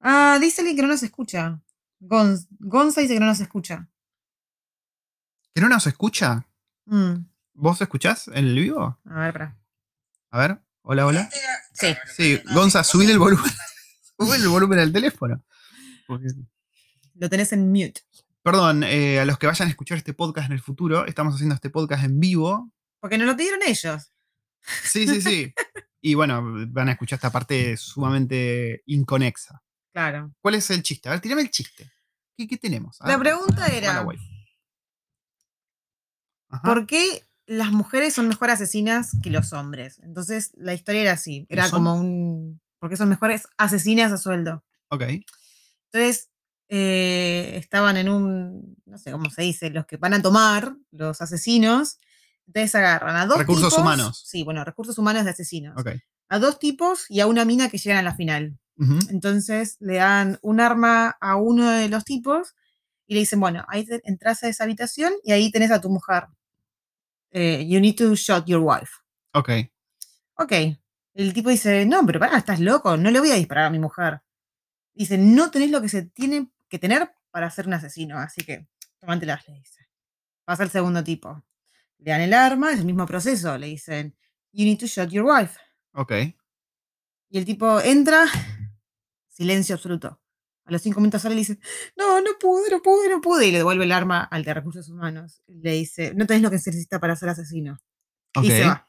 Ah, 0.00 0.38
dice 0.40 0.60
alguien 0.62 0.76
que 0.76 0.82
no 0.82 0.88
nos 0.88 1.02
escucha. 1.02 1.60
Gon- 2.00 2.46
Gonza 2.58 3.00
dice 3.00 3.14
que 3.14 3.20
no 3.20 3.26
nos 3.26 3.40
escucha. 3.40 3.88
¿Que 5.54 5.60
no 5.60 5.68
nos 5.68 5.86
escucha? 5.86 6.46
Mm, 6.86 7.14
¿Vos 7.54 7.80
escuchás 7.80 8.28
en 8.28 8.46
el 8.46 8.54
vivo? 8.54 8.98
a 9.04 9.20
ver, 9.20 9.32
para. 9.32 9.58
A 10.30 10.38
ver. 10.38 10.58
Hola, 10.82 11.06
hola. 11.06 11.28
Sí. 11.74 11.94
Sí, 12.16 12.40
Gonza, 12.54 12.82
subir 12.84 13.10
el 13.10 13.18
volumen. 13.18 13.50
subir 14.18 14.40
el 14.40 14.48
volumen 14.48 14.78
al 14.78 14.92
teléfono. 14.92 15.44
Lo 17.14 17.28
tenés 17.28 17.52
en 17.52 17.68
mute. 17.70 18.00
Perdón, 18.42 18.82
eh, 18.84 19.20
a 19.20 19.24
los 19.26 19.38
que 19.38 19.46
vayan 19.46 19.68
a 19.68 19.70
escuchar 19.70 19.98
este 19.98 20.14
podcast 20.14 20.46
en 20.46 20.52
el 20.54 20.60
futuro, 20.62 21.04
estamos 21.06 21.34
haciendo 21.34 21.54
este 21.54 21.68
podcast 21.68 22.04
en 22.04 22.18
vivo. 22.18 22.72
Porque 23.00 23.18
nos 23.18 23.26
lo 23.26 23.36
pidieron 23.36 23.60
ellos. 23.66 24.10
Sí, 24.84 25.06
sí, 25.06 25.20
sí. 25.20 25.52
y 26.00 26.14
bueno, 26.14 26.42
van 26.68 26.88
a 26.88 26.92
escuchar 26.92 27.18
esta 27.18 27.30
parte 27.30 27.76
sumamente 27.76 28.82
inconexa. 28.86 29.62
Claro. 29.92 30.32
¿Cuál 30.40 30.54
es 30.56 30.70
el 30.70 30.82
chiste? 30.82 31.08
A 31.08 31.12
ver, 31.12 31.20
tirame 31.20 31.42
el 31.42 31.50
chiste. 31.50 31.90
¿Qué, 32.36 32.46
qué 32.46 32.56
tenemos? 32.56 32.98
La 33.04 33.18
pregunta 33.18 33.66
era. 33.66 34.04
¿por 36.64 36.86
qué 36.86 37.24
las 37.46 37.72
mujeres 37.72 38.14
son 38.14 38.28
mejor 38.28 38.50
asesinas 38.50 39.12
que 39.22 39.30
los 39.30 39.52
hombres? 39.52 39.98
Entonces, 40.02 40.52
la 40.56 40.74
historia 40.74 41.02
era 41.02 41.12
así: 41.12 41.46
era 41.48 41.64
son? 41.68 41.78
como 41.84 41.94
un. 41.94 42.60
¿Por 42.78 42.90
qué 42.90 42.96
son 42.96 43.08
mejores 43.08 43.46
asesinas 43.58 44.12
a 44.12 44.16
sueldo? 44.16 44.64
Ok. 44.88 45.02
Entonces, 45.92 46.30
eh, 46.68 47.52
estaban 47.56 47.96
en 47.96 48.08
un, 48.08 48.76
no 48.86 48.96
sé 48.96 49.10
cómo 49.12 49.28
se 49.30 49.42
dice, 49.42 49.70
los 49.70 49.86
que 49.86 49.96
van 49.96 50.14
a 50.14 50.22
tomar, 50.22 50.76
los 50.92 51.20
asesinos. 51.20 51.98
Entonces 52.46 52.74
agarran 52.74 53.16
a 53.16 53.26
dos 53.26 53.38
Recursos 53.38 53.68
tipos- 53.72 53.78
humanos. 53.80 54.22
Sí, 54.26 54.42
bueno, 54.44 54.64
recursos 54.64 54.98
humanos 54.98 55.24
de 55.24 55.30
asesinos. 55.30 55.76
Ok. 55.78 55.90
A 56.30 56.38
dos 56.38 56.58
tipos 56.58 57.06
y 57.08 57.20
a 57.20 57.26
una 57.26 57.44
mina 57.44 57.68
que 57.68 57.78
llegan 57.78 57.98
a 57.98 58.02
la 58.02 58.14
final. 58.16 58.58
Entonces 59.10 59.76
le 59.80 59.96
dan 59.96 60.38
un 60.42 60.58
arma 60.60 61.16
a 61.20 61.36
uno 61.36 61.68
de 61.70 61.88
los 61.90 62.04
tipos 62.04 62.54
y 63.06 63.14
le 63.14 63.20
dicen, 63.20 63.38
bueno, 63.40 63.64
ahí 63.68 63.84
te- 63.84 64.00
entras 64.04 64.42
a 64.42 64.48
esa 64.48 64.64
habitación 64.64 65.12
y 65.22 65.32
ahí 65.32 65.50
tenés 65.50 65.70
a 65.70 65.80
tu 65.80 65.90
mujer. 65.90 66.24
Eh, 67.32 67.66
you 67.68 67.78
need 67.80 67.96
to 67.96 68.14
shot 68.14 68.46
your 68.46 68.60
wife. 68.62 68.90
Ok. 69.34 69.50
Ok. 70.36 70.52
El 71.14 71.32
tipo 71.34 71.50
dice, 71.50 71.84
no, 71.86 72.04
pero 72.06 72.18
pará, 72.20 72.38
estás 72.38 72.60
loco, 72.60 72.96
no 72.96 73.10
le 73.10 73.20
voy 73.20 73.30
a 73.30 73.34
disparar 73.34 73.66
a 73.66 73.70
mi 73.70 73.78
mujer. 73.78 74.22
Dice, 74.94 75.18
no 75.18 75.50
tenés 75.50 75.70
lo 75.70 75.82
que 75.82 75.88
se 75.88 76.02
tiene 76.06 76.50
que 76.68 76.78
tener 76.78 77.10
para 77.30 77.50
ser 77.50 77.66
un 77.66 77.74
asesino, 77.74 78.18
así 78.18 78.42
que 78.42 78.66
tomántelas, 78.98 79.46
le 79.48 79.54
dice. 79.54 79.88
Pasa 80.44 80.62
el 80.62 80.70
segundo 80.70 81.04
tipo. 81.04 81.44
Le 81.98 82.10
dan 82.12 82.22
el 82.22 82.32
arma, 82.32 82.72
es 82.72 82.78
el 82.78 82.86
mismo 82.86 83.04
proceso, 83.06 83.58
le 83.58 83.66
dicen, 83.66 84.16
you 84.52 84.64
need 84.64 84.78
to 84.78 84.86
shot 84.86 85.10
your 85.10 85.26
wife. 85.26 85.58
Ok. 85.92 86.12
Y 87.28 87.38
el 87.38 87.44
tipo 87.44 87.80
entra, 87.80 88.24
silencio 89.40 89.74
absoluto. 89.74 90.20
A 90.66 90.70
los 90.70 90.82
cinco 90.82 91.00
minutos 91.00 91.22
sale 91.22 91.34
y 91.34 91.36
le 91.36 91.40
dice, 91.40 91.58
no, 91.96 92.20
no 92.20 92.32
pude, 92.38 92.70
no 92.70 92.82
pude, 92.82 93.08
no 93.08 93.22
pude. 93.22 93.46
Y 93.46 93.52
le 93.52 93.58
devuelve 93.58 93.84
el 93.84 93.92
arma 93.92 94.22
al 94.22 94.44
de 94.44 94.52
recursos 94.52 94.88
humanos. 94.90 95.42
Le 95.46 95.72
dice, 95.72 96.12
no 96.14 96.26
tenés 96.26 96.42
lo 96.42 96.50
que 96.50 96.58
se 96.58 96.70
necesita 96.70 97.00
para 97.00 97.16
ser 97.16 97.30
asesino. 97.30 97.78
Ok. 98.36 98.44
Y 98.44 98.50
se 98.50 98.66
va. 98.66 98.86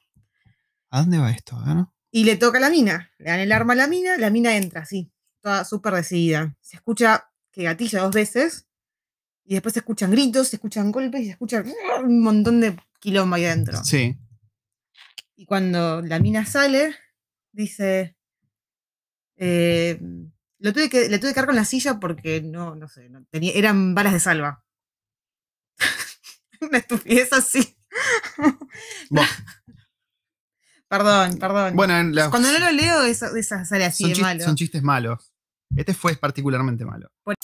¿A 0.89 0.99
dónde 0.99 1.19
va 1.19 1.31
esto? 1.31 1.57
Ver. 1.65 1.85
Y 2.11 2.25
le 2.25 2.35
toca 2.35 2.57
a 2.57 2.61
la 2.61 2.69
mina. 2.69 3.13
Le 3.17 3.29
dan 3.29 3.39
el 3.39 3.51
arma 3.53 3.71
a 3.71 3.77
la 3.77 3.87
mina, 3.87 4.17
la 4.17 4.29
mina 4.29 4.57
entra 4.57 4.81
así, 4.81 5.13
toda 5.39 5.63
súper 5.63 5.93
decidida. 5.93 6.53
Se 6.59 6.75
escucha 6.75 7.31
que 7.49 7.63
gatilla 7.63 8.01
dos 8.01 8.13
veces. 8.13 8.67
Y 9.45 9.53
después 9.53 9.73
se 9.73 9.79
escuchan 9.79 10.11
gritos, 10.11 10.49
se 10.49 10.57
escuchan 10.57 10.91
golpes 10.91 11.21
y 11.21 11.25
se 11.25 11.31
escucha 11.31 11.63
un 12.03 12.21
montón 12.21 12.59
de 12.59 12.75
quilombo 12.99 13.37
ahí 13.37 13.45
adentro. 13.45 13.83
Sí. 13.85 14.19
Y 15.37 15.45
cuando 15.45 16.01
la 16.01 16.19
mina 16.19 16.45
sale, 16.45 16.93
dice. 17.53 18.17
eh, 19.37 19.97
lo 20.61 20.73
tuve 20.73 20.89
que, 20.89 21.09
le 21.09 21.19
tuve 21.19 21.31
que 21.33 21.39
dar 21.39 21.45
con 21.47 21.55
la 21.55 21.65
silla 21.65 21.99
porque 21.99 22.41
no, 22.41 22.75
no 22.75 22.87
sé, 22.87 23.09
no 23.09 23.23
tenía, 23.29 23.51
eran 23.53 23.93
balas 23.93 24.13
de 24.13 24.19
salva. 24.19 24.63
Una 26.61 26.77
estupidez 26.77 27.33
así. 27.33 27.77
Perdón, 30.87 31.37
perdón. 31.39 31.75
Bueno, 31.75 31.97
en 31.97 32.13
la- 32.13 32.29
Cuando 32.29 32.51
no 32.51 32.59
lo 32.59 32.69
leo, 32.71 33.03
esa, 33.03 33.27
esa 33.37 33.63
sale 33.63 33.85
así 33.85 34.03
son, 34.03 34.13
de 34.13 34.21
malo. 34.21 34.43
son 34.43 34.55
chistes 34.55 34.83
malos. 34.83 35.31
Este 35.75 35.93
fue 35.93 36.15
particularmente 36.17 36.83
malo. 36.83 37.09
Por- 37.23 37.35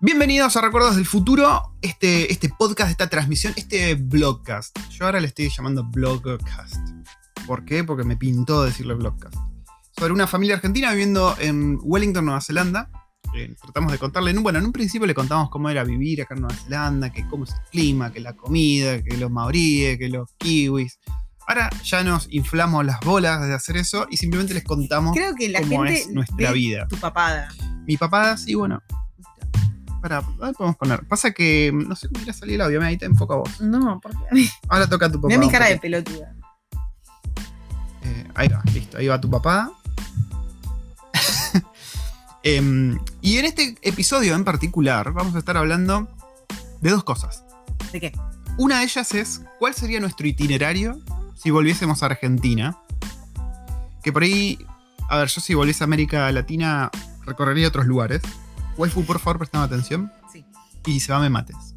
Bienvenidos 0.00 0.54
a 0.56 0.60
Recuerdos 0.60 0.96
del 0.96 1.06
Futuro, 1.06 1.72
este, 1.80 2.30
este 2.30 2.50
podcast, 2.50 2.90
esta 2.90 3.08
transmisión, 3.08 3.54
este 3.56 3.94
blogcast. 3.94 4.76
Yo 4.90 5.06
ahora 5.06 5.20
le 5.20 5.28
estoy 5.28 5.48
llamando 5.48 5.84
blogcast. 5.84 6.76
¿Por 7.46 7.64
qué? 7.64 7.82
Porque 7.82 8.04
me 8.04 8.16
pintó 8.16 8.62
decirle 8.62 8.92
blogcast. 8.92 9.34
Sobre 9.96 10.12
una 10.12 10.26
familia 10.26 10.56
argentina 10.56 10.90
viviendo 10.90 11.34
en 11.40 11.78
Wellington, 11.82 12.26
Nueva 12.26 12.42
Zelanda. 12.42 12.90
Eh, 13.34 13.54
tratamos 13.62 13.90
de 13.90 13.98
contarle, 13.98 14.34
bueno, 14.34 14.58
en 14.58 14.66
un 14.66 14.72
principio 14.72 15.06
le 15.06 15.14
contamos 15.14 15.48
cómo 15.48 15.70
era 15.70 15.82
vivir 15.82 16.20
acá 16.20 16.34
en 16.34 16.42
Nueva 16.42 16.56
Zelanda, 16.56 17.10
que 17.10 17.26
cómo 17.28 17.44
es 17.44 17.52
el 17.52 17.70
clima, 17.70 18.12
que 18.12 18.20
la 18.20 18.34
comida, 18.34 19.02
que 19.02 19.16
los 19.16 19.30
maoríes, 19.30 19.98
que 19.98 20.10
los 20.10 20.28
kiwis. 20.36 20.98
Ahora 21.48 21.70
ya 21.82 22.04
nos 22.04 22.28
inflamos 22.30 22.84
las 22.84 23.00
bolas 23.00 23.46
de 23.46 23.54
hacer 23.54 23.78
eso 23.78 24.06
y 24.10 24.18
simplemente 24.18 24.52
les 24.52 24.64
contamos 24.64 25.16
Creo 25.16 25.34
que 25.34 25.48
la 25.48 25.60
cómo 25.60 25.84
gente 25.84 26.00
es 26.00 26.10
nuestra 26.10 26.48
ve 26.48 26.52
vida. 26.52 26.86
tu 26.86 26.96
papada. 26.96 27.48
Mi 27.86 27.96
papá, 27.96 28.36
sí, 28.36 28.54
bueno. 28.54 28.82
Para, 30.06 30.18
ahí 30.40 30.52
podemos 30.52 30.76
poner. 30.76 31.04
Pasa 31.08 31.32
que 31.32 31.72
no 31.74 31.96
sé 31.96 32.06
cómo 32.06 32.22
irá 32.22 32.30
a 32.30 32.34
salir 32.34 32.54
el 32.54 32.60
audio. 32.60 32.78
Mira, 32.78 32.90
ahí 32.90 32.96
te 32.96 33.06
enfoca 33.06 33.34
a 33.34 33.38
vos. 33.38 33.60
No, 33.60 33.98
porque 34.00 34.16
Ahora 34.68 34.88
toca 34.88 35.06
a 35.06 35.10
tu 35.10 35.20
papá. 35.20 35.26
Mira 35.26 35.40
mi 35.40 35.50
cara 35.50 35.66
de 35.66 35.78
pelotuda. 35.78 36.32
Eh, 38.04 38.28
ahí 38.36 38.46
va, 38.46 38.62
listo. 38.72 38.98
Ahí 38.98 39.08
va 39.08 39.20
tu 39.20 39.28
papá. 39.28 39.72
Em, 42.44 42.96
y 43.20 43.38
en 43.38 43.46
este 43.46 43.74
episodio 43.82 44.36
en 44.36 44.44
particular 44.44 45.12
vamos 45.12 45.34
a 45.34 45.40
estar 45.40 45.56
hablando 45.56 46.06
de 46.80 46.90
dos 46.90 47.02
cosas. 47.02 47.42
¿De 47.92 47.98
qué? 47.98 48.12
Una 48.58 48.78
de 48.78 48.84
ellas 48.84 49.12
es 49.12 49.42
cuál 49.58 49.74
sería 49.74 49.98
nuestro 49.98 50.28
itinerario 50.28 51.00
si 51.34 51.50
volviésemos 51.50 52.04
a 52.04 52.06
Argentina. 52.06 52.78
Que 54.04 54.12
por 54.12 54.22
ahí, 54.22 54.64
a 55.10 55.18
ver, 55.18 55.26
yo 55.26 55.40
si 55.40 55.54
volviese 55.54 55.82
a 55.82 55.86
América 55.86 56.30
Latina 56.30 56.92
recorrería 57.24 57.66
otros 57.66 57.86
lugares. 57.86 58.22
Waifu, 58.76 59.04
por 59.04 59.18
favor, 59.18 59.38
prestame 59.38 59.64
atención. 59.64 60.12
Sí. 60.32 60.44
Y 60.86 61.00
se 61.00 61.12
va 61.12 61.18
me 61.20 61.30
mates. 61.30 61.74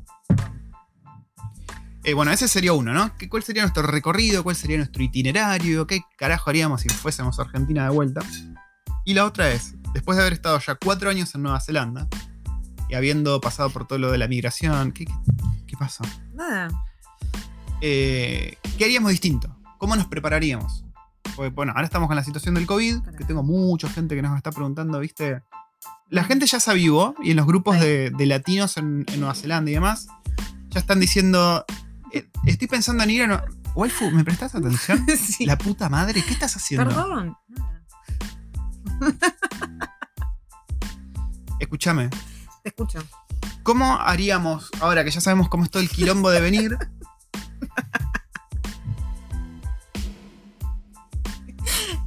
Eh, 2.04 2.14
bueno, 2.14 2.32
ese 2.32 2.48
sería 2.48 2.74
uno, 2.74 2.94
¿no? 2.94 3.16
¿Qué- 3.18 3.30
¿Cuál 3.30 3.44
sería 3.44 3.62
nuestro 3.64 3.84
recorrido? 3.84 4.44
¿Cuál 4.44 4.56
sería 4.56 4.78
nuestro 4.78 5.04
itinerario? 5.04 5.86
¿Qué 5.86 6.02
carajo 6.18 6.50
haríamos 6.50 6.82
si 6.82 6.90
fuésemos 6.90 7.38
a 7.40 7.44
Argentina 7.44 7.84
de 7.84 7.90
vuelta? 7.90 8.22
Y 9.06 9.14
la 9.14 9.26
otra 9.26 9.52
es, 9.52 9.76
después 9.94 10.16
de 10.16 10.22
haber 10.24 10.34
estado 10.34 10.60
ya 10.60 10.76
cuatro 10.76 11.10
años 11.10 11.34
en 11.36 11.44
Nueva 11.44 11.60
Zelanda 11.60 12.08
y 12.90 12.96
habiendo 12.96 13.40
pasado 13.42 13.70
por 13.70 13.86
todo 13.86 14.00
lo 14.00 14.12
de 14.12 14.18
la 14.18 14.28
migración, 14.28 14.92
¿qué, 14.92 15.06
qué, 15.06 15.14
qué 15.68 15.78
pasó? 15.78 16.04
Nada. 16.34 16.70
Eh, 17.81 18.58
¿Qué 18.78 18.86
haríamos 18.86 19.12
distinto? 19.12 19.56
¿Cómo 19.78 19.96
nos 19.96 20.08
prepararíamos? 20.08 20.86
Porque, 21.36 21.52
bueno, 21.54 21.72
ahora 21.74 21.86
estamos 21.86 22.08
con 22.08 22.16
la 22.16 22.24
situación 22.24 22.56
del 22.56 22.66
COVID, 22.66 23.02
que 23.18 23.26
tengo 23.26 23.44
mucha 23.44 23.90
gente 23.90 24.16
que 24.16 24.22
nos 24.22 24.36
está 24.36 24.52
preguntando, 24.52 25.00
¿viste? 25.00 25.42
La 26.09 26.23
gente 26.23 26.45
ya 26.47 26.59
se 26.59 26.72
avivó 26.72 27.13
y 27.23 27.31
en 27.31 27.38
los 27.38 27.45
grupos 27.45 27.79
de, 27.79 28.09
de 28.09 28.25
latinos 28.25 28.77
en, 28.77 29.05
en 29.07 29.19
Nueva 29.19 29.35
Zelanda 29.35 29.69
y 29.69 29.75
demás, 29.75 30.07
ya 30.69 30.79
están 30.79 31.00
diciendo, 31.00 31.66
eh, 32.13 32.27
estoy 32.45 32.67
pensando 32.67 33.03
en 33.03 33.09
ir 33.11 33.23
a... 33.23 33.27
Nue- 33.27 33.44
Waifu, 33.75 34.09
¿me 34.11 34.23
prestas 34.23 34.55
atención? 34.55 35.05
sí. 35.17 35.45
La 35.45 35.57
puta 35.57 35.88
madre, 35.89 36.23
¿qué 36.23 36.33
estás 36.33 36.55
haciendo? 36.55 36.88
Perdón. 36.89 37.38
Escúchame, 41.59 42.09
Te 42.63 42.69
escucho. 42.69 43.00
¿cómo 43.63 44.00
haríamos, 44.00 44.69
ahora 44.81 45.03
que 45.03 45.11
ya 45.11 45.21
sabemos 45.21 45.47
cómo 45.50 45.63
es 45.66 45.69
todo 45.69 45.83
el 45.83 45.89
quilombo 45.89 46.29
de 46.31 46.41
venir, 46.41 46.77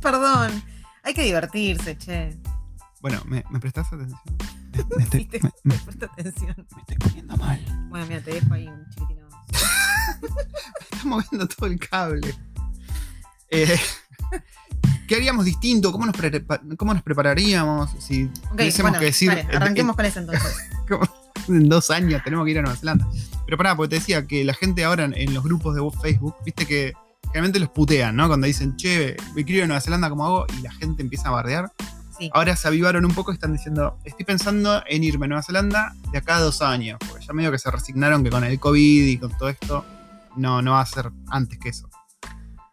Perdón. 0.01 0.63
Hay 1.05 1.15
que 1.15 1.23
divertirse, 1.23 1.97
che. 1.97 2.37
Bueno, 3.03 3.21
¿me, 3.27 3.45
me 3.51 3.61
prestas 3.61 3.93
atención? 3.93 4.19
Me, 4.73 4.97
me 4.97 5.03
estoy, 5.05 5.21
Sí, 5.21 5.27
te- 5.27 5.41
me- 5.43 5.51
me- 5.65 5.75
atención. 5.75 6.55
me 6.75 6.81
estoy 6.81 6.97
poniendo 6.97 7.37
mal. 7.37 7.63
Bueno, 7.91 8.07
mira, 8.07 8.23
te 8.23 8.33
dejo 8.33 8.55
ahí 8.55 8.69
un 8.69 8.89
chiquitino. 8.89 9.29
Está 10.91 11.05
moviendo 11.05 11.47
todo 11.47 11.67
el 11.67 11.79
cable. 11.79 12.35
Eh, 13.51 13.79
¿Qué 15.07 15.17
haríamos 15.17 15.45
distinto? 15.45 15.93
¿Cómo 15.93 16.07
nos, 16.07 16.17
cómo 16.79 16.95
nos 16.95 17.03
prepararíamos? 17.03 17.91
Si 17.99 18.25
Ok, 18.25 18.57
tuviésemos 18.57 18.93
bueno, 18.93 18.99
que 19.01 19.05
decir, 19.05 19.29
dale, 19.29 19.41
en- 19.43 19.57
arranquemos 19.57 19.95
con 19.95 20.05
eso 20.07 20.21
entonces. 20.21 20.57
en, 21.49 21.57
en 21.57 21.69
dos 21.69 21.91
años 21.91 22.23
tenemos 22.25 22.47
que 22.47 22.53
ir 22.53 22.59
a 22.59 22.63
Nueva 22.63 22.77
Zelanda. 22.79 23.07
Pero 23.45 23.59
pará, 23.59 23.77
porque 23.77 23.91
te 23.91 23.97
decía 23.97 24.27
que 24.27 24.43
la 24.43 24.55
gente 24.55 24.85
ahora 24.85 25.05
en, 25.05 25.13
en 25.15 25.35
los 25.35 25.45
grupos 25.45 25.75
de 25.75 25.83
Facebook, 26.01 26.35
viste 26.47 26.65
que 26.65 26.95
generalmente 27.25 27.59
los 27.61 27.69
putean, 27.69 28.17
¿no? 28.17 28.27
Cuando 28.27 28.47
dicen, 28.47 28.75
che, 28.77 29.17
me 29.35 29.45
quiero 29.45 29.59
ir 29.59 29.65
a 29.65 29.67
Nueva 29.67 29.81
Zelanda 29.83 30.09
como 30.09 30.25
hago, 30.25 30.47
y 30.59 30.63
la 30.63 30.73
gente 30.73 31.03
empieza 31.03 31.29
a 31.29 31.33
bardear. 31.33 31.71
Sí. 32.23 32.31
Ahora 32.35 32.55
se 32.57 32.69
avivaron 32.69 33.05
un 33.05 33.13
poco 33.15 33.33
y 33.33 33.35
están 33.35 33.53
diciendo, 33.53 33.99
estoy 34.05 34.25
pensando 34.25 34.83
en 34.87 35.03
irme 35.05 35.27
a 35.27 35.29
Nueva 35.29 35.43
Zelanda 35.43 35.95
de 36.13 36.19
acá 36.19 36.37
a 36.37 36.41
dos 36.41 36.63
años, 36.63 36.99
porque 37.09 37.27
ya 37.27 37.33
medio 37.33 37.51
que 37.51 37.59
se 37.59 37.71
resignaron 37.71 38.23
que 38.23 38.31
con 38.31 38.45
el 38.45 38.61
COVID 38.61 39.07
y 39.07 39.19
con 39.19 39.37
todo 39.37 39.49
esto 39.49 39.85
no, 40.37 40.63
no 40.63 40.73
va 40.73 40.81
a 40.81 40.87
ser 40.87 41.11
antes 41.31 41.59
que 41.59 41.71
eso. 41.71 41.89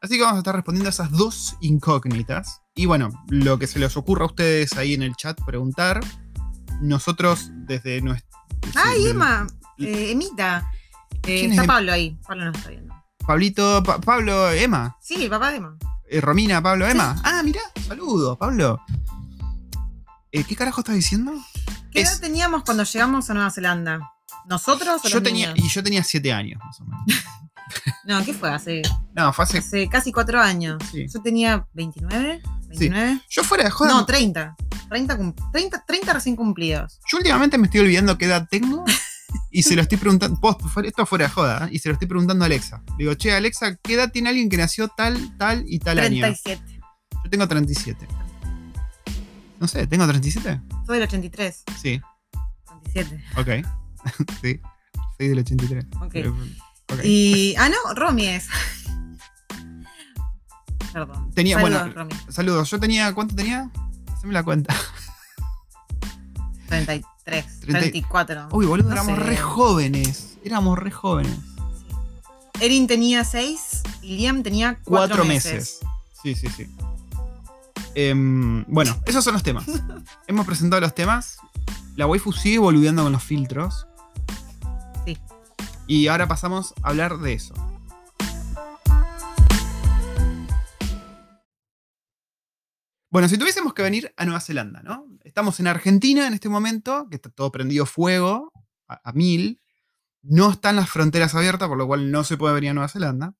Así 0.01 0.15
que 0.17 0.21
vamos 0.21 0.35
a 0.35 0.39
estar 0.39 0.55
respondiendo 0.55 0.87
a 0.87 0.91
esas 0.91 1.11
dos 1.11 1.57
incógnitas. 1.61 2.61
Y 2.75 2.85
bueno, 2.85 3.09
lo 3.27 3.59
que 3.59 3.67
se 3.67 3.79
les 3.79 3.97
ocurra 3.97 4.23
a 4.23 4.27
ustedes 4.27 4.73
ahí 4.77 4.93
en 4.93 5.01
el 5.03 5.15
chat 5.15 5.37
preguntar, 5.43 5.99
nosotros 6.79 7.49
desde 7.51 8.01
nuestro... 8.01 8.29
¡Ay, 8.75 9.01
sí, 9.03 9.09
Emma! 9.09 9.47
Eh, 9.77 10.11
Emita. 10.11 10.71
Eh, 11.23 11.39
¿Quién 11.39 11.51
está 11.51 11.63
es 11.63 11.67
Pablo 11.67 11.91
ahí. 11.91 12.17
Pablo 12.27 12.45
no 12.45 12.51
está 12.51 12.69
viendo. 12.69 12.93
Pablito, 13.25 13.83
Pa- 13.83 13.99
Pablo, 13.99 14.49
Emma. 14.51 14.95
Sí, 15.01 15.23
el 15.23 15.29
papá 15.29 15.51
de 15.51 15.57
Emma. 15.57 15.77
Eh, 16.09 16.21
Romina, 16.21 16.61
Pablo, 16.61 16.87
Emma. 16.87 17.15
Ah, 17.23 17.41
mira, 17.43 17.61
saludos, 17.87 18.37
Pablo. 18.37 18.79
Eh, 20.31 20.43
¿Qué 20.43 20.55
carajo 20.55 20.81
estás 20.81 20.95
diciendo? 20.95 21.33
¿Qué 21.91 22.01
Es- 22.01 22.11
edad 22.11 22.19
teníamos 22.21 22.63
cuando 22.63 22.83
llegamos 22.83 23.29
a 23.29 23.33
Nueva 23.33 23.51
Zelanda? 23.51 23.99
¿Nosotros 24.47 25.01
o 25.03 25.07
Yo 25.07 25.15
los 25.15 25.23
tenía, 25.23 25.53
niños? 25.53 25.65
y 25.65 25.73
yo 25.73 25.83
tenía 25.83 26.03
siete 26.03 26.31
años, 26.31 26.59
más 26.63 26.79
o 26.81 26.85
menos. 26.85 27.03
No, 28.03 28.25
¿qué 28.25 28.33
fue? 28.33 28.49
Hace, 28.49 28.81
No, 29.13 29.31
fue 29.31 29.43
hace. 29.45 29.59
hace 29.59 29.87
casi 29.89 30.11
cuatro 30.11 30.41
años. 30.41 30.81
Sí. 30.91 31.05
Yo 31.13 31.21
tenía 31.21 31.67
29, 31.73 32.41
29. 32.67 33.21
Yo 33.29 33.43
fuera 33.43 33.63
de 33.65 33.69
joda. 33.69 33.91
No, 33.91 34.05
30. 34.07 34.55
30, 34.89 35.15
cum- 35.17 35.35
30, 35.53 35.85
30 35.85 36.13
recién 36.13 36.35
cumplidos. 36.35 36.99
Yo 37.11 37.19
últimamente 37.19 37.59
me 37.59 37.65
estoy 37.67 37.81
olvidando 37.81 38.17
qué 38.17 38.25
edad 38.25 38.47
tengo. 38.49 38.83
Y 39.51 39.61
se 39.61 39.75
lo 39.75 39.83
estoy 39.83 39.99
preguntando. 39.99 40.39
post- 40.41 40.61
esto 40.83 41.05
fuera 41.05 41.25
de 41.27 41.31
joda. 41.31 41.65
¿eh? 41.67 41.69
Y 41.73 41.77
se 41.79 41.89
lo 41.89 41.93
estoy 41.93 42.07
preguntando 42.07 42.43
a 42.43 42.47
Alexa. 42.47 42.81
Le 42.97 43.03
digo, 43.03 43.13
che, 43.13 43.31
Alexa, 43.31 43.75
¿qué 43.83 43.93
edad 43.93 44.11
tiene 44.11 44.29
alguien 44.29 44.49
que 44.49 44.57
nació 44.57 44.87
tal, 44.87 45.37
tal 45.37 45.63
y 45.67 45.77
tal 45.77 45.99
año? 45.99 46.21
37. 46.21 46.81
Yo 47.23 47.29
tengo 47.29 47.47
37. 47.47 48.07
No 49.59 49.67
sé, 49.67 49.87
¿tengo 49.87 50.05
37? 50.07 50.61
Soy 50.85 50.99
del 50.99 51.07
83. 51.07 51.63
Sí, 51.81 52.01
37. 52.93 53.23
ok. 53.37 53.49
sí, 54.41 54.59
soy 55.17 55.27
del 55.27 55.39
83. 55.39 55.85
Ok. 56.01 56.15
Eh, 56.15 56.27
ok. 56.29 56.37
Y. 57.03 57.55
Ah, 57.57 57.67
no, 57.69 57.93
Romy 57.93 58.25
es. 58.27 58.47
Perdón. 60.93 61.31
Tenía- 61.33 61.57
Saludos, 61.59 61.81
bueno, 61.81 61.93
Romy. 61.93 62.13
Saludos, 62.29 62.69
yo 62.69 62.79
tenía. 62.79 63.13
¿Cuánto 63.13 63.35
tenía? 63.35 63.69
Haceme 64.15 64.33
la 64.33 64.43
cuenta. 64.43 64.73
33, 66.67 67.05
Treinta 67.59 67.65
y- 67.65 67.73
34. 67.91 68.47
Uy, 68.51 68.65
boludo, 68.65 68.87
No 68.89 68.93
éramos 68.93 69.15
sé. 69.17 69.23
re 69.23 69.37
jóvenes. 69.37 70.37
Éramos 70.43 70.77
re 70.79 70.91
jóvenes. 70.91 71.37
Erin 72.61 72.87
tenía 72.87 73.23
6 73.23 73.81
y 74.01 74.17
Liam 74.17 74.43
tenía 74.43 74.79
4 74.83 75.15
Cuatro 75.15 75.25
meses. 75.25 75.53
meses. 75.53 75.79
Sí, 76.21 76.35
sí, 76.35 76.47
sí. 76.49 76.67
Em, 77.95 78.65
bueno, 78.67 78.95
esos 79.05 79.23
son 79.23 79.33
los 79.33 79.43
temas. 79.43 79.65
Hemos 80.27 80.45
presentado 80.45 80.79
los 80.81 80.93
temas. 80.93 81.37
La 81.95 82.07
waifu 82.07 82.31
sigue 82.31 82.59
boludeando 82.59 83.03
con 83.03 83.11
los 83.11 83.23
filtros. 83.23 83.87
Sí. 85.05 85.17
Y 85.87 86.07
ahora 86.07 86.27
pasamos 86.27 86.73
a 86.83 86.89
hablar 86.89 87.17
de 87.17 87.33
eso. 87.33 87.53
Bueno, 93.11 93.27
si 93.27 93.39
tuviésemos 93.39 93.73
que 93.73 93.81
venir 93.81 94.13
a 94.17 94.25
Nueva 94.25 94.39
Zelanda, 94.39 94.83
¿no? 94.83 95.07
Estamos 95.23 95.59
en 95.59 95.67
Argentina 95.67 96.27
en 96.27 96.33
este 96.33 96.47
momento, 96.47 97.07
que 97.09 97.15
está 97.15 97.29
todo 97.31 97.51
prendido 97.51 97.87
fuego, 97.87 98.53
a, 98.87 99.01
a 99.03 99.13
mil. 99.13 99.61
No 100.21 100.51
están 100.51 100.75
las 100.75 100.89
fronteras 100.89 101.33
abiertas, 101.33 101.67
por 101.67 101.77
lo 101.77 101.87
cual 101.87 102.11
no 102.11 102.23
se 102.23 102.37
puede 102.37 102.53
venir 102.53 102.69
a 102.69 102.73
Nueva 102.75 102.89
Zelanda. 102.89 103.35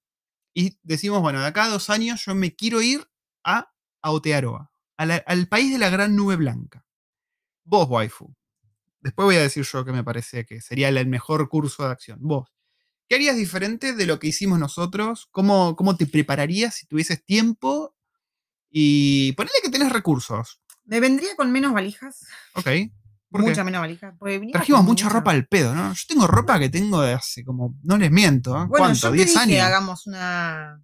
Y 0.56 0.80
decimos, 0.82 1.22
bueno, 1.22 1.40
de 1.40 1.46
acá 1.46 1.66
a 1.66 1.70
dos 1.70 1.92
años 1.92 2.26
yo 2.26 2.34
me 2.34 2.56
quiero 2.56 2.82
ir 2.82 3.08
a 3.44 3.72
A 4.02 5.06
la- 5.06 5.24
al 5.28 5.48
país 5.48 5.72
de 5.72 5.78
la 5.78 5.90
gran 5.90 6.16
nube 6.16 6.36
blanca. 6.36 6.86
Vos, 7.64 7.88
waifu. 7.90 8.34
Después 9.02 9.26
voy 9.26 9.36
a 9.38 9.42
decir 9.42 9.64
yo 9.64 9.86
que 9.86 9.92
me 9.94 10.04
parece 10.04 10.46
que 10.46 10.60
sería 10.62 10.90
el 10.90 11.08
mejor 11.08 11.48
curso 11.50 11.86
de 11.86 11.92
acción. 11.92 12.20
Vos. 12.22 12.50
¿Qué 13.08 13.16
harías 13.16 13.36
diferente 13.38 13.94
de 13.94 14.06
lo 14.06 14.20
que 14.20 14.28
hicimos 14.28 14.60
nosotros? 14.60 15.28
¿Cómo, 15.32 15.76
cómo 15.76 15.96
te 15.96 16.06
prepararías 16.06 16.76
si 16.76 16.86
tuvieses 16.86 17.24
tiempo? 17.26 17.96
Y 18.70 19.32
ponele 19.34 19.56
que 19.64 19.70
tenés 19.70 19.92
recursos. 19.92 20.62
Me 20.84 21.00
vendría 21.00 21.36
con 21.36 21.52
menos 21.52 21.74
valijas. 21.74 22.28
Ok. 22.56 22.68
Mucha 23.32 23.64
menos 23.64 23.82
valija. 23.82 24.16
Trajimos 24.52 24.84
mucha 24.84 25.08
ropa 25.08 25.32
al 25.32 25.48
pedo, 25.48 25.74
¿no? 25.76 25.94
Yo 25.94 26.04
tengo 26.08 26.28
ropa 26.28 26.60
que 26.60 26.70
tengo 26.70 27.02
de 27.02 27.14
hace 27.14 27.44
como. 27.44 27.76
No 27.84 27.98
les 27.98 28.12
miento, 28.12 28.52
¿eh? 28.56 28.66
Bueno, 28.68 28.70
¿Cuánto? 28.86 29.00
yo 29.00 29.12
te 29.12 29.18
¿10 29.18 29.26
dije, 29.28 29.40
años? 29.40 29.62
hagamos 29.62 30.08
una. 30.08 30.84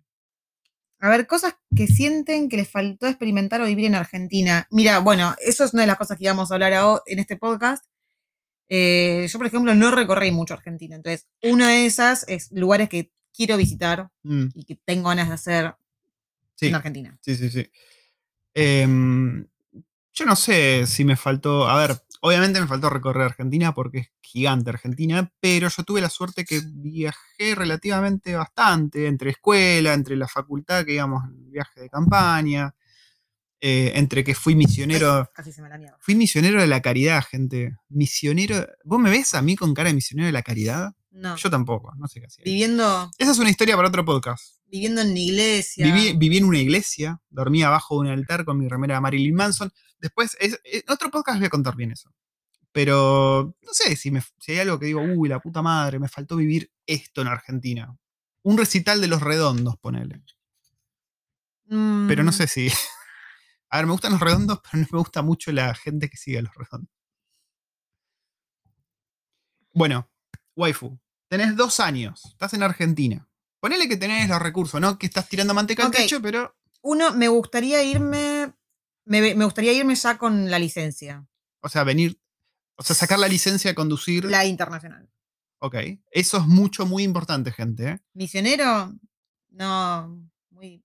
A 1.05 1.09
ver, 1.09 1.27
cosas 1.27 1.55
que 1.75 1.85
sienten 1.85 2.49
que 2.49 2.57
les 2.57 2.67
faltó 2.67 3.05
experimentar 3.05 3.61
o 3.61 3.65
vivir 3.65 3.85
en 3.85 3.93
Argentina. 3.93 4.67
Mira, 4.71 4.97
bueno, 4.97 5.35
eso 5.39 5.63
es 5.63 5.71
una 5.71 5.83
de 5.83 5.87
las 5.87 5.99
cosas 5.99 6.17
que 6.17 6.23
íbamos 6.23 6.49
a 6.49 6.55
hablar 6.55 6.73
ahora 6.73 7.03
en 7.05 7.19
este 7.19 7.37
podcast. 7.37 7.85
Eh, 8.69 9.27
yo, 9.29 9.37
por 9.37 9.45
ejemplo, 9.45 9.75
no 9.75 9.91
recorrí 9.91 10.31
mucho 10.31 10.55
Argentina. 10.55 10.95
Entonces, 10.95 11.27
una 11.43 11.69
de 11.69 11.85
esas 11.85 12.27
es 12.27 12.51
lugares 12.51 12.89
que 12.89 13.11
quiero 13.31 13.55
visitar 13.55 14.09
Mm, 14.23 14.47
y 14.55 14.65
que 14.65 14.79
tengo 14.83 15.09
ganas 15.09 15.27
de 15.27 15.33
hacer 15.35 15.75
sí. 16.55 16.69
en 16.69 16.75
Argentina. 16.75 17.19
Sí, 17.21 17.35
sí, 17.35 17.51
sí. 17.51 17.69
Em, 18.55 19.45
yo 20.11 20.25
no 20.25 20.35
sé 20.35 20.87
si 20.87 21.05
me 21.05 21.15
faltó. 21.15 21.69
A 21.69 21.77
ver, 21.85 22.01
obviamente 22.25 22.59
me 22.59 22.65
faltó 22.65 22.89
recorrer 22.89 23.23
Argentina 23.23 23.71
porque 23.71 23.99
es 23.99 24.11
gigante 24.19 24.71
Argentina, 24.71 25.31
pero 25.39 25.69
yo 25.69 25.83
tuve 25.83 26.01
la 26.01 26.09
suerte 26.09 26.43
que 26.43 26.59
viajé 26.65 27.53
relativamente 27.53 28.33
bastante 28.33 29.05
entre 29.05 29.29
escuela, 29.29 29.93
entre 29.93 30.15
la 30.15 30.27
facultad 30.27 30.85
que 30.85 30.95
íbamos 30.95 31.23
en 31.25 31.51
viaje 31.51 31.81
de 31.81 31.89
campaña, 31.89 32.73
eh, 33.61 33.91
entre 33.93 34.23
que 34.23 34.33
fui 34.33 34.55
misionero. 34.55 35.29
Casi 35.35 35.51
se 35.51 35.61
me 35.61 35.69
la 35.69 35.77
niego. 35.77 35.97
Fui 35.99 36.15
misionero 36.15 36.59
de 36.59 36.65
la 36.67 36.81
caridad, 36.81 37.23
gente. 37.23 37.77
Misionero. 37.89 38.65
¿Vos 38.83 38.99
me 38.99 39.11
ves 39.11 39.35
a 39.35 39.43
mí 39.43 39.55
con 39.55 39.75
cara 39.75 39.89
de 39.89 39.95
misionero 39.95 40.25
de 40.25 40.33
la 40.33 40.41
caridad? 40.41 40.95
No. 41.17 41.37
Yo 41.37 41.49
tampoco, 41.49 41.93
no 41.97 42.07
sé 42.09 42.19
qué 42.19 42.25
hacía. 42.27 42.43
viviendo, 42.43 43.09
Esa 43.17 43.31
es 43.31 43.39
una 43.39 43.49
historia 43.49 43.75
para 43.77 43.87
otro 43.87 44.03
podcast. 44.03 44.57
viviendo 44.65 44.99
en 45.01 45.13
la 45.13 45.19
iglesia. 45.19 45.85
Viví, 45.85 46.13
viví 46.17 46.37
en 46.37 46.43
una 46.45 46.59
iglesia, 46.59 47.21
dormía 47.29 47.67
abajo 47.67 47.95
de 47.95 48.01
un 48.01 48.07
altar 48.19 48.43
con 48.43 48.57
mi 48.57 48.67
remera 48.67 48.95
de 48.95 49.01
Marilyn 49.01 49.33
Manson. 49.33 49.71
Después, 49.99 50.35
es- 50.41 50.59
en 50.65 50.83
otro 50.89 51.09
podcast 51.09 51.37
voy 51.39 51.47
a 51.47 51.49
contar 51.49 51.75
bien 51.77 51.91
eso. 51.91 52.13
Pero 52.73 53.55
no 53.61 53.73
sé 53.73 53.95
si, 53.95 54.11
me, 54.11 54.21
si 54.39 54.51
hay 54.51 54.59
algo 54.59 54.77
que 54.77 54.87
digo, 54.87 55.01
uy, 55.01 55.29
la 55.29 55.39
puta 55.39 55.61
madre, 55.61 55.97
me 55.99 56.09
faltó 56.09 56.35
vivir 56.35 56.69
esto 56.85 57.21
en 57.21 57.27
Argentina. 57.29 57.95
Un 58.43 58.57
recital 58.57 58.99
de 58.99 59.07
los 59.07 59.21
redondos, 59.21 59.77
ponele. 59.77 60.21
Mm, 61.67 62.07
Pero 62.09 62.23
no 62.23 62.33
sé 62.33 62.47
si. 62.47 62.67
A 63.69 63.77
ver, 63.77 63.85
me 63.85 63.93
gustan 63.93 64.11
los 64.11 64.19
redondos, 64.21 64.59
pero 64.61 64.81
no 64.83 64.87
me 64.91 64.99
gusta 64.99 65.21
mucho 65.21 65.51
la 65.53 65.73
gente 65.75 66.09
que 66.09 66.17
sigue 66.17 66.37
a 66.39 66.41
los 66.41 66.53
redondos. 66.53 66.89
Bueno, 69.73 70.09
waifu, 70.55 70.97
tenés 71.37 71.55
dos 71.55 71.79
años, 71.79 72.21
estás 72.25 72.53
en 72.53 72.63
Argentina. 72.63 73.27
Ponele 73.59 73.87
que 73.87 73.97
tenés 73.97 74.29
los 74.29 74.41
recursos, 74.41 74.79
¿no? 74.79 74.97
Que 74.97 75.07
estás 75.07 75.27
tirando 75.27 75.53
manteca 75.53 75.85
al 75.85 75.91
techo, 75.91 76.21
pero 76.21 76.55
Uno, 76.81 77.13
me 77.13 77.27
gustaría 77.27 77.83
irme. 77.83 78.53
Me, 79.05 79.35
me 79.35 79.45
gustaría 79.45 79.73
irme 79.73 79.95
ya 79.95 80.17
con 80.17 80.49
la 80.51 80.59
licencia. 80.59 81.25
O 81.61 81.69
sea, 81.69 81.83
venir. 81.83 82.19
O 82.75 82.83
sea, 82.83 82.95
sacar 82.95 83.17
la 83.19 83.27
licencia 83.27 83.71
de 83.71 83.75
conducir. 83.75 84.25
La 84.25 84.45
internacional. 84.45 85.09
Ok. 85.59 85.75
Eso 86.11 86.37
es 86.37 86.45
mucho, 86.45 86.85
muy 86.85 87.03
importante, 87.03 87.51
gente. 87.51 87.87
¿eh? 87.89 87.99
¿Misionero? 88.13 88.93
No. 89.49 90.29
Muy. 90.51 90.83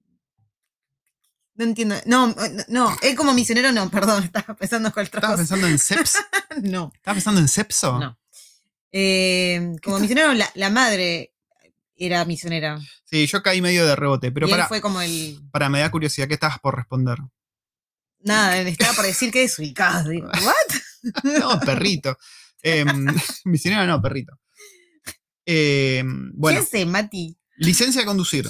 No 1.54 1.64
entiendo. 1.64 1.96
No, 2.06 2.28
no, 2.28 2.34
no, 2.68 2.96
él 3.02 3.14
como 3.14 3.34
misionero 3.34 3.72
no, 3.72 3.90
perdón, 3.96 4.25
estaba 4.25 4.54
pensando 4.54 4.90
con 4.92 5.04
otra 5.04 5.18
¿Estabas 5.18 5.40
cosa. 5.40 5.54
pensando 5.56 5.66
en 5.66 5.78
CEPS? 5.78 6.16
No, 6.62 6.90
¿Estabas 6.94 7.16
pensando 7.16 7.40
en 7.40 7.48
CEPSO? 7.48 7.98
no. 7.98 8.19
Eh, 8.92 9.76
como 9.82 9.99
misionero, 9.99 10.32
la, 10.35 10.50
la 10.54 10.70
madre 10.70 11.32
era 11.97 12.25
misionera. 12.25 12.80
Sí, 13.04 13.26
yo 13.26 13.42
caí 13.42 13.61
medio 13.61 13.87
de 13.87 13.94
rebote, 13.94 14.32
pero 14.32 14.49
y 14.49 14.50
para, 14.50 14.66
fue 14.68 14.80
como 14.80 15.00
el. 15.00 15.40
para, 15.52 15.68
me 15.68 15.80
da 15.80 15.90
curiosidad, 15.90 16.26
¿qué 16.28 16.35
estabas 16.35 16.59
por 16.59 16.76
responder? 16.76 17.18
Nada, 18.20 18.59
estaba 18.61 18.94
por 18.94 19.04
decir 19.04 19.30
que 19.30 19.44
es 19.44 19.59
ubicado. 19.59 20.11
Digo, 20.11 20.28
¿what? 20.44 21.38
No, 21.38 21.61
perrito. 21.61 22.18
Em, 22.62 22.87
misionero 23.44 23.87
no, 23.87 24.00
perrito. 24.00 24.38
Em, 25.44 26.32
bueno, 26.35 26.61
¿Qué 26.61 26.66
sé, 26.66 26.87
Mati? 26.87 27.37
licencia 27.56 28.00
de 28.00 28.06
conducir. 28.06 28.49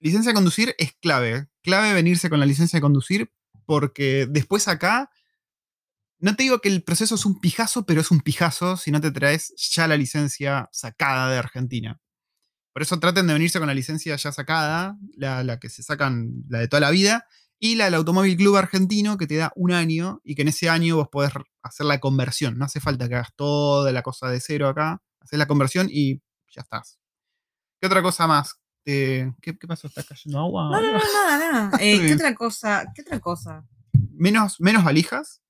Licencia 0.00 0.30
de 0.30 0.34
conducir 0.34 0.74
es 0.78 0.94
clave. 1.00 1.46
Clave 1.62 1.92
venirse 1.92 2.28
con 2.28 2.40
la 2.40 2.46
licencia 2.46 2.78
de 2.78 2.80
conducir 2.80 3.30
porque 3.66 4.26
después 4.28 4.66
acá, 4.66 5.10
no 6.22 6.36
te 6.36 6.44
digo 6.44 6.60
que 6.60 6.68
el 6.68 6.84
proceso 6.84 7.16
es 7.16 7.26
un 7.26 7.40
pijazo, 7.40 7.84
pero 7.84 8.00
es 8.00 8.10
un 8.10 8.20
pijazo 8.20 8.76
si 8.76 8.92
no 8.92 9.00
te 9.00 9.10
traes 9.10 9.52
ya 9.72 9.88
la 9.88 9.96
licencia 9.96 10.68
sacada 10.72 11.28
de 11.30 11.38
Argentina. 11.38 12.00
Por 12.72 12.82
eso 12.82 12.98
traten 13.00 13.26
de 13.26 13.32
venirse 13.34 13.58
con 13.58 13.66
la 13.66 13.74
licencia 13.74 14.14
ya 14.14 14.32
sacada, 14.32 14.96
la, 15.16 15.42
la 15.42 15.58
que 15.58 15.68
se 15.68 15.82
sacan, 15.82 16.44
la 16.48 16.60
de 16.60 16.68
toda 16.68 16.80
la 16.80 16.90
vida, 16.90 17.26
y 17.58 17.74
la 17.74 17.86
del 17.86 17.94
Automóvil 17.94 18.36
Club 18.36 18.56
Argentino 18.56 19.16
que 19.16 19.26
te 19.26 19.36
da 19.36 19.52
un 19.56 19.72
año 19.72 20.20
y 20.24 20.36
que 20.36 20.42
en 20.42 20.48
ese 20.48 20.68
año 20.68 20.96
vos 20.96 21.08
podés 21.08 21.32
hacer 21.62 21.86
la 21.86 21.98
conversión. 21.98 22.56
No 22.56 22.66
hace 22.66 22.78
falta 22.78 23.08
que 23.08 23.16
hagas 23.16 23.34
toda 23.34 23.90
la 23.90 24.02
cosa 24.02 24.28
de 24.28 24.40
cero 24.40 24.68
acá, 24.68 25.02
haces 25.20 25.38
la 25.38 25.46
conversión 25.46 25.88
y 25.90 26.22
ya 26.48 26.62
estás. 26.62 27.00
¿Qué 27.80 27.88
otra 27.88 28.00
cosa 28.00 28.28
más? 28.28 28.60
Eh, 28.84 29.32
¿qué, 29.40 29.58
¿Qué 29.58 29.66
pasó? 29.66 29.88
¿Está 29.88 30.04
cayendo 30.04 30.38
agua? 30.38 30.70
No, 30.70 30.80
no, 30.80 30.92
no, 30.92 30.98
nada, 30.98 31.38
nada. 31.38 31.70
Eh, 31.80 32.06
¿Qué 32.06 32.14
otra 32.14 32.32
cosa? 32.34 32.84
¿Qué 32.94 33.02
otra 33.02 33.18
cosa? 33.18 33.64
Menos, 34.12 34.60
menos 34.60 34.84
valijas. 34.84 35.41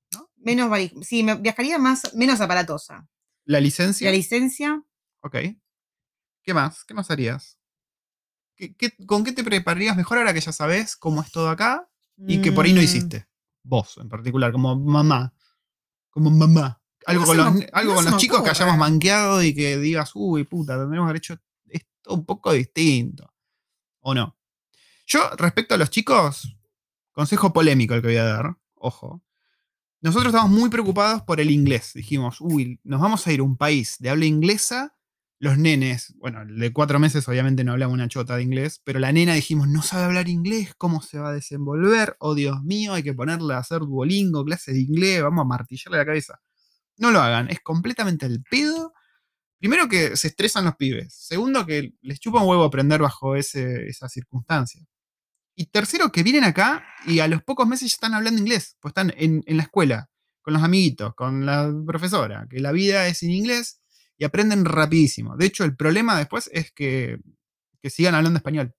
Menos 0.43 0.71
Sí, 1.03 1.23
me 1.23 1.37
viajaría 1.37 1.79
más, 1.79 2.15
menos 2.15 2.41
aparatosa. 2.41 3.09
La 3.45 3.61
licencia. 3.61 4.11
La 4.11 4.17
licencia, 4.17 4.83
ok. 5.21 5.37
¿Qué 6.43 6.55
más? 6.55 6.85
¿Qué 6.85 6.95
más 6.95 7.11
harías? 7.11 7.59
¿qué- 8.57 8.75
qué- 8.77 8.95
¿con 9.07 9.25
qué 9.25 9.33
te 9.33 9.43
prepararías 9.45 9.97
mejor 9.97 10.19
ahora 10.19 10.33
que 10.35 10.41
ya 10.41 10.53
sabes 10.53 10.97
cómo 10.97 11.23
es 11.23 11.31
todo 11.33 11.49
acá 11.49 11.89
y 12.17 12.41
que 12.41 12.53
por 12.53 12.65
ahí 12.65 12.73
no 12.73 12.81
Mm, 12.81 12.85
hiciste? 12.85 13.27
Vos 13.65 13.97
en 13.99 14.09
particular, 14.09 14.53
como 14.53 14.77
mamá. 14.77 15.33
Como 16.11 16.31
mamá. 16.31 16.81
Algo 17.07 17.23
No 17.23 17.27
con 17.27 17.37
los, 17.37 17.55
me- 17.55 17.69
algo 17.73 17.91
no 17.93 17.97
con 17.97 18.05
los 18.13 18.17
chicos 18.19 18.43
que 18.43 18.51
hayamos 18.51 18.77
manqueado 18.79 19.43
y 19.43 19.55
que 19.55 19.79
digas, 19.79 20.13
uy, 20.15 20.45
puta, 20.45 20.79
tendremos 20.79 21.07
que 21.07 21.11
haber 21.11 21.17
hecho 21.17 21.37
esto 21.67 22.15
un 22.15 22.25
poco 22.25 22.53
distinto. 22.53 23.33
¿O 24.01 24.15
no? 24.15 24.37
Yo, 25.07 25.31
respecto 25.37 25.75
a 25.75 25.79
los 25.79 25.91
chicos, 25.91 26.57
consejo 27.13 27.53
polémico 27.53 27.95
el 27.95 28.03
que 28.03 28.09
voy 28.09 28.17
a 28.19 28.25
dar, 28.25 28.57
ojo. 28.75 29.25
Nosotros 30.03 30.35
estamos 30.35 30.51
muy 30.51 30.69
preocupados 30.69 31.23
por 31.23 31.41
el 31.41 31.49
inglés. 31.49 31.93
Dijimos, 31.95 32.41
uy, 32.41 32.81
nos 32.83 33.01
vamos 33.01 33.25
a 33.25 33.33
ir 33.33 33.39
a 33.39 33.45
un 33.45 33.57
país 33.57 33.97
de 34.01 34.11
habla 34.11 34.25
inglesa. 34.25 34.97
Los 35.39 35.59
nenes, 35.59 36.13
bueno, 36.19 36.45
de 36.45 36.73
cuatro 36.73 36.99
meses 36.99 37.29
obviamente 37.29 37.63
no 37.63 37.73
hablaba 37.73 37.93
una 37.93 38.09
chota 38.09 38.37
de 38.37 38.43
inglés, 38.43 38.81
pero 38.85 38.99
la 38.99 39.13
nena 39.13 39.35
dijimos, 39.35 39.69
no 39.69 39.81
sabe 39.83 40.05
hablar 40.05 40.29
inglés, 40.29 40.75
¿cómo 40.77 41.03
se 41.03 41.19
va 41.21 41.31
a 41.31 41.33
desenvolver? 41.33 42.17
Oh, 42.19 42.35
Dios 42.35 42.63
mío, 42.65 42.95
hay 42.95 43.05
que 43.05 43.15
ponerle 43.15 43.55
a 43.55 43.59
hacer 43.59 43.81
Duolingo, 43.81 44.45
clases 44.45 44.75
de 44.75 44.81
inglés, 44.81 45.23
vamos 45.23 45.43
a 45.43 45.49
martillarle 45.49 45.99
la 45.99 46.07
cabeza. 46.07 46.41
No 46.97 47.13
lo 47.13 47.21
hagan, 47.21 47.49
es 47.51 47.61
completamente 47.61 48.27
el 48.27 48.43
pedo. 48.43 48.93
Primero 49.59 49.89
que 49.89 50.17
se 50.17 50.29
estresan 50.29 50.65
los 50.65 50.77
pibes. 50.77 51.15
Segundo 51.15 51.65
que 51.65 51.95
les 52.03 52.19
chupa 52.21 52.43
un 52.43 52.49
huevo 52.49 52.65
aprender 52.65 53.01
bajo 53.01 53.37
ese, 53.37 53.87
esa 53.87 54.09
circunstancia. 54.09 54.85
Y 55.55 55.67
tercero 55.67 56.11
que 56.13 56.23
vienen 56.23 56.45
acá 56.45 56.85
y 57.07 57.19
a 57.21 57.29
los 57.29 57.43
pocos 57.43 57.67
meses 57.69 57.91
ya 57.91 57.95
están 57.95 58.15
hablando 58.15 58.41
inglés. 58.41 58.77
Pues 58.81 58.91
están 58.93 59.13
en, 59.17 59.43
en 59.47 59.57
la 59.57 59.65
escuela, 59.65 60.09
con 60.41 60.55
los 60.55 60.63
amiguitos, 60.63 61.15
con 61.15 61.45
la 61.47 61.71
profesora, 61.87 62.47
que 62.51 62.61
la 62.61 62.73
vida 62.73 63.07
es 63.07 63.23
en 63.23 63.31
inglés 63.31 63.81
y 64.17 64.25
aprenden 64.25 64.65
rapidísimo. 64.65 65.37
De 65.37 65.47
hecho, 65.47 65.65
el 65.65 65.77
problema 65.77 66.17
después 66.19 66.49
es 66.53 66.73
que, 66.73 67.19
que 67.83 67.91
sigan 67.91 68.15
hablando 68.15 68.39
español. 68.39 68.75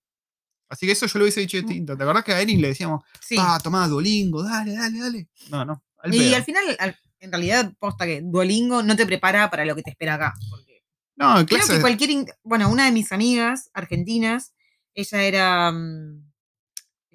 Así 0.70 0.88
que 0.88 0.94
eso 0.94 1.06
yo 1.06 1.20
lo 1.20 1.26
hubiese 1.26 1.42
dicho 1.42 1.58
distinto. 1.58 1.96
¿Te 1.96 2.04
acordás 2.04 2.24
que 2.24 2.34
a 2.34 2.42
Erin 2.42 2.60
le 2.62 2.70
decíamos, 2.70 3.04
Sí. 3.22 3.36
ah, 3.40 3.60
tomá 3.62 3.88
Duolingo, 3.88 4.42
dale, 4.42 4.74
dale, 4.74 5.00
dale? 5.00 5.28
No, 5.50 5.64
no. 5.66 5.84
al 6.00 6.16
y 6.16 6.18
pedo. 6.18 6.36
al 6.36 6.44
final, 6.44 6.64
al- 6.80 6.98
en 7.20 7.32
realidad, 7.32 7.72
posta 7.80 8.06
que 8.06 8.22
Duolingo 8.24 8.82
no 8.84 8.96
te 8.96 9.06
prepara 9.06 9.50
para 9.52 9.64
lo 9.66 9.76
que 9.76 9.84
te 9.84 9.92
espera 9.92 10.16
acá. 10.16 10.34
Porque 10.50 10.84
no, 11.16 11.36
creo 11.46 11.60
clase, 11.60 11.76
que 11.76 11.82
cualquier. 11.82 12.26
Bueno, 12.44 12.70
una 12.70 12.86
de 12.86 12.92
mis 12.92 13.12
amigas 13.12 13.70
argentinas, 13.74 14.54
ella 14.96 15.24
era. 15.24 15.72
mm, 15.72 16.33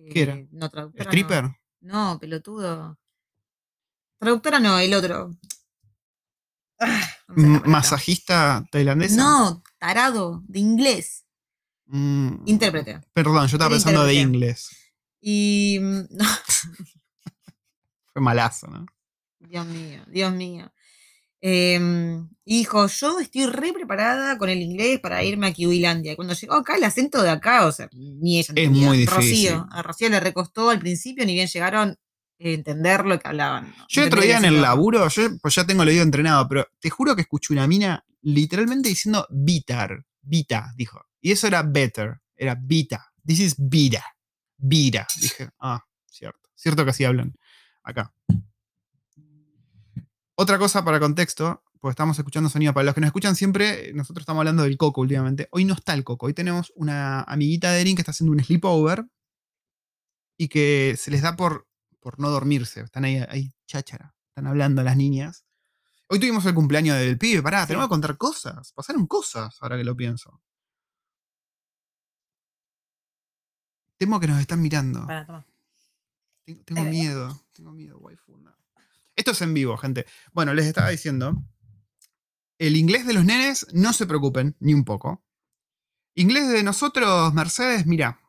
¿Qué 0.09 0.23
era? 0.23 0.35
eh, 0.35 0.49
No, 0.53 0.71
traductora. 0.71 1.05
stripper. 1.11 1.51
No, 1.81 2.19
pelotudo. 2.21 2.99
Traductora 4.19 4.59
no, 4.61 4.79
el 4.79 4.95
otro. 4.95 5.31
Ah. 6.81 7.09
Masajista 7.67 8.65
tailandesa. 8.71 9.17
No, 9.17 9.63
tarado, 9.79 10.43
de 10.47 10.59
inglés. 10.61 11.25
Mm, 11.87 12.43
Intérprete. 12.47 13.01
Perdón, 13.13 13.47
yo 13.49 13.57
estaba 13.57 13.71
pensando 13.71 14.05
de 14.05 14.15
inglés. 14.15 14.69
Y. 15.21 15.79
mm, 15.81 16.07
no, 16.11 16.25
Fue 18.13 18.23
malazo, 18.23 18.67
¿no? 18.69 18.87
Dios 19.41 19.67
mío, 19.67 20.03
Dios 20.09 20.33
mío. 20.33 20.73
Eh, 21.41 22.19
hijo, 22.45 22.87
yo 22.89 23.21
estoy 23.21 23.47
re 23.47 23.73
preparada 23.73 24.37
con 24.39 24.49
el 24.49 24.61
inglés 24.61 24.99
para 25.01 25.23
irme 25.23 25.47
a 25.49 25.53
Kiwilandia. 25.53 26.13
Y 26.13 26.17
Cuando 26.17 26.35
llegó 26.35 26.55
acá, 26.55 26.77
el 26.77 26.85
acento 26.85 27.23
de 27.23 27.31
acá, 27.31 27.67
o 27.67 27.73
sea, 27.73 27.89
ni 27.93 28.39
ella 28.39 28.41
Es 28.43 28.49
entendía. 28.51 28.87
muy 28.89 28.99
difícil. 28.99 29.51
Rocío, 29.53 29.67
a 29.71 29.83
Rocío 29.83 30.09
le 30.09 30.21
recostó 30.21 30.71
al 30.71 30.79
principio, 30.79 31.25
ni 31.25 31.35
bien 31.35 31.47
llegaron 31.49 31.91
a 31.91 31.97
entender 32.39 33.05
lo 33.05 33.19
que 33.19 33.29
hablaban. 33.29 33.75
¿no? 33.77 33.87
Yo 33.89 34.05
otro 34.07 34.21
día 34.23 34.39
en 34.39 34.45
el 34.47 34.61
laburo, 34.61 35.09
yo 35.09 35.29
pues 35.41 35.55
ya 35.55 35.65
tengo 35.67 35.83
el 35.83 35.89
oído 35.91 36.03
entrenado, 36.03 36.49
pero 36.49 36.67
te 36.81 36.91
juro 36.91 37.15
que 37.15 37.23
escuché 37.23 37.53
una 37.53 37.67
mina 37.67 38.05
literalmente 38.23 38.89
diciendo 38.89 39.27
bitar, 39.31 40.05
vita, 40.23 40.73
dijo. 40.77 41.01
Y 41.21 41.33
eso 41.33 41.47
era 41.47 41.63
better, 41.63 42.21
era 42.37 42.57
vita. 42.61 43.13
This 43.27 43.41
is 43.41 43.55
vida, 43.59 44.05
vida. 44.57 45.07
Dije, 45.21 45.51
ah, 45.61 45.85
cierto. 46.07 46.49
Cierto 46.55 46.85
que 46.85 46.91
así 46.91 47.05
hablan 47.05 47.35
acá. 47.83 48.13
Otra 50.41 50.57
cosa 50.59 50.85
para 50.85 51.01
contexto, 51.01 51.65
pues 51.81 51.93
estamos 51.93 52.17
escuchando 52.17 52.49
sonido. 52.49 52.73
Para 52.73 52.85
los 52.85 52.95
que 52.95 53.01
nos 53.01 53.09
escuchan 53.09 53.35
siempre, 53.35 53.93
nosotros 53.93 54.23
estamos 54.23 54.41
hablando 54.41 54.63
del 54.63 54.77
coco 54.77 55.01
últimamente. 55.01 55.49
Hoy 55.51 55.65
no 55.65 55.75
está 55.75 55.95
el 55.95 56.05
coco. 56.05 56.27
Hoy 56.27 56.35
tenemos 56.35 56.73
una 56.77 57.23
amiguita 57.23 57.73
de 57.73 57.81
Erin 57.81 57.97
que 57.97 58.03
está 58.03 58.13
haciendo 58.13 58.33
un 58.33 58.41
sleepover 58.45 59.05
y 60.39 60.49
que 60.49 60.95
se 60.97 61.11
les 61.11 61.23
da 61.23 61.35
por, 61.35 61.67
por 61.99 62.21
no 62.21 62.31
dormirse. 62.31 62.83
Están 62.83 63.05
ahí, 63.05 63.17
ahí 63.29 63.53
cháchara. 63.67 64.15
Están 64.29 64.47
hablando 64.47 64.85
las 64.85 64.97
niñas. 64.97 65.45
Hoy 66.09 66.21
tuvimos 66.21 66.47
el 66.47 66.55
cumpleaños 66.55 66.97
del 66.99 67.19
pibe. 67.19 67.43
Pará, 67.43 67.63
Sí. 67.63 67.69
tenemos 67.69 67.87
que 67.87 67.91
contar 67.91 68.17
cosas. 68.17 68.73
Pasaron 68.73 69.09
cosas, 69.09 69.57
ahora 69.61 69.77
que 69.77 69.83
lo 69.85 69.97
pienso. 69.97 70.41
Temo 73.97 74.21
que 74.21 74.29
nos 74.29 74.39
están 74.41 74.63
mirando. 74.63 75.05
Pará, 75.05 75.27
toma. 75.27 75.47
Tengo, 76.45 76.63
tengo 76.63 76.81
Eh. 76.83 76.91
miedo, 76.91 77.45
tengo 77.53 77.73
miedo, 77.73 77.99
waifu. 77.99 78.39
no. 78.39 78.57
Esto 79.19 79.33
es 79.33 79.43
en 79.43 79.53
vivo, 79.53 79.77
gente. 79.77 80.07
Bueno, 80.33 80.55
les 80.55 80.65
estaba 80.67 80.89
diciendo. 80.89 81.43
El 82.61 82.77
inglés 82.77 83.05
de 83.05 83.15
los 83.15 83.25
nenes, 83.25 83.67
no 83.73 83.93
se 83.93 84.07
preocupen, 84.07 84.55
ni 84.61 84.73
un 84.73 84.85
poco. 84.85 85.25
Inglés 86.15 86.49
de 86.49 86.63
nosotros, 86.63 87.35
Mercedes, 87.35 87.87
mira. 87.87 88.21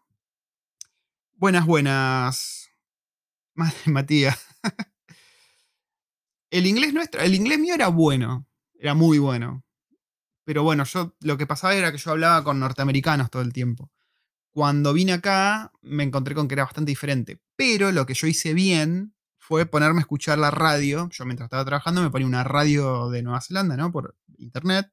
Buenas, 1.34 1.66
buenas. 1.66 2.70
Ma- 3.56 3.74
Matías. 3.88 4.40
El 6.52 6.66
inglés 6.68 6.94
nuestro, 6.94 7.22
el 7.22 7.36
inglés 7.36 7.60
mío 7.60 7.76
era 7.76 7.88
bueno. 7.90 8.48
Era 8.80 8.94
muy 8.94 9.20
bueno. 9.20 9.64
Pero 10.46 10.64
bueno, 10.64 10.86
yo 10.86 11.16
lo 11.22 11.38
que 11.38 11.48
pasaba 11.48 11.76
era 11.76 11.92
que 11.92 11.98
yo 12.00 12.12
hablaba 12.12 12.44
con 12.44 12.60
norteamericanos 12.60 13.30
todo 13.32 13.42
el 13.44 13.54
tiempo 13.54 13.92
cuando 14.52 14.94
vine 14.94 15.14
acá 15.14 15.72
me 15.82 16.04
encontré 16.04 16.36
con 16.36 16.48
que 16.48 16.56
era 16.56 16.66
bastante 16.66 16.92
diferente. 16.92 17.42
Pero 17.56 17.92
lo 17.92 18.06
que 18.06 18.16
yo 18.16 18.28
hice 18.28 18.54
bien 18.54 19.16
fue 19.50 19.66
ponerme 19.66 19.98
a 19.98 20.02
escuchar 20.02 20.38
la 20.38 20.52
radio. 20.52 21.10
Yo 21.12 21.26
mientras 21.26 21.48
estaba 21.48 21.66
trabajando 21.66 22.04
me 22.04 22.12
ponía 22.12 22.28
una 22.28 22.44
radio 22.44 23.10
de 23.10 23.24
Nueva 23.24 23.42
Zelanda, 23.42 23.76
¿no? 23.76 23.92
Por 23.92 24.16
internet. 24.38 24.92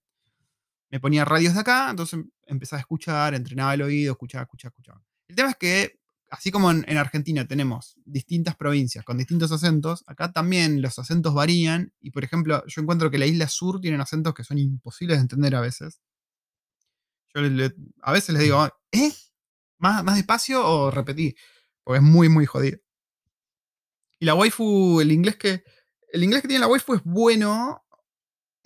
Me 0.91 0.99
ponía 0.99 1.27
radios 1.27 1.53
de 1.53 1.61
acá, 1.61 1.91
entonces 1.91 2.21
empezaba 2.47 2.79
a 2.79 2.81
escuchar, 2.81 3.35
entrenaba 3.35 3.75
el 3.75 3.83
oído, 3.83 4.13
escuchaba, 4.13 4.45
escuchaba, 4.45 4.71
escuchaba. 4.71 5.03
El 5.29 5.37
tema 5.37 5.51
es 5.51 5.57
que, 5.57 5.99
así 6.31 6.51
como 6.51 6.71
en, 6.71 6.87
en 6.89 6.97
Argentina 6.97 7.47
tenemos 7.47 7.97
distintas 8.07 8.57
provincias 8.57 9.05
con 9.05 9.19
distintos 9.19 9.53
acentos, 9.53 10.05
acá 10.07 10.33
también 10.33 10.81
los 10.81 10.99
acentos 10.99 11.35
varían. 11.35 11.93
Y 12.01 12.13
por 12.13 12.25
ejemplo, 12.25 12.65
yo 12.67 12.81
encuentro 12.81 13.11
que 13.11 13.19
la 13.19 13.27
isla 13.27 13.49
sur 13.49 13.79
tienen 13.83 14.01
acentos 14.01 14.33
que 14.33 14.43
son 14.45 14.57
imposibles 14.57 15.19
de 15.19 15.23
entender 15.23 15.55
a 15.55 15.61
veces. 15.61 16.01
Yo 17.35 17.43
le- 17.43 17.51
le- 17.51 17.75
a 18.01 18.13
veces 18.13 18.31
les 18.33 18.43
digo, 18.45 18.67
¿eh? 18.93 19.13
¿Más, 19.79 20.03
más 20.03 20.17
despacio 20.17 20.67
o 20.67 20.91
repetí? 20.91 21.35
Porque 21.85 21.99
es 21.99 22.03
muy, 22.03 22.31
muy 22.31 22.47
jodido. 22.47 22.79
Y 24.19 24.27
la 24.27 24.35
waifu, 24.35 25.01
el 25.01 25.13
inglés 25.13 25.37
que. 25.37 25.65
El 26.13 26.25
inglés 26.25 26.43
que 26.43 26.49
tiene 26.49 26.61
la 26.61 26.69
waifu 26.69 26.95
es 26.95 27.03
bueno 27.05 27.85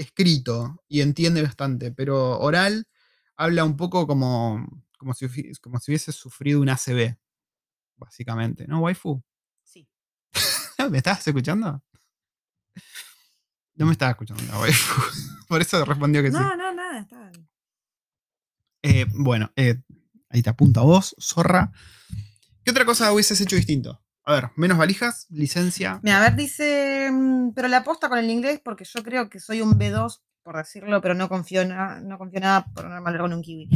escrito 0.01 0.83
y 0.89 1.03
entiende 1.03 1.43
bastante, 1.43 1.93
pero 1.93 2.39
oral 2.39 2.89
habla 3.37 3.65
un 3.65 3.77
poco 3.77 4.07
como, 4.07 4.67
como, 4.99 5.15
si, 5.15 5.27
como 5.61 5.79
si 5.79 5.91
hubiese 5.91 6.13
sufrido 6.13 6.61
un 6.61 6.71
ACV, 6.71 7.17
básicamente, 7.97 8.67
¿no, 8.67 8.81
waifu? 8.81 9.23
Sí. 9.63 9.87
¿Me 10.91 10.99
estabas 10.99 11.27
escuchando? 11.27 11.83
No 13.75 13.87
me 13.87 13.93
estaba 13.93 14.13
escuchando 14.13 14.43
la 14.45 14.59
waifu. 14.59 15.03
Por 15.49 15.61
eso 15.61 15.85
respondió 15.85 16.23
que 16.23 16.31
sí. 16.31 16.37
No, 16.37 16.57
no, 16.57 16.73
nada, 16.73 17.01
está. 17.01 17.33
Eh, 18.83 19.07
bueno, 19.11 19.53
eh, 19.57 19.83
ahí 20.31 20.43
te 20.43 20.51
apunto 20.51 20.81
a 20.81 20.85
vos, 20.85 21.15
zorra. 21.21 21.73
¿Qué 22.65 22.71
otra 22.71 22.85
cosa 22.85 23.13
hubieses 23.13 23.41
hecho 23.41 23.57
distinto? 23.57 24.03
A 24.25 24.35
ver, 24.35 24.51
menos 24.57 24.79
valijas, 24.79 25.27
licencia. 25.31 25.99
Mira, 26.03 26.19
a 26.19 26.21
ver, 26.21 26.37
dice, 26.37 27.11
mm, 27.11 27.53
pero 27.55 27.69
la 27.69 27.79
aposta 27.79 28.09
con 28.09 28.19
el 28.19 28.31
inglés, 28.31 28.61
porque 28.65 28.85
yo 28.85 29.03
creo 29.03 29.29
que 29.29 29.41
soy 29.41 29.61
un 29.61 29.79
B2, 29.79 30.21
por 30.43 30.57
decirlo, 30.57 31.01
pero 31.01 31.15
no 31.15 31.29
confío, 31.29 31.67
na- 31.67 32.01
no 32.01 32.19
confío 32.19 32.41
nada 32.41 32.67
por 32.75 32.87
no 32.87 32.95
hablar 32.95 33.21
con 33.21 33.33
un 33.33 33.43
kiwi. 33.43 33.69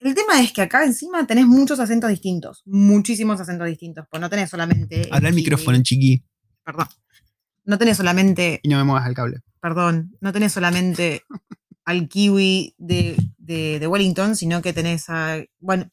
El 0.00 0.14
tema 0.14 0.40
es 0.40 0.52
que 0.52 0.62
acá 0.62 0.84
encima 0.84 1.26
tenés 1.26 1.46
muchos 1.46 1.80
acentos 1.80 2.10
distintos, 2.10 2.62
muchísimos 2.66 3.40
acentos 3.40 3.66
distintos, 3.66 4.06
pues 4.10 4.20
no 4.20 4.28
tenés 4.30 4.50
solamente... 4.50 5.08
Habla 5.10 5.28
el 5.28 5.34
kiwi, 5.34 5.42
micrófono, 5.44 5.82
chiqui. 5.82 6.22
Perdón. 6.64 6.86
No 7.64 7.78
tenés 7.78 7.96
solamente, 7.96 8.60
Y 8.62 8.68
no 8.68 8.76
me 8.76 8.84
muevas 8.84 9.08
el 9.08 9.14
cable. 9.14 9.38
perdón, 9.60 10.16
no 10.20 10.32
tenés 10.32 10.52
solamente 10.52 11.22
al 11.84 12.08
kiwi 12.08 12.74
de, 12.78 13.16
de- 13.38 13.78
de 13.80 13.86
Wellington, 13.86 14.36
sino 14.36 14.60
que 14.62 14.72
tenés 14.72 15.04
a... 15.08 15.38
Bueno, 15.58 15.90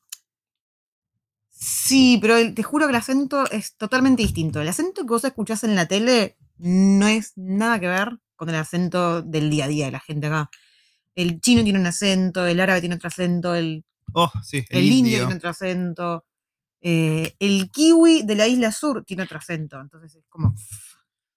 sí, 1.64 2.18
pero 2.22 2.38
el- 2.38 2.54
te 2.56 2.64
juro 2.64 2.88
que 2.88 2.92
el 2.92 2.96
acento 2.98 3.50
es 3.52 3.76
totalmente 3.78 4.24
distinto. 4.24 4.60
El 4.62 4.68
acento 4.68 5.02
que 5.04 5.08
vos 5.10 5.24
escuchás 5.24 5.64
en 5.64 5.76
la 5.76 5.86
tele 5.88 6.38
no 6.58 7.08
es 7.08 7.34
nada 7.38 7.80
que 7.80 7.88
ver 7.88 8.18
con 8.36 8.50
el 8.50 8.56
acento 8.56 9.22
del 9.22 9.50
día 9.52 9.66
a 9.66 9.68
día 9.68 9.86
de 9.86 9.92
la 9.92 10.00
gente 10.00 10.28
acá. 10.28 10.50
El 11.14 11.40
chino 11.40 11.64
tiene 11.64 11.80
un 11.80 11.86
acento, 11.86 12.46
el 12.48 12.60
árabe 12.60 12.80
tiene 12.80 12.96
otro 12.96 13.08
acento, 13.08 13.54
el, 13.54 13.86
Oh, 14.14 14.32
sí, 14.44 14.66
el, 14.70 14.80
el 14.80 14.86
indio 14.86 14.98
indio. 14.98 15.18
tiene 15.20 15.36
otro 15.36 15.50
acento, 15.50 16.26
eh, 16.82 17.36
el 17.40 17.70
kiwi 17.70 18.24
de 18.24 18.36
la 18.36 18.48
isla 18.48 18.72
sur 18.72 19.04
tiene 19.06 19.24
otro 19.24 19.38
acento. 19.38 19.80
Entonces 19.80 20.16
es 20.16 20.26
como... 20.30 20.56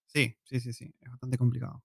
Sí, 0.06 0.36
sí, 0.44 0.60
sí, 0.60 0.72
sí. 0.72 0.94
Es 1.00 1.10
bastante 1.10 1.36
complicado. 1.36 1.82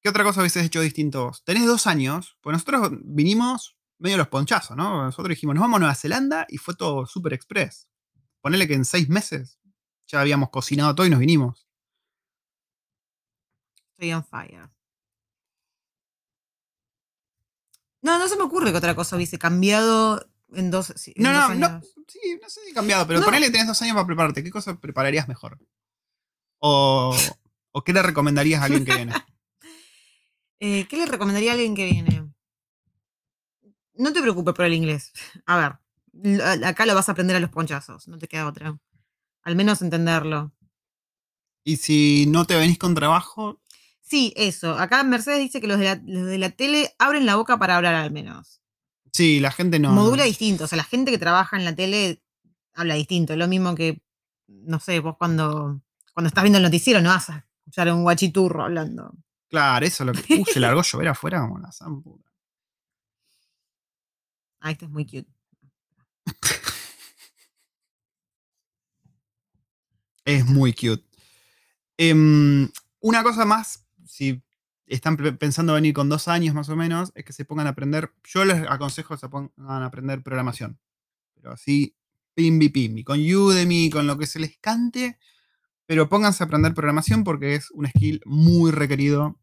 ¿Qué 0.00 0.08
otra 0.10 0.22
cosa 0.24 0.40
hubieses 0.40 0.64
hecho 0.64 0.80
distinto 0.82 1.24
vos? 1.26 1.42
Tenés 1.44 1.66
dos 1.66 1.86
años, 1.86 2.36
pues 2.42 2.52
nosotros 2.52 2.90
vinimos 3.02 3.76
medio 3.98 4.16
los 4.16 4.28
ponchazos, 4.28 4.76
¿no? 4.76 5.04
Nosotros 5.04 5.30
dijimos, 5.30 5.54
nos 5.54 5.62
vamos 5.62 5.76
a 5.76 5.80
Nueva 5.80 5.94
Zelanda 5.94 6.46
y 6.48 6.58
fue 6.58 6.74
todo 6.74 7.06
super 7.06 7.32
express. 7.32 7.88
Ponele 8.40 8.66
que 8.68 8.74
en 8.74 8.84
seis 8.84 9.08
meses 9.08 9.58
ya 10.06 10.20
habíamos 10.20 10.50
cocinado 10.50 10.94
todo 10.94 11.06
y 11.06 11.10
nos 11.10 11.18
vinimos. 11.18 11.66
Estoy 13.92 14.12
on 14.12 14.24
fire. 14.24 14.70
No, 18.00 18.18
no 18.18 18.28
se 18.28 18.36
me 18.36 18.44
ocurre 18.44 18.70
que 18.70 18.78
otra 18.78 18.94
cosa 18.94 19.16
hubiese 19.16 19.38
cambiado 19.38 20.30
en 20.52 20.70
dos, 20.70 20.90
en 21.08 21.22
No, 21.22 21.32
dos 21.32 21.56
no, 21.56 21.68
no, 21.68 21.80
sí, 22.06 22.38
no 22.40 22.48
sé 22.48 22.60
si 22.64 22.72
cambiado, 22.72 23.06
pero 23.06 23.20
No. 23.20 23.26
ponele 23.26 23.46
que 23.46 23.52
tenés 23.52 23.66
dos 23.66 23.82
años 23.82 23.94
para 23.94 24.06
prepararte. 24.06 24.44
¿Qué 24.44 24.50
cosa 24.50 24.78
prepararías 24.78 25.28
mejor? 25.28 25.58
O, 26.60 27.14
o 27.72 27.84
qué 27.84 27.92
le 27.92 28.02
recomendarías 28.02 28.62
a 28.62 28.64
alguien 28.66 28.84
que 28.84 28.94
viene? 28.94 29.12
Eh, 30.60 30.88
¿Qué 30.88 30.96
le 30.96 31.06
recomendaría 31.06 31.52
a 31.52 31.54
alguien 31.54 31.76
que 31.76 31.84
viene? 31.84 32.17
No 33.98 34.12
te 34.12 34.22
preocupes 34.22 34.54
por 34.54 34.64
el 34.64 34.72
inglés. 34.72 35.12
A 35.46 35.78
ver, 36.22 36.64
acá 36.64 36.86
lo 36.86 36.94
vas 36.94 37.08
a 37.08 37.12
aprender 37.12 37.36
a 37.36 37.40
los 37.40 37.50
ponchazos, 37.50 38.08
no 38.08 38.18
te 38.18 38.26
queda 38.26 38.46
otra. 38.46 38.78
Al 39.42 39.56
menos 39.56 39.82
entenderlo. 39.82 40.52
Y 41.64 41.76
si 41.76 42.24
no 42.26 42.46
te 42.46 42.56
venís 42.56 42.78
con 42.78 42.94
trabajo, 42.94 43.60
Sí, 44.08 44.32
eso. 44.36 44.78
Acá 44.78 45.04
Mercedes 45.04 45.40
dice 45.40 45.60
que 45.60 45.66
los 45.66 45.78
de 45.78 45.84
la, 45.84 46.00
los 46.06 46.26
de 46.26 46.38
la 46.38 46.48
tele 46.48 46.94
abren 46.98 47.26
la 47.26 47.36
boca 47.36 47.58
para 47.58 47.76
hablar 47.76 47.94
al 47.94 48.10
menos. 48.10 48.62
sí, 49.12 49.38
la 49.38 49.50
gente 49.50 49.78
no. 49.78 49.92
Modula 49.92 50.24
distinto. 50.24 50.64
O 50.64 50.66
sea, 50.66 50.78
la 50.78 50.84
gente 50.84 51.10
que 51.10 51.18
trabaja 51.18 51.58
en 51.58 51.66
la 51.66 51.74
tele 51.74 52.22
habla 52.74 52.94
distinto. 52.94 53.36
Lo 53.36 53.48
mismo 53.48 53.74
que, 53.74 54.00
no 54.46 54.80
sé, 54.80 55.00
vos 55.00 55.16
cuando, 55.18 55.82
cuando 56.14 56.28
estás 56.28 56.42
viendo 56.42 56.56
el 56.56 56.64
noticiero 56.64 57.02
no 57.02 57.10
vas 57.10 57.28
a 57.28 57.44
escuchar 57.58 57.88
a 57.88 57.94
un 57.94 58.02
guachiturro 58.02 58.64
hablando. 58.64 59.12
Claro, 59.50 59.84
eso 59.84 60.04
es 60.04 60.06
lo 60.06 60.12
que. 60.14 60.36
Uh, 60.40 60.44
se 60.46 60.58
largó 60.58 60.80
llover 60.82 61.08
afuera 61.08 61.42
como 61.42 61.58
la 61.58 61.70
zamputa. 61.70 62.27
Ah, 64.60 64.70
este 64.70 64.84
es 64.84 64.90
muy 64.90 65.04
cute. 65.06 65.26
Es 70.24 70.46
muy 70.46 70.72
cute. 70.72 71.04
Em, 71.98 72.68
una 73.00 73.22
cosa 73.22 73.44
más, 73.44 73.86
si 74.06 74.42
están 74.86 75.16
pe- 75.16 75.32
pensando 75.32 75.74
venir 75.74 75.94
con 75.94 76.08
dos 76.08 76.28
años 76.28 76.54
más 76.54 76.68
o 76.68 76.76
menos, 76.76 77.12
es 77.14 77.24
que 77.24 77.32
se 77.32 77.44
pongan 77.44 77.66
a 77.66 77.70
aprender. 77.70 78.12
Yo 78.24 78.44
les 78.44 78.62
aconsejo 78.68 79.14
que 79.14 79.20
se 79.20 79.28
pongan 79.28 79.52
a 79.58 79.86
aprender 79.86 80.22
programación. 80.22 80.78
Pero 81.34 81.52
así, 81.52 81.96
pimbi 82.34 82.68
pimbi. 82.70 83.04
Con 83.04 83.20
Udemy, 83.20 83.90
con 83.90 84.06
lo 84.06 84.18
que 84.18 84.26
se 84.26 84.40
les 84.40 84.58
cante. 84.58 85.18
Pero 85.86 86.08
pónganse 86.08 86.42
a 86.44 86.46
aprender 86.46 86.74
programación 86.74 87.24
porque 87.24 87.54
es 87.56 87.70
un 87.72 87.86
skill 87.88 88.20
muy 88.26 88.72
requerido 88.72 89.38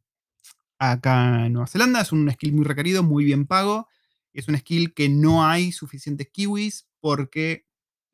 acá 0.80 1.46
en 1.46 1.54
Nueva 1.54 1.68
Zelanda. 1.68 2.02
Es 2.02 2.12
un 2.12 2.32
skill 2.32 2.54
muy 2.54 2.66
requerido, 2.66 3.04
muy 3.04 3.26
bien 3.26 3.46
pago. 3.48 3.88
Es 4.36 4.48
un 4.48 4.58
skill 4.58 4.94
que 4.94 5.10
no 5.10 5.46
hay 5.46 5.72
suficientes 5.72 6.28
kiwis 6.32 6.88
porque 7.00 7.66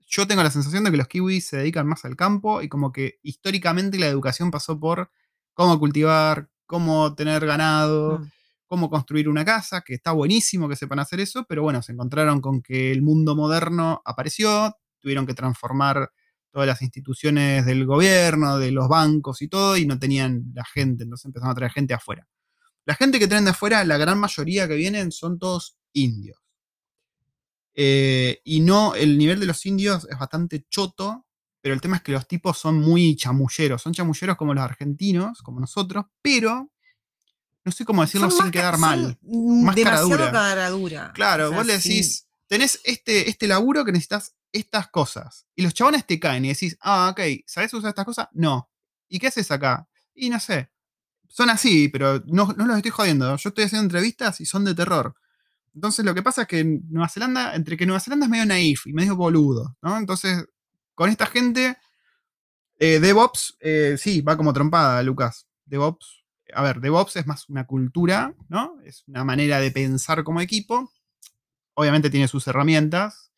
yo 0.07 0.27
tengo 0.27 0.43
la 0.43 0.51
sensación 0.51 0.83
de 0.83 0.91
que 0.91 0.97
los 0.97 1.07
kiwis 1.07 1.47
se 1.47 1.57
dedican 1.57 1.87
más 1.87 2.05
al 2.05 2.15
campo 2.15 2.61
y 2.61 2.69
como 2.69 2.91
que 2.91 3.19
históricamente 3.23 3.97
la 3.97 4.07
educación 4.07 4.51
pasó 4.51 4.79
por 4.79 5.09
cómo 5.53 5.79
cultivar, 5.79 6.49
cómo 6.65 7.15
tener 7.15 7.45
ganado, 7.45 8.19
Mm. 8.19 8.29
cómo 8.67 8.89
construir 8.89 9.27
una 9.29 9.43
casa, 9.45 9.81
que 9.81 9.93
está 9.95 10.11
buenísimo 10.13 10.69
que 10.69 10.75
sepan 10.77 10.99
hacer 10.99 11.19
eso, 11.19 11.45
pero 11.47 11.61
bueno, 11.63 11.81
se 11.81 11.91
encontraron 11.93 12.39
con 12.41 12.61
que 12.61 12.91
el 12.91 13.01
mundo 13.01 13.35
moderno 13.35 14.01
apareció, 14.05 14.75
tuvieron 15.01 15.25
que 15.25 15.33
transformar 15.33 16.11
todas 16.51 16.67
las 16.67 16.81
instituciones 16.81 17.65
del 17.65 17.85
gobierno, 17.85 18.57
de 18.59 18.71
los 18.71 18.87
bancos 18.89 19.41
y 19.41 19.47
todo, 19.49 19.75
y 19.77 19.85
no 19.85 19.97
tenían 19.99 20.43
la 20.53 20.63
gente, 20.65 21.03
entonces 21.03 21.25
empezaron 21.25 21.51
a 21.51 21.55
traer 21.55 21.71
gente 21.71 21.93
afuera. 21.93 22.27
La 22.85 22.95
gente 22.95 23.19
que 23.19 23.27
traen 23.27 23.45
de 23.45 23.51
afuera, 23.51 23.83
la 23.85 23.97
gran 23.97 24.19
mayoría 24.19 24.67
que 24.67 24.75
vienen 24.75 25.11
son 25.11 25.39
todos 25.39 25.77
indios. 25.93 26.37
Eh, 27.73 28.41
y 28.43 28.59
no, 28.59 28.95
el 28.95 29.17
nivel 29.17 29.39
de 29.39 29.45
los 29.45 29.65
indios 29.65 30.07
es 30.09 30.17
bastante 30.19 30.65
choto, 30.69 31.25
pero 31.61 31.73
el 31.73 31.81
tema 31.81 31.97
es 31.97 32.03
que 32.03 32.11
los 32.11 32.27
tipos 32.27 32.57
son 32.57 32.79
muy 32.79 33.15
chamulleros. 33.15 33.81
Son 33.81 33.93
chamulleros 33.93 34.35
como 34.35 34.53
los 34.53 34.63
argentinos, 34.63 35.41
como 35.41 35.59
nosotros, 35.59 36.05
pero 36.21 36.69
no 37.63 37.71
sé 37.71 37.85
cómo 37.85 38.01
decirlo 38.01 38.29
Son 38.31 38.41
sin 38.43 38.51
quedar 38.51 38.77
mal. 38.77 39.17
mm, 39.21 39.63
Más 39.65 39.75
demasiado 39.75 40.09
dura. 40.09 40.31
cara 40.31 40.69
dura. 40.69 41.11
Claro, 41.13 41.45
O 41.45 41.49
sea, 41.49 41.57
vos 41.57 41.65
le 41.67 41.79
sí. 41.79 41.89
decís, 41.89 42.27
tenés 42.47 42.79
este, 42.83 43.29
este 43.29 43.47
laburo 43.47 43.85
que 43.85 43.91
necesitas 43.91 44.35
estas 44.51 44.89
cosas. 44.89 45.45
Y 45.55 45.61
los 45.61 45.73
chabones 45.73 46.05
te 46.05 46.19
caen 46.19 46.43
y 46.45 46.49
decís, 46.49 46.75
ah, 46.81 47.09
ok, 47.11 47.21
¿sabés 47.45 47.73
usar 47.73 47.89
estas 47.89 48.05
cosas? 48.05 48.27
No. 48.33 48.69
¿Y 49.07 49.19
qué 49.19 49.27
haces 49.27 49.49
acá? 49.51 49.87
Y 50.13 50.29
no 50.29 50.39
sé. 50.39 50.69
Son 51.29 51.49
así, 51.49 51.87
pero 51.87 52.21
no, 52.25 52.53
no 52.57 52.65
los 52.65 52.75
estoy 52.77 52.91
jodiendo. 52.91 53.37
Yo 53.37 53.49
estoy 53.49 53.63
haciendo 53.65 53.83
entrevistas 53.85 54.41
y 54.41 54.45
son 54.45 54.65
de 54.65 54.75
terror. 54.75 55.15
Entonces 55.73 56.03
lo 56.05 56.13
que 56.13 56.23
pasa 56.23 56.43
es 56.43 56.47
que 56.47 56.63
Nueva 56.63 57.09
Zelanda, 57.09 57.55
entre 57.55 57.77
que 57.77 57.85
Nueva 57.85 57.99
Zelanda 57.99 58.25
es 58.25 58.29
medio 58.29 58.45
naif 58.45 58.87
y 58.87 58.93
medio 58.93 59.15
boludo, 59.15 59.77
¿no? 59.81 59.97
Entonces, 59.97 60.45
con 60.95 61.09
esta 61.09 61.25
gente, 61.25 61.77
eh, 62.79 62.99
DevOps, 62.99 63.57
eh, 63.59 63.95
sí, 63.97 64.21
va 64.21 64.35
como 64.37 64.53
trompada, 64.53 65.01
Lucas. 65.03 65.47
DevOps, 65.65 66.25
a 66.53 66.63
ver, 66.63 66.81
DevOps 66.81 67.15
es 67.15 67.27
más 67.27 67.47
una 67.49 67.65
cultura, 67.65 68.35
¿no? 68.49 68.79
Es 68.83 69.03
una 69.07 69.23
manera 69.23 69.59
de 69.59 69.71
pensar 69.71 70.23
como 70.23 70.41
equipo. 70.41 70.91
Obviamente 71.75 72.09
tiene 72.09 72.27
sus 72.27 72.47
herramientas. 72.47 73.31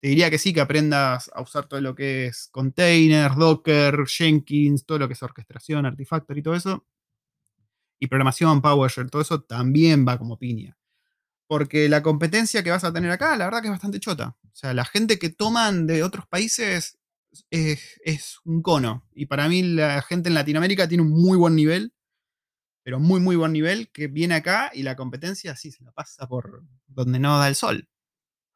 Te 0.00 0.08
diría 0.08 0.30
que 0.30 0.38
sí, 0.38 0.52
que 0.52 0.60
aprendas 0.60 1.30
a 1.34 1.42
usar 1.42 1.66
todo 1.66 1.80
lo 1.80 1.94
que 1.94 2.26
es 2.26 2.48
containers, 2.52 3.36
Docker, 3.36 4.06
Jenkins, 4.06 4.86
todo 4.86 4.98
lo 4.98 5.08
que 5.08 5.14
es 5.14 5.22
orquestación, 5.22 5.84
Artifactory 5.84 6.40
y 6.40 6.42
todo 6.42 6.54
eso. 6.54 6.86
Y 7.98 8.06
programación, 8.08 8.62
PowerShell, 8.62 9.10
todo 9.10 9.22
eso 9.22 9.42
también 9.42 10.06
va 10.06 10.18
como 10.18 10.38
piña. 10.38 10.76
Porque 11.48 11.88
la 11.88 12.02
competencia 12.02 12.62
que 12.62 12.70
vas 12.70 12.84
a 12.84 12.92
tener 12.92 13.10
acá, 13.10 13.36
la 13.36 13.44
verdad 13.44 13.60
que 13.60 13.68
es 13.68 13.72
bastante 13.72 14.00
chota. 14.00 14.36
O 14.44 14.54
sea, 14.56 14.74
la 14.74 14.84
gente 14.84 15.18
que 15.18 15.28
toman 15.30 15.86
de 15.86 16.02
otros 16.02 16.26
países 16.26 16.98
es, 17.50 18.00
es 18.04 18.38
un 18.44 18.62
cono. 18.62 19.06
Y 19.14 19.26
para 19.26 19.48
mí 19.48 19.62
la 19.62 20.02
gente 20.02 20.28
en 20.28 20.34
Latinoamérica 20.34 20.88
tiene 20.88 21.02
un 21.02 21.10
muy 21.10 21.36
buen 21.38 21.54
nivel, 21.54 21.92
pero 22.82 22.98
muy, 22.98 23.20
muy 23.20 23.36
buen 23.36 23.52
nivel, 23.52 23.90
que 23.92 24.06
viene 24.08 24.34
acá 24.34 24.70
y 24.74 24.82
la 24.82 24.96
competencia 24.96 25.54
sí 25.56 25.70
se 25.70 25.84
la 25.84 25.92
pasa 25.92 26.26
por 26.26 26.62
donde 26.86 27.18
no 27.18 27.38
da 27.38 27.48
el 27.48 27.54
sol. 27.56 27.88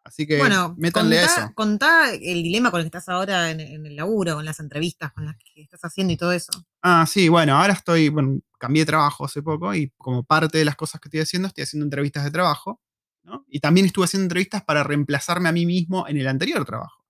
Así 0.02 0.26
que 0.26 0.38
Bueno, 0.38 0.74
métanle 0.78 1.20
contá, 1.20 1.32
eso. 1.42 1.54
contá 1.54 2.14
el 2.14 2.42
dilema 2.42 2.70
con 2.70 2.80
el 2.80 2.84
que 2.84 2.96
estás 2.96 3.08
ahora 3.10 3.50
en, 3.50 3.60
en 3.60 3.86
el 3.86 3.96
laburo, 3.96 4.34
con 4.36 4.44
las 4.44 4.58
entrevistas, 4.58 5.12
con 5.12 5.26
las 5.26 5.36
que 5.36 5.62
estás 5.62 5.80
haciendo 5.84 6.12
y 6.12 6.16
todo 6.16 6.32
eso. 6.32 6.52
Ah, 6.82 7.04
sí, 7.06 7.28
bueno, 7.28 7.56
ahora 7.56 7.74
estoy, 7.74 8.08
bueno, 8.08 8.40
cambié 8.60 8.82
de 8.82 8.86
trabajo 8.86 9.24
hace 9.24 9.42
poco 9.42 9.74
y 9.74 9.90
como 9.96 10.22
parte 10.22 10.58
de 10.58 10.64
las 10.64 10.76
cosas 10.76 11.00
que 11.00 11.08
estoy 11.08 11.20
haciendo, 11.20 11.48
estoy 11.48 11.64
haciendo 11.64 11.84
entrevistas 11.84 12.22
de 12.24 12.30
trabajo, 12.30 12.80
¿no? 13.24 13.44
Y 13.48 13.58
también 13.58 13.86
estuve 13.86 14.04
haciendo 14.04 14.24
entrevistas 14.24 14.62
para 14.62 14.84
reemplazarme 14.84 15.48
a 15.48 15.52
mí 15.52 15.66
mismo 15.66 16.06
en 16.06 16.18
el 16.18 16.28
anterior 16.28 16.64
trabajo. 16.64 17.04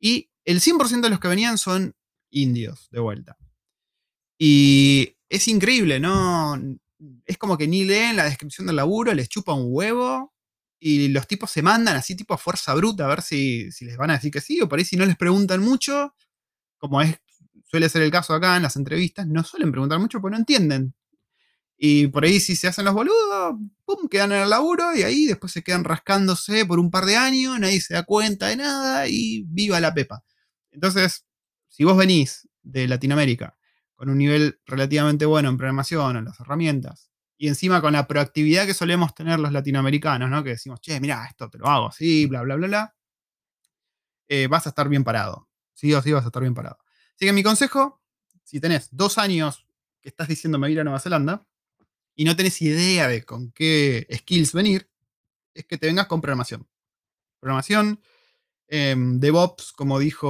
Y 0.00 0.30
el 0.44 0.60
100% 0.60 1.02
de 1.02 1.10
los 1.10 1.20
que 1.20 1.28
venían 1.28 1.58
son 1.58 1.94
indios, 2.30 2.88
de 2.90 3.00
vuelta. 3.00 3.36
Y 4.38 5.16
es 5.28 5.46
increíble, 5.48 6.00
¿no? 6.00 6.58
Es 7.26 7.36
como 7.36 7.58
que 7.58 7.68
ni 7.68 7.84
leen 7.84 8.16
la 8.16 8.24
descripción 8.24 8.66
del 8.66 8.76
laburo, 8.76 9.12
les 9.12 9.28
chupa 9.28 9.52
un 9.52 9.66
huevo 9.68 10.32
y 10.80 11.08
los 11.08 11.26
tipos 11.26 11.50
se 11.50 11.60
mandan 11.60 11.96
así 11.96 12.14
tipo 12.16 12.32
a 12.32 12.38
fuerza 12.38 12.72
bruta 12.74 13.04
a 13.04 13.08
ver 13.08 13.20
si, 13.20 13.70
si 13.72 13.84
les 13.84 13.96
van 13.96 14.10
a 14.10 14.14
decir 14.14 14.30
que 14.30 14.40
sí, 14.40 14.60
o 14.60 14.68
por 14.68 14.78
ahí 14.78 14.84
si 14.84 14.96
no 14.96 15.04
les 15.04 15.16
preguntan 15.16 15.60
mucho, 15.60 16.14
como 16.78 17.02
es 17.02 17.18
suele 17.68 17.88
ser 17.88 18.02
el 18.02 18.10
caso 18.10 18.34
acá 18.34 18.56
en 18.56 18.64
las 18.64 18.76
entrevistas, 18.76 19.28
no 19.28 19.44
suelen 19.44 19.70
preguntar 19.72 20.00
mucho 20.00 20.20
porque 20.20 20.32
no 20.32 20.38
entienden. 20.38 20.94
Y 21.78 22.08
por 22.08 22.24
ahí 22.24 22.40
si 22.40 22.56
se 22.56 22.68
hacen 22.68 22.84
los 22.84 22.94
boludos, 22.94 23.56
pum, 23.84 24.08
quedan 24.08 24.32
en 24.32 24.42
el 24.42 24.50
laburo 24.50 24.94
y 24.96 25.02
ahí 25.02 25.26
después 25.26 25.52
se 25.52 25.62
quedan 25.62 25.84
rascándose 25.84 26.66
por 26.66 26.80
un 26.80 26.90
par 26.90 27.04
de 27.06 27.16
años, 27.16 27.58
nadie 27.60 27.80
se 27.80 27.94
da 27.94 28.02
cuenta 28.04 28.48
de 28.48 28.56
nada 28.56 29.06
y 29.08 29.44
viva 29.46 29.80
la 29.80 29.94
pepa. 29.94 30.24
Entonces, 30.72 31.24
si 31.68 31.84
vos 31.84 31.96
venís 31.96 32.48
de 32.62 32.88
Latinoamérica 32.88 33.56
con 33.94 34.10
un 34.10 34.18
nivel 34.18 34.60
relativamente 34.66 35.26
bueno 35.26 35.48
en 35.50 35.56
programación, 35.56 36.16
en 36.16 36.24
las 36.24 36.40
herramientas, 36.40 37.10
y 37.38 37.48
encima 37.48 37.80
con 37.80 37.92
la 37.92 38.08
proactividad 38.08 38.66
que 38.66 38.74
solemos 38.74 39.14
tener 39.14 39.38
los 39.38 39.52
latinoamericanos, 39.52 40.28
¿no? 40.28 40.42
Que 40.42 40.50
decimos, 40.50 40.80
che, 40.80 41.00
mira, 41.00 41.24
esto 41.26 41.48
te 41.48 41.58
lo 41.58 41.68
hago 41.68 41.88
así, 41.88 42.26
bla, 42.26 42.42
bla, 42.42 42.56
bla, 42.56 42.66
bla, 42.66 42.94
eh, 44.28 44.46
vas 44.48 44.66
a 44.66 44.70
estar 44.70 44.88
bien 44.88 45.04
parado. 45.04 45.48
Sí 45.74 45.92
o 45.94 46.02
sí 46.02 46.12
vas 46.12 46.24
a 46.24 46.28
estar 46.28 46.42
bien 46.42 46.54
parado. 46.54 46.78
Así 47.18 47.26
que 47.26 47.32
mi 47.32 47.42
consejo, 47.42 48.00
si 48.44 48.60
tenés 48.60 48.90
dos 48.92 49.18
años 49.18 49.66
que 50.00 50.08
estás 50.08 50.28
diciendo 50.28 50.56
me 50.56 50.68
voy 50.68 50.70
a 50.70 50.74
ir 50.74 50.80
a 50.80 50.84
Nueva 50.84 51.00
Zelanda 51.00 51.44
y 52.14 52.24
no 52.24 52.36
tenés 52.36 52.62
idea 52.62 53.08
de 53.08 53.24
con 53.24 53.50
qué 53.50 54.06
skills 54.18 54.52
venir, 54.52 54.88
es 55.52 55.64
que 55.64 55.78
te 55.78 55.88
vengas 55.88 56.06
con 56.06 56.20
programación. 56.20 56.68
Programación, 57.40 58.00
em, 58.68 59.18
DevOps, 59.18 59.72
como 59.72 59.98
dijo 59.98 60.28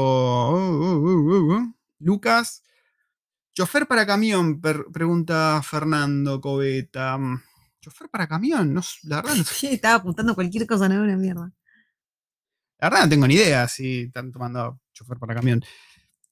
uh, 0.50 0.96
uh, 0.96 1.56
uh, 1.56 1.74
Lucas. 1.98 2.62
Chofer 3.52 3.86
para 3.86 4.06
camión, 4.06 4.58
pregunta 4.58 5.60
Fernando 5.62 6.40
Coveta. 6.40 7.18
Mm, 7.18 7.42
¿Chofer 7.82 8.08
para 8.08 8.26
camión? 8.26 8.72
No, 8.72 8.80
la 9.02 9.16
verdad 9.16 9.34
no 9.34 9.44
sé. 9.44 9.54
Sí, 9.54 9.66
estaba 9.74 9.96
apuntando 9.96 10.34
cualquier 10.34 10.66
cosa, 10.66 10.88
no 10.88 11.02
una 11.02 11.18
mierda. 11.18 11.52
La 12.78 12.88
verdad 12.88 13.04
no 13.04 13.10
tengo 13.10 13.26
ni 13.26 13.34
idea 13.34 13.68
si 13.68 14.04
están 14.04 14.32
tomando 14.32 14.80
chofer 14.94 15.18
para 15.18 15.34
camión. 15.34 15.62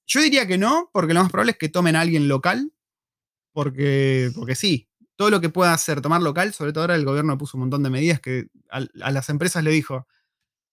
Yo 0.07 0.21
diría 0.21 0.47
que 0.47 0.57
no, 0.57 0.90
porque 0.92 1.14
lo 1.14 1.23
más 1.23 1.31
probable 1.31 1.53
es 1.53 1.59
que 1.59 1.69
tomen 1.69 1.97
a 1.97 2.01
alguien 2.01 2.29
local, 2.29 2.73
porque, 3.53 4.31
porque 4.35 4.55
sí. 4.55 4.88
todo 5.16 5.31
lo 5.31 5.40
que 5.40 5.49
pueda 5.49 5.73
hacer, 5.73 6.01
tomar 6.01 6.23
local, 6.23 6.53
sobre 6.53 6.73
todo 6.73 6.85
ahora 6.85 6.95
el 6.95 7.05
gobierno 7.05 7.37
puso 7.38 7.57
un 7.57 7.62
montón 7.62 7.83
de 7.83 7.90
medidas 7.90 8.21
que 8.21 8.49
a, 8.71 8.81
las 8.95 9.29
empresas 9.31 9.64
le 9.64 9.71
dijo, 9.71 10.07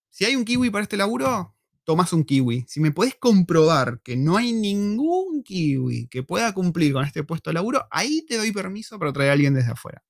si 0.10 0.26
hay 0.26 0.36
un 0.36 0.46
kiwi 0.46 0.70
para 0.70 0.84
este 0.84 0.98
laburo, 0.98 1.56
tomás 1.84 2.14
un 2.14 2.24
kiwi. 2.24 2.66
Si 2.68 2.80
me 2.80 2.92
podés 2.92 3.16
comprobar 3.16 4.02
que 4.02 4.16
no 4.16 4.38
hay 4.38 4.54
ningún 4.54 5.44
kiwi 5.44 6.08
que 6.08 6.24
pueda 6.24 6.54
cumplir 6.54 6.94
con 6.94 7.04
este 7.06 7.24
puesto 7.24 7.50
de 7.50 7.56
laburo, 7.56 7.88
ahí 7.90 8.26
te 8.28 8.38
doy 8.38 8.52
permiso 8.52 9.00
para 9.00 9.14
traer 9.14 9.32
a 9.32 9.34
alguien 9.34 9.54
desde 9.54 9.72
afuera. 9.72 10.04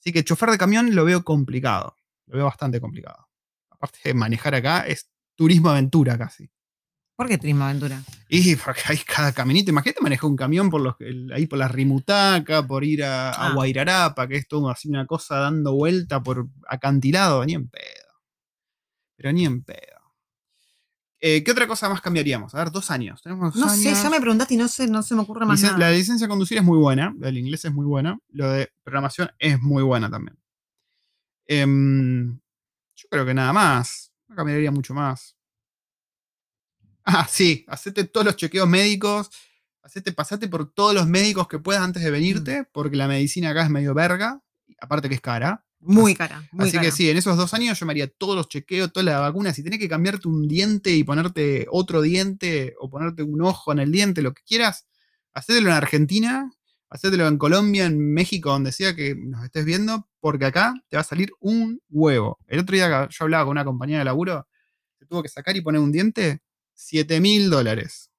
Así 0.00 0.12
que 0.12 0.24
chofer 0.24 0.50
de 0.50 0.58
camión 0.58 0.94
lo 0.94 1.04
veo 1.04 1.22
complicado. 1.22 1.96
Lo 2.26 2.36
veo 2.36 2.46
bastante 2.46 2.80
complicado. 2.80 3.28
Aparte 3.70 3.98
de 4.04 4.14
manejar 4.14 4.54
acá, 4.54 4.80
es 4.86 5.10
turismo 5.34 5.70
aventura 5.70 6.16
casi. 6.16 6.50
¿Por 7.22 7.28
qué 7.30 7.38
turismo 7.38 7.64
aventura? 7.64 8.02
Y 8.28 8.56
porque 8.56 8.80
hay 8.86 8.98
cada 8.98 9.32
caminito. 9.32 9.70
Imagínate 9.70 10.00
manejar 10.00 10.28
un 10.30 10.36
camión 10.36 10.70
por 10.70 10.80
los, 10.80 10.94
ahí 11.34 11.46
por 11.46 11.58
la 11.58 11.68
Rimutaca, 11.68 12.66
por 12.66 12.82
ir 12.84 13.04
a, 13.04 13.30
a 13.30 13.48
Ah. 13.48 13.52
Guairarapa, 13.54 14.26
que 14.28 14.36
es 14.36 14.48
todo 14.48 14.68
así 14.70 14.88
una 14.88 15.06
cosa 15.06 15.36
dando 15.36 15.72
vuelta 15.74 16.22
por 16.22 16.48
acantilado. 16.68 17.44
Ni 17.44 17.54
en 17.54 17.68
pedo. 17.68 17.82
Pero 19.16 19.32
ni 19.32 19.44
en 19.44 19.62
pedo. 19.62 19.78
Eh, 21.20 21.44
¿Qué 21.44 21.52
otra 21.52 21.68
cosa 21.68 21.88
más 21.88 22.00
cambiaríamos? 22.00 22.52
A 22.54 22.58
ver, 22.58 22.72
dos 22.72 22.90
años. 22.90 23.22
Tenemos 23.22 23.54
dos 23.54 23.62
No 23.64 23.68
sé, 23.72 23.94
ya 23.94 24.10
me 24.10 24.20
preguntaste 24.20 24.54
y 24.54 24.56
no 24.56 24.66
sé, 24.66 24.88
no 24.88 25.02
se 25.04 25.14
me 25.14 25.20
ocurre 25.20 25.46
más 25.46 25.60
Licen- 25.60 25.66
nada. 25.66 25.78
La 25.78 25.90
licencia 25.92 26.26
de 26.26 26.28
conducir 26.30 26.58
es 26.58 26.64
muy 26.64 26.78
buena, 26.78 27.14
la 27.18 27.26
del 27.26 27.38
inglés 27.38 27.64
es 27.64 27.72
muy 27.72 27.86
buena, 27.86 28.18
lo 28.30 28.50
de 28.50 28.72
programación 28.82 29.30
es 29.38 29.60
muy 29.62 29.84
buena 29.84 30.10
también. 30.10 30.36
Em, 31.46 32.38
yo 32.96 33.08
creo 33.10 33.24
que 33.26 33.34
nada 33.34 33.52
más, 33.52 34.12
no 34.28 34.34
cambiaría 34.36 34.70
mucho 34.72 34.94
más. 34.94 35.36
Ah, 37.04 37.26
sí, 37.28 37.64
hacete 37.68 38.04
todos 38.04 38.26
los 38.26 38.36
chequeos 38.36 38.68
médicos, 38.68 39.30
hacete, 39.82 40.12
pasate 40.12 40.48
por 40.48 40.72
todos 40.72 40.94
los 40.94 41.06
médicos 41.06 41.48
que 41.48 41.58
puedas 41.58 41.82
antes 41.82 42.02
de 42.02 42.10
Mm. 42.10 42.12
venirte, 42.12 42.64
porque 42.72 42.96
la 42.96 43.08
medicina 43.08 43.50
acá 43.50 43.64
es 43.64 43.70
medio 43.70 43.94
verga, 43.94 44.40
aparte 44.80 45.08
que 45.08 45.16
es 45.16 45.20
cara. 45.20 45.64
Muy 45.84 46.14
cara, 46.14 46.48
muy 46.52 46.68
Así 46.68 46.76
cara. 46.76 46.84
que 46.84 46.92
sí, 46.92 47.10
en 47.10 47.16
esos 47.16 47.36
dos 47.36 47.52
años 47.54 47.76
yo 47.80 47.86
me 47.86 47.92
haría 47.92 48.06
todos 48.08 48.36
los 48.36 48.48
chequeos, 48.48 48.92
todas 48.92 49.04
las 49.06 49.20
vacunas. 49.20 49.56
Si 49.56 49.64
tenés 49.64 49.80
que 49.80 49.88
cambiarte 49.88 50.28
un 50.28 50.46
diente 50.46 50.92
y 50.92 51.02
ponerte 51.02 51.66
otro 51.72 52.00
diente 52.02 52.74
o 52.78 52.88
ponerte 52.88 53.24
un 53.24 53.42
ojo 53.42 53.72
en 53.72 53.80
el 53.80 53.90
diente, 53.90 54.22
lo 54.22 54.32
que 54.32 54.42
quieras, 54.46 54.86
hacételo 55.34 55.70
en 55.70 55.74
Argentina, 55.74 56.52
hacételo 56.88 57.26
en 57.26 57.36
Colombia, 57.36 57.86
en 57.86 57.98
México, 58.14 58.50
donde 58.50 58.70
sea 58.70 58.94
que 58.94 59.16
nos 59.16 59.44
estés 59.44 59.64
viendo, 59.64 60.08
porque 60.20 60.44
acá 60.44 60.72
te 60.88 60.96
va 60.96 61.00
a 61.00 61.04
salir 61.04 61.32
un 61.40 61.80
huevo. 61.90 62.38
El 62.46 62.60
otro 62.60 62.76
día 62.76 63.08
yo 63.10 63.24
hablaba 63.24 63.42
con 63.44 63.50
una 63.52 63.64
compañía 63.64 63.98
de 63.98 64.04
laburo, 64.04 64.46
se 65.00 65.06
tuvo 65.06 65.20
que 65.24 65.28
sacar 65.30 65.56
y 65.56 65.62
poner 65.62 65.80
un 65.80 65.90
diente, 65.90 66.42
7 66.84 67.20
mil 67.20 67.50
dólares. 67.50 68.10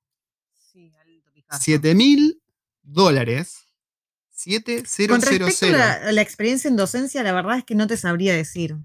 Sí, 0.71 0.91
alto 0.95 1.31
pijazo. 1.33 1.61
7 1.63 1.95
mil 1.95 2.41
dólares. 2.81 3.57
Con 5.07 5.21
respecto 5.21 5.45
a 5.45 5.51
7000. 5.51 5.71
la, 5.71 5.93
a 5.93 6.11
la 6.11 6.21
experiencia 6.21 6.67
en 6.67 6.75
docencia, 6.75 7.23
la 7.23 7.31
verdad 7.33 7.57
es 7.57 7.63
que 7.63 7.75
no 7.75 7.87
te 7.87 7.97
sabría 7.97 8.33
decir. 8.33 8.75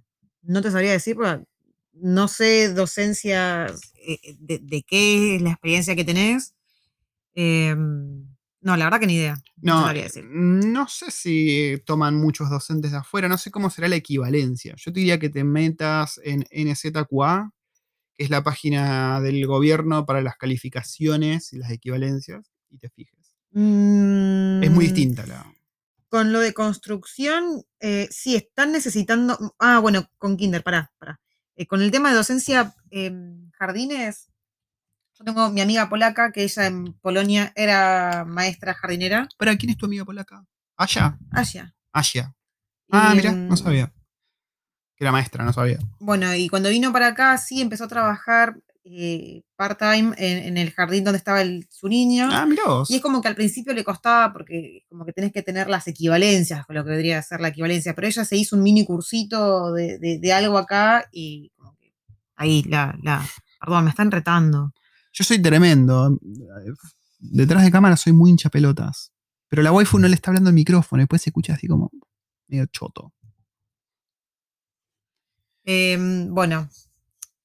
No 0.43 0.63
te 0.63 0.71
sabría 0.71 0.93
decir 0.93 1.17
porque 1.17 1.45
no 1.93 2.29
sé 2.29 2.73
docencia 2.73 3.67
eh, 4.07 4.37
de, 4.39 4.59
de 4.61 4.83
qué 4.83 5.37
es 5.37 5.43
la 5.43 5.51
experiencia 5.53 5.97
que 5.97 6.05
tenés. 6.05 6.55
Eh, 7.35 7.75
no, 7.77 8.77
la 8.77 8.85
verdad 8.85 9.01
que 9.01 9.07
ni 9.07 9.15
idea. 9.17 9.35
No, 9.63 9.81
te 9.81 9.81
No, 9.81 9.81
sabría 9.83 10.03
decir. 10.05 10.25
no 10.25 10.89
sé 10.89 11.11
si 11.11 11.83
toman 11.87 12.15
muchos 12.17 12.51
docentes 12.51 12.91
de 12.93 12.99
afuera, 12.99 13.29
no 13.29 13.39
sé 13.39 13.51
cómo 13.51 13.71
será 13.71 13.89
la 13.89 13.97
equivalencia. 13.97 14.75
Yo 14.77 14.93
te 14.93 15.01
diría 15.01 15.19
que 15.19 15.29
te 15.31 15.43
metas 15.45 16.21
en 16.25 16.45
NZQA, 16.53 17.53
que 18.19 18.25
es 18.25 18.31
la 18.31 18.43
página 18.43 19.21
del 19.21 19.47
gobierno 19.47 20.05
para 20.05 20.21
las 20.21 20.37
calificaciones 20.37 21.53
y 21.53 21.59
las 21.59 21.71
equivalencias, 21.71 22.51
y 22.69 22.77
te 22.79 22.91
fijes. 22.91 23.15
Es 23.53 24.71
muy 24.71 24.85
Mm, 24.85 24.89
distinta 24.89 25.25
la. 25.27 25.47
Con 26.11 26.33
lo 26.33 26.41
de 26.41 26.53
construcción, 26.53 27.63
eh, 27.81 28.09
sí, 28.11 28.35
están 28.35 28.73
necesitando. 28.73 29.55
Ah, 29.61 29.79
bueno, 29.79 30.11
con 30.19 30.37
Kinder, 30.37 30.63
pará, 30.65 30.93
pará. 30.99 31.21
Eh, 31.55 31.67
con 31.67 31.81
el 31.81 31.91
tema 31.93 32.11
de 32.11 32.17
docencia, 32.17 32.75
em, 32.91 33.51
jardines, 33.53 34.31
yo 35.19 35.25
tengo 35.25 35.51
mi 35.51 35.61
amiga 35.61 35.89
polaca, 35.89 36.33
que 36.33 36.43
ella 36.43 36.67
en 36.67 36.95
Polonia 36.95 37.53
era 37.57 38.25
maestra 38.27 38.75
jardinera. 38.75 39.29
¿Para 39.39 39.57
quién 39.57 39.71
es 39.71 39.77
tu 39.77 39.87
amiga 39.87 40.05
polaca? 40.05 40.45
Aya. 40.77 41.19
Allá. 41.31 41.75
Aya. 41.93 42.35
Ah, 42.91 43.13
mira, 43.15 43.31
Em, 43.31 43.49
no 43.49 43.57
sabía. 43.57 43.93
Que 44.99 45.05
era 45.05 45.13
maestra, 45.13 45.45
no 45.45 45.53
sabía. 45.53 45.79
Bueno, 46.01 46.35
y 46.35 46.49
cuando 46.49 46.69
vino 46.71 46.93
para 46.93 47.07
acá, 47.09 47.39
sí 47.39 47.61
empezó 47.61 47.85
a 47.85 47.89
trabajar 47.89 48.59
eh, 48.85 49.43
part-time 49.55 50.15
en, 50.17 50.39
en 50.47 50.57
el 50.57 50.73
jardín 50.73 51.05
donde 51.05 51.19
estaba 51.19 51.43
el- 51.43 51.67
su 51.71 51.89
niño. 51.89 52.29
Ah, 52.33 52.47
mira 52.47 52.63
vos. 52.67 52.91
Y 52.91 52.97
es 52.97 53.03
como 53.03 53.21
que 53.21 53.29
al 53.29 53.35
principio 53.35 53.75
le 53.75 53.85
costaba 53.85 54.33
porque 54.33 54.87
como 54.89 55.05
que 55.05 55.13
tenés 55.13 55.31
que 55.33 55.43
tener 55.43 55.69
las 55.69 55.87
equivalencias, 55.87 56.65
con 56.67 56.75
lo 56.75 56.85
que 56.85 56.91
vendría 56.91 57.19
a 57.19 57.23
ser 57.23 57.41
la 57.41 57.49
equivalencia, 57.49 57.95
pero 57.95 58.07
ella 58.09 58.25
se 58.25 58.37
hizo 58.37 58.57
un 58.57 58.63
mini 58.63 58.85
cursito 58.87 59.73
de, 59.73 59.99
de- 59.99 60.19
de 60.19 60.33
algo 60.33 60.57
acá 60.59 61.07
y 61.13 61.51
como 61.57 61.77
que 61.77 61.93
ahí 62.37 62.63
la, 62.63 62.99
la, 63.03 63.25
perdón, 63.61 63.85
me 63.85 63.91
están 63.91 64.11
retando. 64.11 64.73
Yo 65.13 65.23
soy 65.25 65.41
tremendo. 65.41 66.19
Detrás 67.19 67.65
de 67.65 67.71
cámara 67.71 67.97
soy 67.97 68.13
muy 68.13 68.31
hincha 68.31 68.49
pelotas. 68.49 69.13
Pero 69.49 69.63
la 69.63 69.73
waifu 69.73 69.99
no 69.99 70.09
le 70.09 70.15
está 70.15 70.31
hablando 70.31 70.49
al 70.49 70.55
micrófono. 70.55 71.01
Después 71.03 71.23
se 71.23 71.31
escucha 71.31 71.55
así 71.55 71.67
como 71.67 71.91
medio 72.47 72.67
choto. 72.67 73.13
Em, 75.71 76.33
bueno, 76.35 76.71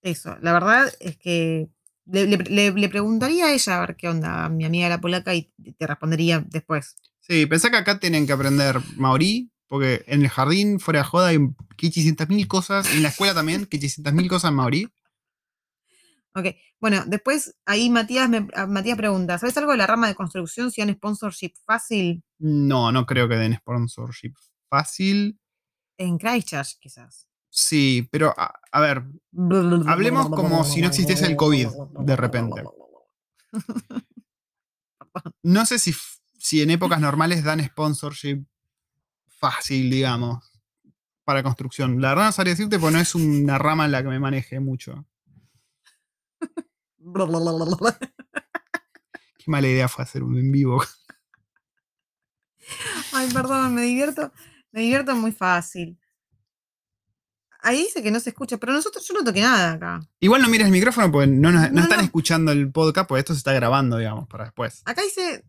eso, 0.02 0.38
la 0.42 0.54
verdad 0.54 0.90
es 1.02 1.18
que 1.18 1.68
le, 2.06 2.26
le- 2.26 2.88
preguntaría 2.90 3.48
a 3.48 3.54
ella 3.54 3.76
a 3.78 3.80
ver 3.82 3.98
qué 3.98 4.08
onda, 4.08 4.46
a 4.46 4.50
mi 4.50 4.64
amiga 4.64 4.88
la 4.88 5.02
polaca, 5.02 5.36
y 5.36 5.52
te 5.78 5.86
respondería 5.86 6.40
después. 6.40 6.96
Sí, 7.20 7.46
pensá 7.48 7.70
que 7.70 7.76
acá 7.76 8.00
tienen 8.00 8.26
que 8.26 8.32
aprender 8.32 8.80
maorí, 8.96 9.52
porque 9.68 10.06
en 10.08 10.22
el 10.22 10.30
jardín, 10.30 10.80
fuera 10.80 11.00
de 11.02 11.06
joda, 11.06 11.28
hay 11.28 11.40
500.000 11.76 12.48
cosas, 12.48 12.90
en 12.96 13.04
la 13.04 13.10
escuela 13.10 13.34
también, 13.34 13.66
500.000 13.70 14.30
cosas 14.30 14.52
en 14.52 14.56
maorí. 14.56 14.88
Ok, 16.36 16.46
bueno, 16.80 17.04
después 17.06 17.56
ahí 17.66 17.90
Matías, 17.90 18.30
me, 18.30 18.48
a- 18.56 18.68
Matías 18.68 18.98
pregunta, 18.98 19.38
¿sabes 19.38 19.58
algo 19.58 19.72
de 19.72 19.78
la 19.80 19.86
rama 19.88 20.08
de 20.08 20.16
construcción 20.16 20.72
si 20.72 20.80
dan 20.82 20.96
sponsorship 20.96 21.54
fácil 21.66 22.24
No, 22.40 22.90
no 22.94 23.06
creo 23.06 23.28
que 23.28 23.36
den 23.36 23.54
sponsorship 23.56 24.34
fácil. 24.70 25.38
en 25.98 26.18
Christchurch 26.18 26.80
quizás? 26.80 27.28
Sí, 27.56 28.10
pero 28.12 28.34
a, 28.36 28.60
a 28.72 28.82
ver, 28.82 29.04
Hablemos 29.86 30.28
como 30.30 30.64
si 30.64 30.82
no 30.82 30.88
existiese 30.88 31.28
el 31.28 31.36
COVID, 31.36 31.68
de 32.00 32.16
repente. 32.16 32.64
no 35.44 35.64
sé 35.68 35.78
si, 35.78 35.94
si 36.40 36.64
en 36.64 36.72
épocas 36.72 37.00
normales 37.00 37.44
dan 37.44 37.64
sponsorship 37.64 38.44
fácil, 39.28 39.92
digamos, 39.92 40.44
para 41.24 41.44
construcción. 41.44 42.02
La 42.02 42.10
verdad 42.10 42.26
no 42.26 42.32
sabría 42.32 42.54
decirte, 42.54 42.80
porque 42.80 42.96
no 42.96 43.00
es 43.00 43.14
una 43.14 43.60
rama 43.60 43.86
en 43.86 43.92
la 43.92 44.02
que 44.02 44.10
me 44.10 44.20
maneje 44.20 44.60
mucho. 44.60 45.06
Qué 49.38 49.52
mala 49.52 49.68
idea 49.68 49.88
fue 49.88 50.04
hacer 50.04 50.24
un 50.24 50.40
en 50.40 50.52
vivo. 50.52 50.84
Ay, 53.12 53.30
perdón, 53.32 53.76
me 53.76 53.84
divierto, 53.84 54.32
me 54.72 54.82
divierto 54.82 55.16
muy 55.16 55.32
fácil. 55.32 56.00
Ahí 57.66 57.78
dice 57.84 58.04
que 58.04 58.12
no 58.12 58.20
se 58.20 58.32
escucha, 58.32 58.58
pero 58.58 58.74
nosotros, 58.74 59.08
yo 59.08 59.14
no 59.14 59.24
toqué 59.24 59.42
nada 59.42 59.72
acá. 59.74 60.02
Igual 60.20 60.42
no 60.42 60.50
mires 60.50 60.66
el 60.68 60.74
micrófono 60.74 61.10
porque 61.12 61.28
no, 61.28 61.50
nos- 61.52 61.70
no 61.72 61.76
No, 61.78 61.82
están 61.84 62.00
no. 62.00 62.04
escuchando 62.04 62.52
el 62.52 62.70
podcast, 62.72 63.08
porque 63.08 63.20
esto 63.20 63.34
se 63.34 63.38
está 63.38 63.54
grabando, 63.54 63.98
digamos, 63.98 64.28
para 64.28 64.44
después. 64.46 64.82
Acá 64.86 65.02
dice, 65.02 65.46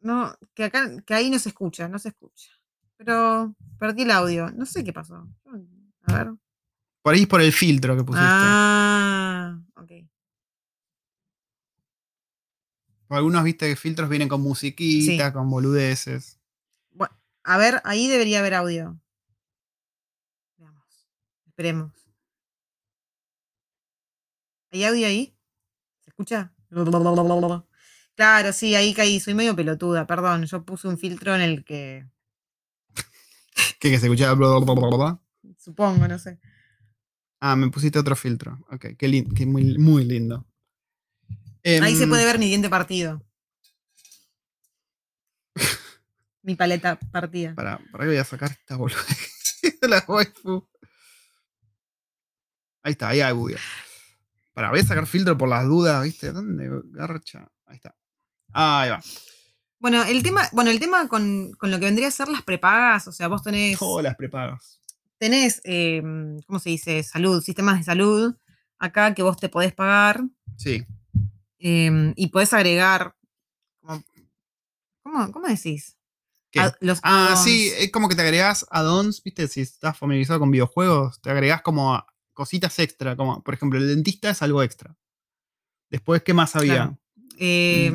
no, 0.00 0.34
que 0.54 0.64
acá, 0.64 0.90
que 1.06 1.14
ahí 1.14 1.30
no 1.30 1.38
se 1.38 1.50
escucha, 1.50 1.86
no 1.88 1.98
se 2.00 2.08
escucha. 2.08 2.50
Pero 2.96 3.54
perdí 3.78 4.02
el 4.02 4.10
audio, 4.10 4.50
no 4.50 4.66
sé 4.66 4.82
qué 4.82 4.92
pasó. 4.92 5.26
A 6.06 6.12
ver. 6.18 6.32
Por 7.02 7.14
ahí 7.14 7.22
es 7.22 7.26
por 7.28 7.40
el 7.42 7.52
filtro 7.52 7.96
que 7.96 8.02
pusiste. 8.04 8.26
Ah, 8.28 9.58
ok. 9.76 9.90
Algunos, 13.10 13.44
viste, 13.44 13.68
que 13.68 13.76
filtros 13.76 14.08
vienen 14.08 14.28
con 14.28 14.40
musiquita, 14.40 15.26
Sí. 15.28 15.32
con 15.32 15.48
boludeces. 15.48 16.40
Bueno, 16.90 17.14
a 17.44 17.58
ver, 17.58 17.80
ahí 17.84 18.08
debería 18.08 18.40
haber 18.40 18.54
audio. 18.54 18.98
Esperemos. 21.54 21.92
¿Hay 24.72 24.82
audio 24.84 25.06
ahí? 25.06 25.36
¿Se 26.02 26.10
escucha? 26.10 26.52
Claro, 28.16 28.52
sí, 28.52 28.74
ahí 28.74 28.92
caí. 28.92 29.20
Soy 29.20 29.34
medio 29.34 29.54
pelotuda, 29.54 30.04
perdón. 30.04 30.46
Yo 30.46 30.64
puse 30.64 30.88
un 30.88 30.98
filtro 30.98 31.32
en 31.36 31.42
el 31.42 31.64
que. 31.64 32.08
¿Qué? 33.78 33.90
Que 33.90 33.98
se 34.00 34.06
escuchaba. 34.06 34.34
Supongo, 35.58 36.08
no 36.08 36.18
sé. 36.18 36.40
Ah, 37.38 37.54
me 37.54 37.70
pusiste 37.70 38.00
otro 38.00 38.16
filtro. 38.16 38.58
Ok, 38.72 38.96
qué, 38.98 39.06
lin- 39.06 39.32
qué 39.32 39.46
muy, 39.46 39.78
muy 39.78 40.04
lindo. 40.04 40.44
Ahí 41.62 41.94
se 41.94 42.02
Em, 42.02 42.08
puede 42.08 42.24
ver 42.24 42.40
mi 42.40 42.46
diente 42.48 42.68
partido. 42.68 43.22
mi 46.42 46.56
paleta 46.56 46.98
partida. 46.98 47.54
Para, 47.54 47.78
para 47.90 48.04
que 48.04 48.08
voy 48.08 48.16
a 48.18 48.24
sacar 48.24 48.50
esta 48.50 48.76
boludez 48.76 49.60
de 49.80 49.88
la 49.88 50.04
waifu. 50.08 50.68
Ahí 52.84 52.92
está, 52.92 53.08
ahí 53.08 53.20
hay 53.20 53.30
audio. 53.32 53.56
Para, 54.52 54.70
voy 54.70 54.78
a 54.80 54.84
sacar 54.84 55.06
filtro 55.06 55.36
por 55.36 55.48
las 55.48 55.64
dudas, 55.64 56.02
¿viste? 56.04 56.30
¿Dónde 56.32 56.70
garcha? 56.92 57.48
Ahí 57.66 57.76
está. 57.76 57.96
Ahí 58.52 58.90
va. 58.90 59.00
Bueno, 59.80 60.04
el 60.04 60.22
tema, 60.22 60.48
bueno, 60.52 60.70
el 60.70 60.78
tema 60.78 61.08
con, 61.08 61.52
con 61.58 61.70
lo 61.70 61.78
que 61.78 61.86
vendría 61.86 62.08
a 62.08 62.12
ser 62.12 62.28
las 62.28 62.42
prepagas, 62.42 63.08
o 63.08 63.12
sea, 63.12 63.26
vos 63.28 63.42
tenés, 63.42 63.78
Todas 63.78 64.04
las 64.04 64.14
prepagas. 64.16 64.80
tenés 65.18 65.60
eh, 65.64 66.00
¿cómo 66.46 66.58
se 66.58 66.70
dice? 66.70 67.02
Salud, 67.02 67.42
sistemas 67.42 67.78
de 67.78 67.84
salud, 67.84 68.36
acá 68.78 69.12
que 69.14 69.22
vos 69.22 69.36
te 69.38 69.48
podés 69.48 69.72
pagar 69.74 70.22
Sí. 70.56 70.86
eh, 71.58 72.12
y 72.16 72.26
podés 72.28 72.52
agregar, 72.52 73.16
como- 73.80 74.04
¿cómo, 75.02 75.32
cómo 75.32 75.48
decís? 75.48 75.96
Los 76.80 77.00
Ah, 77.02 77.34
sí, 77.42 77.72
es 77.76 77.90
como 77.90 78.08
que 78.08 78.14
te 78.14 78.22
agregás 78.22 78.64
add-ons, 78.70 79.22
viste, 79.24 79.48
si 79.48 79.62
estás 79.62 79.98
familiarizado 79.98 80.38
con 80.38 80.50
videojuegos, 80.52 81.20
te 81.20 81.30
agregás 81.30 81.62
como 81.62 82.00
cositas 82.34 82.78
extra, 82.78 83.16
como 83.16 83.42
por 83.42 83.54
ejemplo 83.54 83.78
el 83.78 83.88
dentista 83.88 84.30
es 84.30 84.42
algo 84.42 84.62
extra. 84.62 84.94
Después, 85.90 86.22
¿qué 86.22 86.34
más 86.34 86.54
había? 86.56 86.74
Claro. 86.74 86.98
Eh, 87.38 87.90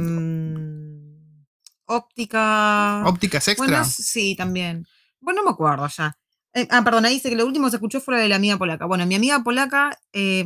óptica. 1.86 3.04
¿Ópticas 3.06 3.48
extra? 3.48 3.68
Bueno, 3.68 3.86
sí, 3.86 4.36
también. 4.36 4.86
Bueno, 5.20 5.42
no 5.42 5.50
me 5.50 5.54
acuerdo 5.54 5.88
ya. 5.88 6.16
Eh, 6.54 6.68
ah, 6.72 6.84
perdón, 6.84 7.06
ahí 7.06 7.14
dice 7.14 7.30
que 7.30 7.36
lo 7.36 7.46
último 7.46 7.68
que 7.68 7.72
se 7.72 7.76
escuchó 7.78 8.02
fue 8.02 8.16
lo 8.16 8.22
de 8.22 8.28
la 8.28 8.38
amiga 8.38 8.58
polaca. 8.58 8.86
Bueno, 8.86 9.06
mi 9.06 9.14
amiga 9.14 9.44
polaca, 9.44 10.00
eh, 10.14 10.44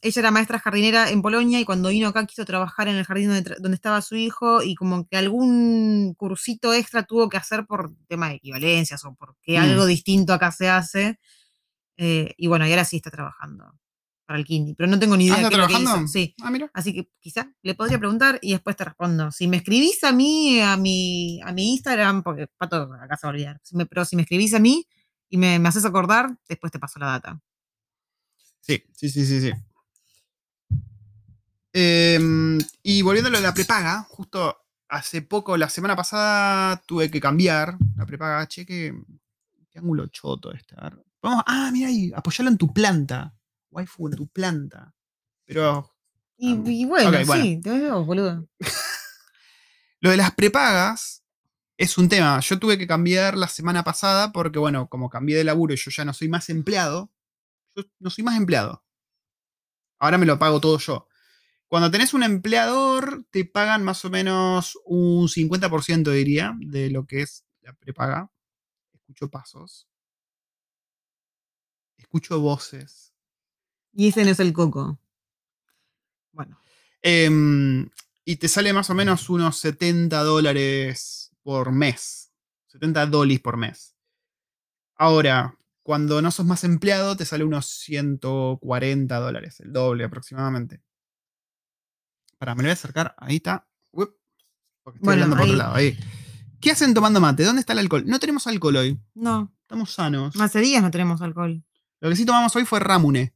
ella 0.00 0.20
era 0.20 0.30
maestra 0.30 0.58
jardinera 0.58 1.10
en 1.10 1.20
Polonia 1.20 1.60
y 1.60 1.64
cuando 1.66 1.90
vino 1.90 2.08
acá 2.08 2.24
quiso 2.26 2.46
trabajar 2.46 2.88
en 2.88 2.96
el 2.96 3.04
jardín 3.04 3.28
donde 3.58 3.74
estaba 3.74 4.00
su 4.00 4.16
hijo 4.16 4.62
y 4.62 4.74
como 4.74 5.06
que 5.06 5.18
algún 5.18 6.14
cursito 6.16 6.72
extra 6.72 7.02
tuvo 7.02 7.28
que 7.28 7.36
hacer 7.36 7.66
por 7.66 7.92
tema 8.08 8.30
de 8.30 8.36
equivalencias 8.36 9.04
o 9.04 9.14
porque 9.14 9.58
Mm. 9.58 9.62
algo 9.62 9.84
distinto 9.86 10.32
acá 10.32 10.52
se 10.52 10.70
hace. 10.70 11.18
Eh, 11.96 12.34
y 12.36 12.46
bueno, 12.46 12.66
y 12.66 12.70
ahora 12.70 12.84
sí 12.84 12.96
está 12.96 13.10
trabajando 13.10 13.78
para 14.24 14.38
el 14.38 14.44
Kindi, 14.44 14.74
pero 14.74 14.88
no 14.88 14.98
tengo 14.98 15.16
ni 15.16 15.24
idea 15.24 15.34
¿Ah, 15.34 15.38
de 15.38 15.42
está 15.44 15.56
trabajando? 15.56 16.08
Sí. 16.08 16.34
Ah, 16.42 16.50
mira. 16.50 16.70
Así 16.72 16.94
que 16.94 17.10
quizá 17.20 17.52
le 17.62 17.74
podría 17.74 17.98
preguntar 17.98 18.38
y 18.40 18.52
después 18.52 18.76
te 18.76 18.84
respondo. 18.84 19.30
Si 19.30 19.46
me 19.48 19.58
escribís 19.58 20.02
a 20.04 20.12
mí, 20.12 20.60
a 20.60 20.76
mi, 20.76 21.40
a 21.42 21.52
mi 21.52 21.72
Instagram, 21.72 22.22
porque 22.22 22.46
Pato 22.56 22.90
acá 22.94 23.16
se 23.16 23.26
va 23.26 23.30
a 23.30 23.34
olvidar, 23.34 23.60
si 23.62 23.76
me- 23.76 23.86
pero 23.86 24.04
si 24.04 24.16
me 24.16 24.22
escribís 24.22 24.54
a 24.54 24.58
mí 24.58 24.86
y 25.28 25.36
me, 25.36 25.58
me 25.58 25.68
haces 25.68 25.84
acordar, 25.84 26.36
después 26.48 26.72
te 26.72 26.78
paso 26.78 26.98
la 26.98 27.06
data. 27.06 27.40
Sí, 28.60 28.82
sí, 28.94 29.08
sí, 29.10 29.26
sí, 29.26 29.40
sí. 29.40 29.52
Em, 31.72 32.58
y 32.82 33.02
volviendo 33.02 33.28
a 33.28 33.32
lo 33.32 33.38
de 33.38 33.44
la 33.44 33.54
prepaga, 33.54 34.02
justo 34.08 34.56
hace 34.88 35.22
poco, 35.22 35.56
la 35.56 35.68
semana 35.70 35.96
pasada, 35.96 36.82
tuve 36.86 37.10
que 37.10 37.20
cambiar 37.20 37.76
la 37.96 38.04
prepaga. 38.06 38.46
Che, 38.46 38.66
qué, 38.66 38.94
qué 39.70 39.78
ángulo 39.78 40.06
choto 40.08 40.52
este. 40.52 40.74
a 40.78 40.84
ver. 40.90 41.02
Vamos, 41.22 41.44
ah, 41.46 41.70
mira 41.72 41.88
ahí, 41.88 42.10
apoyalo 42.14 42.50
en 42.50 42.58
tu 42.58 42.72
planta. 42.72 43.34
Waifu 43.70 44.08
en 44.08 44.16
tu 44.16 44.26
planta. 44.28 44.92
Pero 45.44 45.90
Y, 46.36 46.52
y 46.52 46.84
bueno, 46.84 47.10
bueno. 47.24 47.42
sí, 47.44 47.60
te 47.62 47.70
veo, 47.70 48.04
boludo. 48.04 48.48
Lo 50.00 50.10
de 50.10 50.16
las 50.16 50.32
prepagas 50.32 51.22
es 51.76 51.96
un 51.96 52.08
tema. 52.08 52.40
Yo 52.40 52.58
tuve 52.58 52.76
que 52.76 52.88
cambiar 52.88 53.36
la 53.36 53.46
semana 53.48 53.84
pasada 53.84 54.32
porque, 54.32 54.58
bueno, 54.58 54.88
como 54.88 55.08
cambié 55.08 55.36
de 55.36 55.44
laburo 55.44 55.74
y 55.74 55.76
yo 55.76 55.90
ya 55.90 56.04
no 56.04 56.12
soy 56.12 56.28
más 56.28 56.50
empleado, 56.50 57.12
yo 57.76 57.84
no 58.00 58.10
soy 58.10 58.24
más 58.24 58.36
empleado. 58.36 58.84
Ahora 60.00 60.18
me 60.18 60.26
lo 60.26 60.38
pago 60.38 60.60
todo 60.60 60.78
yo. 60.78 61.06
Cuando 61.68 61.90
tenés 61.90 62.12
un 62.14 62.24
empleador, 62.24 63.24
te 63.30 63.44
pagan 63.44 63.84
más 63.84 64.04
o 64.04 64.10
menos 64.10 64.76
un 64.84 65.28
50%, 65.28 66.10
diría, 66.10 66.54
de 66.58 66.90
lo 66.90 67.06
que 67.06 67.22
es 67.22 67.44
la 67.62 67.72
prepaga. 67.72 68.30
Escucho 68.92 69.30
pasos. 69.30 69.88
Escucho 72.12 72.40
voces. 72.40 73.14
Y 73.94 74.08
ese 74.08 74.22
no 74.26 74.30
es 74.32 74.38
el 74.40 74.52
coco. 74.52 74.98
Bueno, 76.32 76.58
Em, 77.00 77.88
y 78.26 78.36
te 78.36 78.48
sale 78.48 78.74
más 78.74 78.90
o 78.90 78.94
menos 78.94 79.30
unos 79.30 79.56
70 79.56 80.22
dólares 80.22 81.32
por 81.42 81.72
mes. 81.72 82.30
70 82.66 83.06
dólares 83.06 83.40
por 83.40 83.56
mes. 83.56 83.96
Ahora, 84.96 85.56
cuando 85.82 86.20
no 86.20 86.30
sos 86.30 86.44
más 86.44 86.64
empleado, 86.64 87.16
te 87.16 87.24
sale 87.24 87.44
unos 87.44 87.64
140 87.66 89.18
dólares, 89.18 89.60
el 89.60 89.72
doble 89.72 90.04
aproximadamente. 90.04 90.82
Para, 92.36 92.54
me 92.54 92.62
lo 92.62 92.66
voy 92.66 92.70
a 92.70 92.74
acercar. 92.74 93.14
Ahí 93.16 93.36
está. 93.36 93.66
Porque 93.90 94.12
estoy 94.98 95.00
Bueno, 95.00 95.22
hablando 95.24 95.36
por 95.36 95.44
otro 95.46 95.56
lado. 95.56 95.74
Ahí. 95.76 95.98
¿Qué 96.60 96.72
hacen 96.72 96.92
tomando 96.92 97.20
mate? 97.22 97.42
¿Dónde 97.44 97.60
está 97.60 97.72
el 97.72 97.78
alcohol? 97.78 98.04
No 98.06 98.20
tenemos 98.20 98.46
alcohol 98.46 98.76
hoy. 98.76 99.00
no, 99.14 99.50
Estamos 99.62 99.94
sanos. 99.94 100.38
hace 100.38 100.60
días 100.60 100.82
no 100.82 100.90
tenemos 100.90 101.22
alcohol. 101.22 101.64
Lo 102.02 102.10
que 102.10 102.16
sí 102.16 102.26
tomamos 102.26 102.54
hoy 102.56 102.64
fue 102.64 102.80
Ramune. 102.80 103.32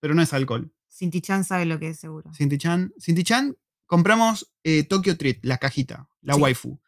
Pero 0.00 0.14
no 0.14 0.22
es 0.22 0.32
alcohol. 0.32 0.72
Cinti-chan 0.90 1.44
sabe 1.44 1.66
lo 1.66 1.78
que 1.78 1.88
es 1.90 1.98
seguro. 2.00 2.30
Cinti-chan. 2.34 2.92
Cinti-chan, 2.98 3.56
compramos 3.86 4.50
eh, 4.64 4.84
Tokyo 4.84 5.16
Treat, 5.18 5.38
la 5.42 5.58
cajita, 5.58 6.08
la 6.22 6.34
Sí. 6.34 6.40
waifu. 6.40 6.80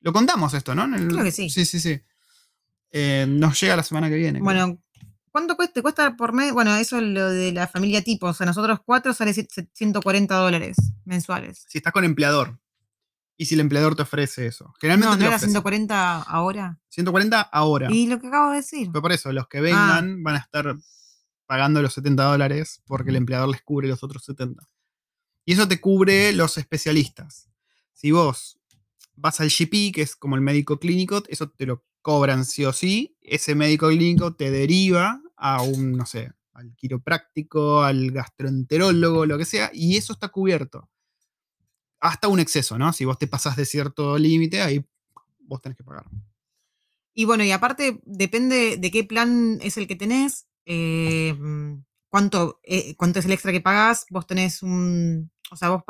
Lo 0.00 0.12
contamos 0.14 0.54
esto, 0.54 0.74
¿no? 0.74 0.84
El- 0.96 1.08
Creo 1.08 1.22
que 1.24 1.30
sí. 1.32 1.50
Sí, 1.50 1.64
sí, 1.66 1.80
sí. 1.80 2.00
Eh, 2.92 3.26
nos 3.28 3.60
llega 3.60 3.76
la 3.76 3.82
semana 3.82 4.08
que 4.08 4.14
viene. 4.16 4.38
creo. 4.40 4.44
Bueno, 4.44 4.82
¿cuánto 5.30 5.54
cuesta? 5.54 5.82
Cuesta 5.82 6.16
por 6.16 6.32
mes, 6.32 6.52
bueno, 6.52 6.74
eso 6.76 6.96
es 6.96 7.02
lo 7.02 7.28
de 7.30 7.52
la 7.52 7.68
familia 7.68 8.02
tipo, 8.02 8.26
o 8.28 8.32
sea, 8.34 8.46
nosotros 8.46 8.80
cuatro 8.86 9.12
sale 9.12 9.34
140 9.34 10.34
dólares 10.36 10.76
mensuales. 11.04 11.66
Si 11.68 11.76
estás 11.78 11.92
con 11.92 12.04
empleador. 12.04 12.58
Y 13.38 13.46
si 13.46 13.54
el 13.54 13.60
empleador 13.60 13.94
te 13.96 14.02
ofrece 14.02 14.46
eso. 14.46 14.72
Generalmente 14.80 15.08
No, 15.10 15.12
te 15.14 15.18
¿no 15.18 15.24
lo 15.24 15.28
era 15.28 15.36
ofrece. 15.36 15.50
140 15.52 16.22
ahora? 16.22 16.78
140 16.88 17.40
ahora. 17.42 17.88
Y 17.92 18.06
lo 18.06 18.18
que 18.20 18.28
acabo 18.28 18.50
de 18.50 18.56
decir. 18.56 18.90
Fue 18.90 19.02
por 19.02 19.12
eso, 19.12 19.30
los 19.32 19.44
Ah. 19.44 19.48
que 19.50 19.60
vengan 19.60 20.22
van 20.22 20.36
a 20.36 20.38
estar 20.38 20.74
pagando 21.46 21.82
los 21.82 21.92
70 21.94 22.24
dólares 22.24 22.82
porque 22.86 23.10
el 23.10 23.16
empleador 23.16 23.48
les 23.48 23.62
cubre 23.62 23.88
los 23.88 24.02
otros 24.02 24.24
70. 24.24 24.66
Y 25.44 25.52
eso 25.52 25.68
te 25.68 25.80
cubre 25.80 26.32
los 26.32 26.56
especialistas. 26.58 27.48
Si 27.92 28.10
vos 28.10 28.58
vas 29.14 29.40
al 29.40 29.48
GP, 29.50 29.92
que 29.92 30.02
es 30.02 30.16
como 30.16 30.34
el 30.34 30.40
médico 30.42 30.78
clínico, 30.78 31.22
eso 31.28 31.48
te 31.50 31.66
lo 31.66 31.84
cobran 32.02 32.44
sí 32.44 32.64
o 32.64 32.72
sí. 32.72 33.16
Ese 33.20 33.54
médico 33.54 33.88
clínico 33.88 34.34
te 34.34 34.50
deriva 34.50 35.20
a 35.36 35.62
un, 35.62 35.92
no 35.92 36.06
sé, 36.06 36.32
al 36.54 36.74
quiropráctico, 36.74 37.82
al 37.82 38.10
gastroenterólogo, 38.10 39.26
lo 39.26 39.36
que 39.38 39.44
sea, 39.44 39.70
y 39.74 39.96
eso 39.96 40.14
está 40.14 40.28
cubierto. 40.28 40.88
Hasta 42.06 42.28
un 42.28 42.40
exceso, 42.40 42.78
¿no? 42.78 42.92
Si 42.92 43.04
vos 43.04 43.18
te 43.18 43.26
pasás 43.26 43.56
de 43.56 43.64
cierto 43.64 44.16
límite, 44.18 44.62
ahí 44.62 44.84
vos 45.40 45.60
tenés 45.60 45.76
que 45.76 45.84
pagar. 45.84 46.04
Y 47.14 47.24
bueno, 47.24 47.44
y 47.44 47.50
aparte, 47.50 48.00
depende 48.04 48.76
de 48.76 48.90
qué 48.90 49.02
plan 49.04 49.58
es 49.62 49.76
el 49.76 49.86
que 49.86 49.96
tenés, 49.96 50.46
eh, 50.66 51.34
cuánto, 52.08 52.60
eh, 52.62 52.94
cuánto 52.96 53.18
es 53.18 53.24
el 53.24 53.32
extra 53.32 53.52
que 53.52 53.60
pagás, 53.60 54.04
vos 54.10 54.26
tenés 54.26 54.62
un, 54.62 55.30
o 55.50 55.56
sea, 55.56 55.70
vos, 55.70 55.82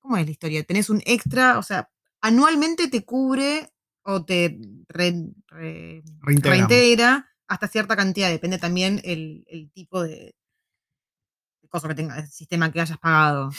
¿cómo 0.00 0.16
es 0.16 0.24
la 0.24 0.30
historia? 0.30 0.64
Tenés 0.64 0.90
un 0.90 1.00
extra, 1.06 1.58
o 1.58 1.62
sea, 1.62 1.88
anualmente 2.20 2.88
te 2.88 3.04
cubre 3.04 3.72
o 4.02 4.24
te 4.24 4.58
re- 4.88 5.30
re- 5.46 6.02
reintegra 6.68 7.28
hasta 7.46 7.68
cierta 7.68 7.94
cantidad, 7.96 8.30
depende 8.30 8.58
también 8.58 9.00
el, 9.04 9.44
el 9.46 9.70
tipo 9.70 10.02
de 10.02 10.34
cosa 11.72 11.88
que 11.88 11.94
tenga, 11.96 12.18
el 12.18 12.28
sistema 12.30 12.70
que 12.70 12.80
hayas 12.80 12.98
pagado. 12.98 13.50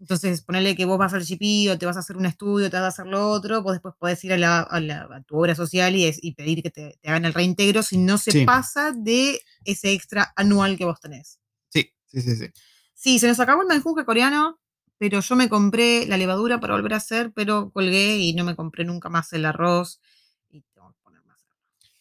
Entonces, 0.00 0.42
ponerle 0.42 0.74
que 0.74 0.84
vos 0.84 0.98
vas 0.98 1.12
al 1.14 1.22
GP 1.24 1.70
o 1.70 1.78
te 1.78 1.86
vas 1.86 1.96
a 1.96 2.00
hacer 2.00 2.16
un 2.16 2.26
estudio, 2.26 2.68
te 2.70 2.76
vas 2.76 2.84
a 2.84 2.88
hacer 2.88 3.06
lo 3.06 3.28
otro, 3.30 3.62
vos 3.62 3.72
después 3.74 3.94
podés 3.98 4.24
ir 4.24 4.32
a, 4.32 4.36
la, 4.38 4.60
a, 4.62 4.80
la- 4.80 5.02
a 5.12 5.22
tu 5.22 5.36
obra 5.38 5.54
social 5.54 5.94
y, 5.94 6.06
es- 6.06 6.18
y 6.22 6.34
pedir 6.34 6.62
que 6.62 6.70
te, 6.70 6.98
te 7.00 7.08
hagan 7.08 7.24
el 7.26 7.34
reintegro 7.34 7.82
si 7.84 7.98
no 7.98 8.18
se 8.18 8.32
Sí. 8.32 8.44
pasa 8.44 8.92
de 8.92 9.40
ese 9.64 9.92
extra 9.92 10.32
anual 10.34 10.76
que 10.76 10.84
vos 10.84 10.98
tenés. 10.98 11.38
Sí, 11.68 11.92
sí, 12.06 12.20
sí, 12.22 12.36
sí. 12.36 12.46
Sí, 12.94 13.18
se 13.18 13.28
nos 13.28 13.38
acabó 13.38 13.62
el 13.62 13.68
menjunje 13.68 14.04
coreano, 14.04 14.58
pero 14.98 15.20
yo 15.20 15.36
me 15.36 15.48
compré 15.48 16.06
la 16.06 16.16
levadura 16.16 16.58
para 16.58 16.74
volver 16.74 16.94
a 16.94 16.98
hacer, 16.98 17.32
pero 17.34 17.70
colgué 17.70 18.16
y 18.18 18.32
no 18.34 18.44
me 18.44 18.56
compré 18.56 18.84
nunca 18.84 19.08
más 19.08 19.32
el 19.32 19.44
arroz. 19.44 20.00
Y 20.48 20.62
tengo 20.74 20.92
que 20.92 21.00
poner 21.02 21.22
más. 21.24 21.44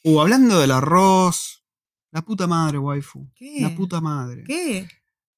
Uh, 0.03 0.21
hablando 0.21 0.59
del 0.59 0.71
arroz. 0.71 1.63
La 2.11 2.21
puta 2.23 2.45
madre, 2.45 2.77
waifu. 2.77 3.29
¿Qué? 3.33 3.57
La 3.61 3.73
puta 3.73 4.01
madre. 4.01 4.43
¿Qué? 4.43 4.87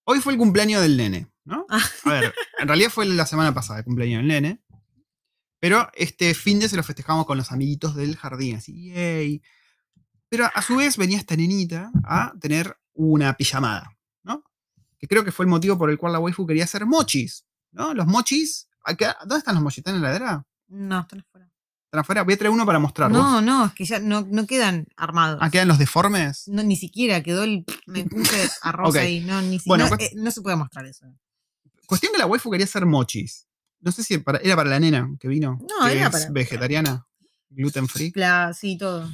Hoy 0.05 0.19
fue 0.19 0.33
el 0.33 0.39
cumpleaños 0.39 0.81
del 0.81 0.97
nene, 0.97 1.27
¿no? 1.45 1.65
Ah. 1.69 1.81
A 2.05 2.09
ver, 2.11 2.33
en 2.59 2.67
realidad 2.67 2.89
fue 2.89 3.05
la 3.05 3.25
semana 3.25 3.53
pasada 3.53 3.79
el 3.79 3.85
cumpleaños 3.85 4.19
del 4.19 4.27
nene. 4.27 4.61
Pero 5.59 5.89
este 5.93 6.33
fin 6.33 6.59
de 6.59 6.67
se 6.67 6.75
lo 6.75 6.83
festejamos 6.83 7.25
con 7.25 7.37
los 7.37 7.51
amiguitos 7.53 7.95
del 7.95 8.17
jardín, 8.17 8.57
así, 8.57 8.91
yay. 8.91 9.41
Pero 10.27 10.49
a 10.53 10.61
su 10.61 10.75
vez 10.75 10.97
venía 10.97 11.17
esta 11.17 11.35
nenita 11.37 11.89
a 12.03 12.33
tener 12.41 12.75
una 12.93 13.33
pijamada, 13.35 13.95
¿no? 14.23 14.43
Que 14.97 15.07
creo 15.07 15.23
que 15.23 15.31
fue 15.31 15.45
el 15.45 15.49
motivo 15.49 15.77
por 15.77 15.89
el 15.89 15.97
cual 15.97 16.11
la 16.13 16.19
waifu 16.19 16.45
quería 16.45 16.65
hacer 16.65 16.85
mochis, 16.85 17.45
¿no? 17.71 17.93
Los 17.93 18.07
mochis. 18.07 18.67
acá- 18.83 19.15
¿Dónde 19.21 19.37
están 19.37 19.55
los 19.55 19.63
mochis? 19.63 19.77
¿Están 19.79 19.95
en 19.95 20.01
la 20.01 20.09
heladera? 20.09 20.45
No, 20.67 20.99
están 21.01 21.19
afuera. 21.21 21.49
¿Están 21.93 22.01
afuera? 22.01 22.23
Voy 22.23 22.33
a 22.33 22.37
traer 22.37 22.49
uno 22.51 22.65
para 22.65 22.79
mostrarlos. 22.79 23.21
No, 23.21 23.39
no, 23.39 23.65
es 23.67 23.73
que 23.73 23.85
ya 23.85 23.99
no, 23.99 24.21
no 24.27 24.47
quedan 24.47 24.87
armados. 24.97 25.37
Ah, 25.43 25.51
quedan 25.51 25.67
los 25.67 25.77
deformes. 25.77 26.47
No, 26.47 26.63
ni 26.63 26.75
siquiera 26.75 27.21
quedó 27.21 27.43
el 27.43 27.65
de 27.85 28.09
arroz 28.63 28.95
ahí. 28.95 29.19
No, 29.19 29.39
ni 29.43 29.59
Bueno, 29.67 29.87
no, 29.87 29.95
eh, 29.99 30.09
no 30.15 30.31
se 30.31 30.41
puede 30.41 30.55
mostrar 30.55 30.87
eso. 30.87 31.05
Cuestión 31.85 32.11
que 32.11 32.17
la 32.17 32.25
waifu 32.25 32.49
quería 32.49 32.65
hacer 32.65 32.87
mochis. 32.87 33.45
No 33.79 33.91
sé 33.91 34.03
si 34.03 34.17
para- 34.17 34.39
era 34.39 34.55
para 34.55 34.71
la 34.71 34.79
nena 34.79 35.07
que 35.19 35.27
vino. 35.27 35.59
No, 35.61 35.85
que 35.85 35.91
era 35.95 36.05
es 36.07 36.11
para- 36.11 36.31
vegetariana, 36.31 37.05
gluten 37.51 37.87
free. 37.87 38.11
La, 38.15 38.55
sí, 38.55 38.75
todo. 38.75 39.07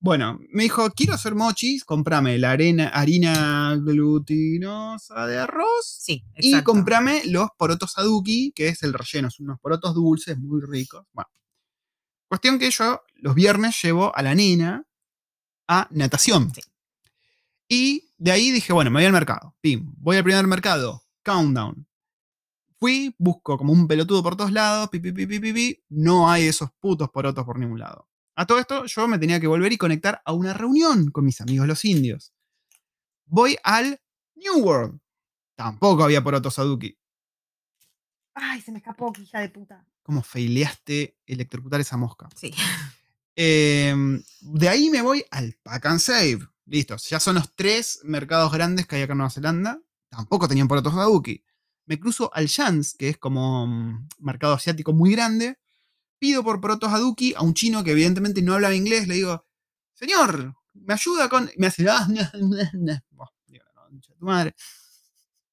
Bueno, 0.00 0.40
me 0.54 0.62
dijo, 0.62 0.88
quiero 0.92 1.12
hacer 1.12 1.34
mochis, 1.34 1.84
comprame 1.84 2.38
la 2.38 2.52
arena, 2.52 2.88
harina 2.88 3.76
glutinosa 3.76 5.26
de 5.26 5.36
arroz 5.38 5.98
Sí, 6.00 6.24
y 6.36 6.48
exacto. 6.52 6.72
comprame 6.72 7.24
los 7.26 7.50
porotos 7.58 7.98
aduki, 7.98 8.52
que 8.54 8.68
es 8.68 8.82
el 8.84 8.94
relleno, 8.94 9.30
son 9.30 9.44
unos 9.48 9.60
porotos 9.60 9.94
dulces 9.94 10.38
muy 10.38 10.62
ricos. 10.62 11.04
Bueno, 11.12 11.28
Cuestión 12.32 12.58
que 12.58 12.70
yo 12.70 13.02
los 13.16 13.34
viernes 13.34 13.78
llevo 13.82 14.16
a 14.16 14.22
la 14.22 14.34
nena 14.34 14.86
a 15.68 15.86
natación. 15.90 16.50
Sí. 16.54 16.62
Y 17.68 18.14
de 18.16 18.32
ahí 18.32 18.50
dije, 18.50 18.72
bueno, 18.72 18.90
me 18.90 19.00
voy 19.00 19.04
al 19.04 19.12
mercado. 19.12 19.54
Pim, 19.60 19.92
voy 19.98 20.16
al 20.16 20.24
primer 20.24 20.46
mercado. 20.46 21.02
Countdown. 21.22 21.86
Fui, 22.80 23.14
busco 23.18 23.58
como 23.58 23.74
un 23.74 23.86
pelotudo 23.86 24.22
por 24.22 24.34
todos 24.34 24.50
lados, 24.50 24.88
pi, 24.88 24.98
pi, 24.98 25.12
pi, 25.12 25.26
pi, 25.26 25.40
pi, 25.40 25.52
pi, 25.52 25.84
no 25.90 26.30
hay 26.30 26.44
esos 26.44 26.70
putos 26.80 27.10
porotos 27.10 27.44
por 27.44 27.58
ningún 27.58 27.80
lado. 27.80 28.08
A 28.34 28.46
todo 28.46 28.58
esto 28.58 28.86
yo 28.86 29.06
me 29.06 29.18
tenía 29.18 29.38
que 29.38 29.46
volver 29.46 29.70
y 29.70 29.76
conectar 29.76 30.22
a 30.24 30.32
una 30.32 30.54
reunión 30.54 31.10
con 31.10 31.26
mis 31.26 31.38
amigos 31.42 31.68
los 31.68 31.84
indios. 31.84 32.32
Voy 33.26 33.58
al 33.62 34.00
New 34.36 34.58
World. 34.64 34.98
Tampoco 35.54 36.02
había 36.02 36.24
porotos 36.24 36.54
Saduki. 36.54 36.96
Ay, 38.32 38.62
se 38.62 38.72
me 38.72 38.78
escapó, 38.78 39.12
hija 39.18 39.40
de 39.40 39.50
puta. 39.50 39.86
¿Cómo 40.02 40.22
feileaste 40.22 41.16
electrocutar 41.26 41.80
esa 41.80 41.96
mosca? 41.96 42.28
Sí. 42.34 42.52
Em, 43.36 44.22
de 44.40 44.68
ahí 44.68 44.90
me 44.90 45.00
voy 45.02 45.24
al 45.30 45.56
Pack 45.62 45.86
and 45.86 46.00
Save. 46.00 46.40
Listo, 46.66 46.96
ya 46.96 47.18
son 47.20 47.36
los 47.36 47.54
tres 47.54 48.00
mercados 48.04 48.52
grandes 48.52 48.86
que 48.86 48.96
hay 48.96 49.02
acá 49.02 49.12
en 49.12 49.18
Nueva 49.18 49.30
Zelanda. 49.30 49.80
Tampoco 50.08 50.48
tenían 50.48 50.68
porotos 50.68 50.94
Saduki. 50.94 51.42
Me 51.86 51.98
cruzo 51.98 52.30
al 52.34 52.48
Jans, 52.48 52.94
que 52.94 53.08
es 53.08 53.18
como 53.18 53.64
un 53.64 54.08
mercado 54.18 54.54
asiático 54.54 54.92
muy 54.92 55.12
grande. 55.12 55.58
Pido 56.18 56.44
por 56.44 56.60
porotos 56.60 56.92
Aduki 56.92 57.34
a 57.34 57.42
un 57.42 57.54
chino 57.54 57.82
que 57.82 57.92
evidentemente 57.92 58.42
no 58.42 58.54
hablaba 58.54 58.74
inglés. 58.74 59.08
Le 59.08 59.14
digo, 59.14 59.44
señor, 59.94 60.54
me 60.74 60.94
ayuda 60.94 61.28
con. 61.28 61.50
Me 61.56 61.66
hace, 61.68 61.88
ah, 61.88 62.06
no, 62.08 62.22
no, 62.40 62.56
no". 62.74 63.00
Buah, 63.10 63.28
digo, 63.46 63.64
"La 63.74 63.82
concha 63.82 64.12
de 64.12 64.18
tu 64.18 64.24
madre. 64.24 64.54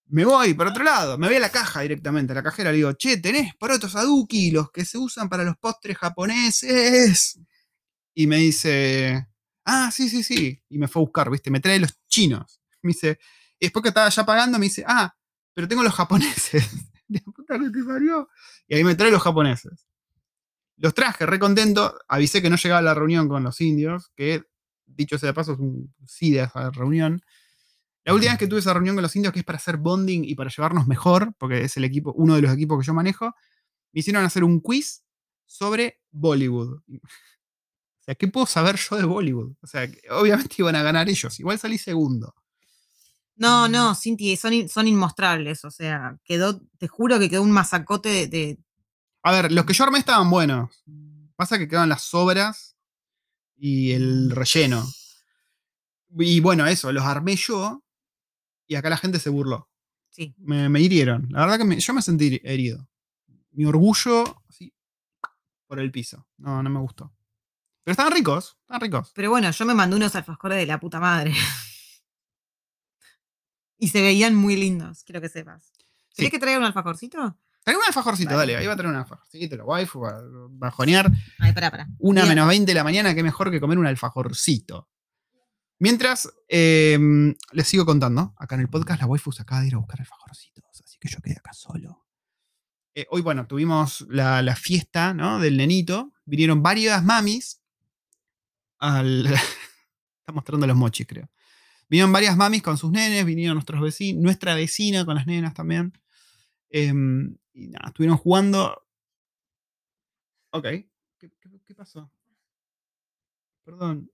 Me 0.10 0.26
voy 0.26 0.56
por 0.56 0.68
otro 0.68 0.84
lado, 0.84 1.18
me 1.20 1.28
voy 1.28 1.36
a 1.36 1.40
la 1.40 1.52
caja 1.52 1.82
directamente, 1.82 2.34
a 2.34 2.36
la 2.36 2.44
cajera, 2.44 2.72
le 2.72 2.78
digo, 2.78 2.94
che, 2.94 3.18
tenés 3.18 3.56
porotos 3.56 3.96
aduki, 3.96 4.50
los 4.50 4.72
que 4.72 4.84
se 4.84 4.98
usan 4.98 5.30
para 5.30 5.44
los 5.44 5.56
postres 5.58 5.98
japoneses. 5.98 7.40
Y 8.16 8.28
me 8.28 8.38
dice, 8.38 9.28
ah, 9.66 9.92
sí, 9.92 10.10
sí, 10.10 10.24
sí. 10.24 10.60
Y 10.70 10.80
me 10.80 10.88
fue 10.88 11.02
a 11.02 11.06
buscar, 11.06 11.30
¿viste? 11.30 11.52
Me 11.52 11.60
trae 11.60 11.80
los 11.80 11.96
chinos. 12.08 12.60
Me 12.82 12.90
dice, 12.90 13.20
y 13.60 13.68
después 13.68 13.84
que 13.84 13.90
estaba 13.90 14.10
ya 14.10 14.26
pagando, 14.26 14.58
me 14.58 14.66
dice, 14.66 14.84
ah, 14.88 15.16
pero 15.54 15.68
tengo 15.68 15.84
los 15.84 15.94
japoneses. 15.94 16.68
La 17.10 17.20
puta 17.22 17.60
que 17.60 17.70
te 17.70 17.84
parió. 17.84 18.30
Y 18.68 18.76
ahí 18.76 18.84
me 18.84 18.96
trae 18.96 19.12
los 19.12 19.22
japoneses. 19.22 19.88
Los 20.78 20.94
traje, 20.94 21.26
re 21.26 21.40
contento. 21.40 21.98
Avisé 22.08 22.42
que 22.42 22.50
no 22.50 22.56
llegaba 22.56 22.80
a 22.80 22.84
la 22.84 22.94
reunión 22.94 23.28
con 23.28 23.44
los 23.44 23.60
indios, 23.62 24.12
que 24.16 24.44
dicho 24.86 25.18
sea 25.18 25.28
de 25.28 25.34
paso, 25.34 25.54
es 25.54 25.60
un 25.60 25.94
sí 26.06 26.32
de 26.32 26.44
esa 26.44 26.72
reunión. 26.72 27.22
La 28.06 28.14
última 28.14 28.32
vez 28.32 28.40
que 28.40 28.48
tuve 28.48 28.60
esa 28.60 28.74
reunión 28.74 28.96
con 28.96 29.04
los 29.04 29.16
indios, 29.16 29.34
que 29.34 29.40
es 29.40 29.46
para 29.46 29.58
hacer 29.58 29.78
bonding 29.78 30.24
y 30.24 30.34
para 30.36 30.50
llevarnos 30.50 30.88
mejor, 30.88 31.34
porque 31.38 31.64
es 31.64 31.78
el 31.78 31.84
equipo, 31.84 32.14
uno 32.14 32.36
de 32.36 32.42
los 32.42 32.54
equipos 32.54 32.80
que 32.80 32.86
yo 32.88 32.94
manejo, 32.94 33.36
me 33.92 34.00
hicieron 34.00 34.24
hacer 34.26 34.44
un 34.44 34.60
quiz 34.62 35.04
sobre 35.46 36.02
Bollywood. 36.12 36.82
O 38.02 38.12
sea, 38.12 38.16
¿qué 38.16 38.28
puedo 38.28 38.48
saber 38.48 38.76
yo 38.78 38.96
de 38.98 39.04
Bollywood? 39.04 39.52
O 39.62 39.68
sea, 39.68 39.88
obviamente 40.10 40.56
iban 40.58 40.76
a 40.76 40.82
ganar 40.82 41.08
ellos. 41.10 41.40
Igual 41.40 41.60
salí 41.60 41.78
segundo. 41.78 42.34
No, 43.36 43.68
Mm. 43.68 43.72
no, 43.72 43.94
Cinti, 43.94 44.36
son, 44.36 44.54
in- 44.54 44.68
son 44.70 44.88
inmostrables. 44.88 45.64
O 45.64 45.70
sea, 45.70 46.18
quedó, 46.24 46.60
te 46.80 46.88
juro 46.88 47.20
que 47.20 47.30
quedó 47.30 47.44
un 47.44 47.52
masacote 47.52 48.10
de. 48.10 48.28
de- 48.28 48.60
A 49.22 49.32
ver, 49.32 49.52
los 49.52 49.64
que 49.66 49.74
yo 49.74 49.84
armé 49.84 50.00
estaban 50.00 50.28
buenos. 50.30 50.84
Pasa 51.36 51.60
que 51.60 51.68
quedaban 51.68 51.90
las 51.90 52.02
sobras 52.02 52.76
y 53.58 53.92
el 53.92 54.32
relleno. 54.32 54.84
Y 56.18 56.40
bueno, 56.40 56.66
eso, 56.66 56.92
los 56.92 57.04
armé 57.04 57.36
yo 57.36 57.84
y 58.70 58.76
acá 58.76 58.90
la 58.90 58.98
gente 58.98 59.20
se 59.20 59.30
burló. 59.30 59.70
sí. 60.10 60.34
Me, 60.38 60.70
me 60.70 60.80
hirieron. 60.80 61.28
La 61.32 61.42
verdad 61.42 61.58
que 61.58 61.66
me- 61.66 61.80
yo 61.80 61.94
me 61.94 62.02
sentí 62.02 62.40
herido. 62.44 62.88
Mi 63.52 63.66
orgullo, 63.66 64.42
así, 64.48 64.74
por 65.68 65.80
el 65.80 65.92
piso. 65.92 66.26
No, 66.38 66.62
no 66.64 66.70
me 66.70 66.80
gustó. 66.80 67.12
Pero 67.84 67.94
estaban 67.94 68.14
ricos, 68.14 68.58
estaban 68.62 68.82
ricos. 68.82 69.12
Pero 69.16 69.32
bueno, 69.32 69.50
yo 69.52 69.66
me 69.66 69.74
mandé 69.74 69.96
unos 69.96 70.16
alfajores 70.16 70.58
de 70.60 70.66
la 70.68 70.80
puta 70.80 71.00
madre. 71.00 71.34
y 73.78 73.88
se 73.90 74.02
veían 74.02 74.36
muy 74.36 74.56
lindos, 74.56 75.04
quiero 75.04 75.22
que 75.22 75.30
sepas. 75.30 75.72
Sí. 76.10 76.16
¿Querés 76.18 76.32
que 76.32 76.40
traiga 76.40 76.60
un 76.60 76.66
alfajorcito? 76.66 77.38
Trae 77.64 77.76
un 77.78 77.84
alfajorcito, 77.88 78.36
Vale. 78.36 78.54
dale. 78.54 78.58
Ahí 78.58 78.68
va 78.68 78.74
a 78.74 78.78
traer 78.78 78.92
un 78.94 79.00
alfajorcito, 79.00 79.58
la 79.58 79.64
waifu, 79.64 80.02
va 80.02 80.10
a 80.18 80.22
bajonear. 80.50 81.10
Ay, 81.40 81.54
pará, 81.54 81.72
pará. 81.72 81.88
Una 82.00 82.22
Bien. 82.22 82.30
menos 82.36 82.48
20 82.48 82.72
de 82.72 82.76
la 82.76 82.84
mañana, 82.84 83.14
qué 83.16 83.24
mejor 83.24 83.52
que 83.52 83.60
comer 83.60 83.78
un 83.78 83.88
alfajorcito. 83.88 84.90
Mientras, 85.80 86.30
eh, 86.50 87.00
les 87.54 87.68
sigo 87.68 87.86
contando, 87.86 88.34
acá 88.38 88.56
en 88.56 88.62
el 88.62 88.70
podcast 88.70 89.00
la 89.02 89.08
waifu 89.08 89.32
se 89.32 89.42
acaba 89.42 89.62
de 89.62 89.68
ir 89.68 89.76
a 89.76 89.78
buscar 89.78 90.00
alfajorcitos, 90.02 90.64
así 90.84 90.98
que 91.00 91.08
yo 91.08 91.20
quedé 91.22 91.38
acá 91.38 91.54
solo. 91.54 92.06
Eh, 92.96 93.06
hoy, 93.12 93.22
bueno, 93.22 93.48
tuvimos 93.48 94.06
la, 94.10 94.56
fiesta 94.58 95.14
¿no? 95.14 95.40
del 95.40 95.56
nenito. 95.56 96.12
Vinieron 96.26 96.62
varias 96.62 97.04
mamis 97.04 97.62
al... 98.80 99.26
Está 100.20 100.34
mostrando 100.34 100.68
los 100.68 100.76
mochis, 100.76 101.08
creo. 101.08 101.30
Vinieron 101.88 102.12
varias 102.12 102.36
mamis 102.36 102.62
con 102.62 102.78
sus 102.78 102.92
nenes, 102.92 103.26
vinieron 103.26 103.56
nuestros 103.56 103.82
vecinos, 103.82 104.22
nuestra 104.22 104.54
vecina 104.56 105.06
con 105.06 105.16
las 105.16 105.26
nenas 105.26 105.54
también. 105.54 105.94
Em, 106.70 107.38
y 107.54 107.70
nada, 107.70 107.88
estuvieron 107.88 108.18
jugando. 108.18 108.86
Ok. 110.52 110.64
¿Qué, 110.64 111.32
qué- 111.40 111.62
qué 111.66 111.74
pasó? 111.76 112.12
Perdón. 113.64 114.12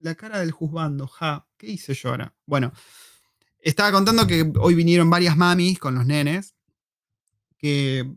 La 0.00 0.14
cara 0.14 0.40
del 0.40 0.50
juzgando, 0.50 1.06
ja. 1.06 1.46
¿Qué 1.56 1.68
hice 1.68 1.94
yo 1.94 2.10
ahora? 2.10 2.34
Bueno, 2.44 2.72
estaba 3.60 3.92
contando 3.92 4.26
que 4.26 4.52
hoy 4.58 4.74
vinieron 4.74 5.08
varias 5.10 5.36
mamis 5.36 5.78
con 5.78 5.94
los 5.94 6.06
nenes. 6.06 6.54
Que 7.58 8.10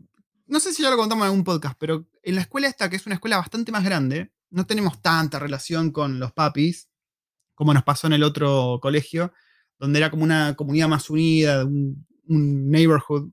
no 0.46 0.60
sé 0.60 0.72
si 0.72 0.82
ya 0.82 0.90
lo 0.90 0.96
contamos 0.96 1.22
en 1.24 1.30
algún 1.30 1.44
podcast, 1.44 1.76
pero 1.78 2.06
en 2.22 2.34
la 2.34 2.42
escuela 2.42 2.68
esta, 2.68 2.90
que 2.90 2.96
es 2.96 3.06
una 3.06 3.14
escuela 3.14 3.38
bastante 3.38 3.72
más 3.72 3.84
grande, 3.84 4.32
no 4.50 4.66
tenemos 4.66 5.00
tanta 5.00 5.38
relación 5.38 5.90
con 5.90 6.18
los 6.20 6.32
papis 6.32 6.90
como 7.60 7.74
nos 7.74 7.84
pasó 7.84 8.06
en 8.06 8.14
el 8.14 8.22
otro 8.22 8.78
colegio, 8.80 9.34
donde 9.78 9.98
era 9.98 10.10
como 10.10 10.24
una 10.24 10.56
comunidad 10.56 10.88
más 10.88 11.10
unida, 11.10 11.66
un, 11.66 12.06
un 12.26 12.70
neighborhood, 12.70 13.32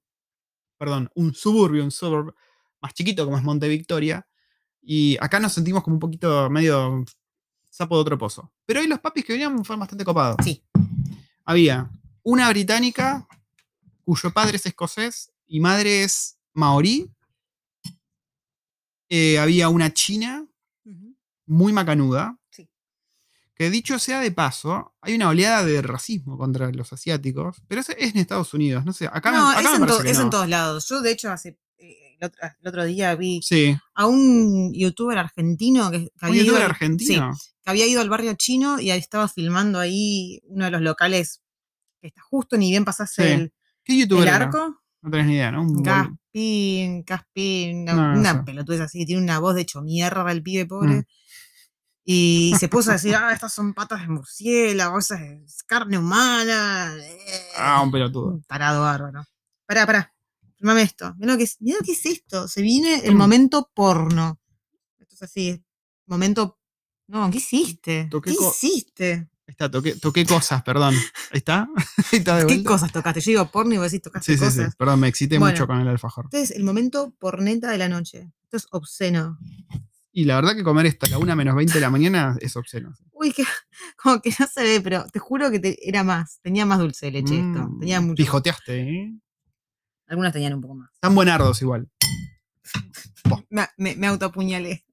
perdón, 0.78 1.10
un 1.16 1.34
suburbio, 1.34 1.82
un 1.82 1.92
suburb 1.92 2.36
más 2.82 2.94
chiquito 2.94 3.24
como 3.24 3.38
es 3.38 3.44
Monte 3.46 3.70
Victoria. 3.70 4.28
Y 4.82 5.18
acá 5.22 5.40
nos 5.40 5.54
sentimos 5.54 5.82
como 5.82 5.96
un 5.96 6.02
poquito 6.02 6.50
medio 6.50 7.06
sapo 7.78 7.96
de 7.96 8.02
otro 8.02 8.18
pozo. 8.18 8.52
Pero 8.66 8.80
hoy 8.82 8.88
los 8.88 9.00
papis 9.00 9.24
que 9.24 9.34
venían 9.34 9.64
fueron 9.64 9.82
bastante 9.82 10.04
copados. 10.04 10.38
Sí. 10.44 10.64
Había 11.46 11.90
una 12.24 12.50
británica 12.50 13.28
cuyo 14.04 14.32
padre 14.32 14.58
es 14.58 14.66
escocés 14.66 15.32
y 15.46 15.60
madre 15.60 16.04
es 16.04 16.38
maorí. 16.54 17.10
Eh, 19.10 19.38
había 19.40 19.70
una 19.70 19.94
china 19.94 20.46
muy 21.46 21.72
macanuda. 21.72 22.38
Sí. 22.50 22.70
Que 23.56 23.70
dicho 23.70 24.00
sea 24.00 24.20
de 24.20 24.32
paso, 24.32 24.94
hay 25.02 25.16
una 25.16 25.30
oleada 25.30 25.64
de 25.64 25.82
racismo 25.82 26.38
contra 26.38 26.70
los 26.72 26.92
asiáticos, 26.92 27.62
pero 27.68 27.80
eso 27.82 27.94
es 27.98 28.12
en 28.14 28.18
Estados 28.20 28.54
Unidos, 28.54 28.84
no 28.86 28.92
sé, 28.94 29.06
acá, 29.08 29.32
me- 29.32 29.38
no, 29.38 29.50
acá 29.50 29.62
es, 29.62 29.80
me 29.80 29.86
en, 29.86 29.88
to- 29.88 30.04
que 30.04 30.10
es 30.12 30.20
en 30.20 30.30
todos 30.30 30.50
lados. 30.50 30.88
Yo, 30.90 31.02
de 31.02 31.12
hecho, 31.12 31.32
hace 31.32 31.58
eh, 31.78 32.18
el, 32.20 32.26
otro, 32.28 32.40
el 32.62 32.68
otro 32.68 32.84
día 32.86 33.16
vi 33.16 33.40
Sí, 33.42 33.78
a 33.96 34.06
un 34.08 34.74
youtuber 34.74 35.18
argentino 35.18 35.90
que, 35.90 36.00
que 36.00 36.06
un 36.22 36.28
había, 36.30 36.44
youtuber 36.44 36.64
argentino. 36.64 37.34
sí, 37.34 37.50
había 37.68 37.86
ido 37.88 38.02
al 38.02 38.10
barrio 38.10 38.34
chino 38.36 38.80
y 38.80 38.92
estaba 38.92 39.28
filmando 39.28 39.80
ahí 39.80 40.40
uno 40.46 40.66
de 40.66 40.72
los 40.72 40.82
locales 40.82 41.42
que 42.02 42.08
está 42.08 42.22
justo 42.22 42.58
ni 42.58 42.70
bien 42.72 42.86
pasaste 42.86 43.24
Sí. 43.24 43.30
el, 43.34 43.54
¿Qué 43.84 43.98
youtuber 43.98 44.24
el 44.28 44.34
era? 44.34 44.46
arco. 44.46 44.82
No 45.02 45.12
tenés 45.12 45.28
ni 45.28 45.34
idea, 45.36 45.52
¿no? 45.52 45.62
Un 45.62 45.84
Gaspin, 45.84 47.04
Gaspin, 47.06 47.82
una, 47.84 47.94
No, 47.94 48.14
no 48.14 48.20
una 48.20 48.34
sé. 48.34 48.40
pelotudez 48.44 48.82
así, 48.82 49.06
tiene 49.06 49.22
una 49.22 49.40
voz 49.40 49.56
de 49.56 49.62
hecho 49.62 49.82
mierda 49.82 50.30
el 50.32 50.42
pibe 50.44 50.66
pobre. 50.66 50.96
Mm. 50.96 51.04
Y 52.10 52.54
se 52.58 52.70
puso 52.70 52.92
a 52.92 52.94
decir, 52.94 53.16
ah, 53.16 53.34
estas 53.34 53.54
son 53.54 53.74
patas 53.74 54.02
de 54.02 54.08
murciélago, 54.08 54.98
esa 55.00 55.22
es 55.22 55.62
carne 55.64 55.98
humana. 55.98 56.96
eh". 56.98 57.42
Ah, 57.58 57.82
un 57.84 57.92
pelotudo. 57.92 58.28
Un 58.36 58.44
tarado 58.44 58.82
bárbaro. 58.82 59.26
Pará, 59.66 59.86
pará. 59.86 60.14
Filmame 60.56 60.84
esto. 60.84 61.14
Mirá 61.18 61.34
lo 61.34 61.38
que 61.38 61.44
es, 61.44 61.58
mirá 61.60 61.78
lo 61.80 61.86
que 61.86 61.92
es 61.92 62.06
esto. 62.06 62.48
Se 62.48 62.62
viene 62.62 63.02
el 63.06 63.14
Mm. 63.14 63.18
momento 63.18 63.70
porno. 63.74 64.40
Esto 65.00 65.16
es 65.16 65.22
así. 65.24 65.64
Momento. 66.06 66.57
No, 67.08 67.30
¿qué 67.32 67.38
hiciste? 67.38 68.08
Toqué 68.12 68.32
¿Qué 68.32 68.38
hiciste? 68.44 69.14
Ahí 69.14 69.52
está, 69.52 69.72
toqué, 69.72 69.96
toqué 69.96 70.26
cosas, 70.26 70.62
perdón. 70.64 70.94
Ahí 71.32 71.38
está. 71.38 71.68
Ahí 72.12 72.20
está 72.20 72.36
de 72.36 72.42
¿Qué 72.42 72.54
vuelta. 72.56 72.70
cosas 72.70 72.92
tocaste? 72.92 73.22
Yo 73.22 73.32
digo 73.32 73.50
porno 73.52 73.74
y 73.74 73.78
vos 73.78 73.90
decís 73.92 74.02
tocaste 74.04 74.34
Sí, 74.34 74.38
sí, 74.38 74.44
cosas. 74.46 74.72
sí. 74.72 74.76
Perdón, 74.78 75.00
me 75.00 75.08
excité 75.08 75.38
Bueno. 75.40 75.54
mucho 75.54 75.68
con 75.68 75.80
el 75.80 75.88
alfajor. 75.88 76.26
Este 76.26 76.42
es 76.42 76.52
el 76.52 76.64
momento 76.64 77.14
porneta 77.18 77.72
de 77.72 77.78
la 77.78 77.88
noche. 77.88 78.30
Esto 78.44 78.58
es 78.58 78.68
obsceno. 78.72 79.38
Y 80.12 80.26
la 80.26 80.36
verdad 80.36 80.56
que 80.56 80.64
comer 80.64 80.86
esto 80.88 81.06
a 81.06 81.10
la 81.10 81.18
1 81.20 81.36
menos 81.36 81.56
20 81.56 81.74
de 81.76 81.80
la 81.80 81.90
mañana 81.90 82.36
es 82.42 82.56
obsceno. 82.58 82.94
Uy, 83.14 83.32
que, 83.32 83.44
como 83.96 84.22
que 84.22 84.34
no 84.38 84.48
se 84.48 84.64
ve, 84.64 84.82
pero 84.82 85.06
te 85.06 85.20
juro 85.20 85.50
que 85.50 85.60
te- 85.60 85.88
era 85.88 86.04
más. 86.04 86.40
Tenía 86.42 86.66
más 86.66 86.80
dulce 86.80 87.06
de 87.06 87.12
leche 87.14 87.36
esto. 87.36 87.68
Mm, 87.70 87.80
Tenía 87.80 88.02
mucho. 88.02 88.16
Pijoteaste, 88.16 88.82
¿eh? 88.82 89.14
Algunas 90.08 90.34
tenían 90.34 90.54
un 90.56 90.62
poco 90.62 90.76
más. 90.76 90.90
Están 90.94 91.16
buenardos 91.16 91.62
igual. 91.62 91.90
Me, 93.50 93.68
me, 93.78 93.96
me 93.96 94.08
autoapuñalé. 94.08 94.86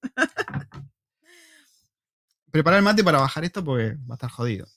Preparar 2.54 2.78
el 2.78 2.84
mate 2.84 3.02
para 3.02 3.18
bajar 3.18 3.44
esto 3.44 3.64
porque 3.64 3.96
va 4.08 4.14
a 4.14 4.14
estar 4.14 4.30
jodido. 4.30 4.68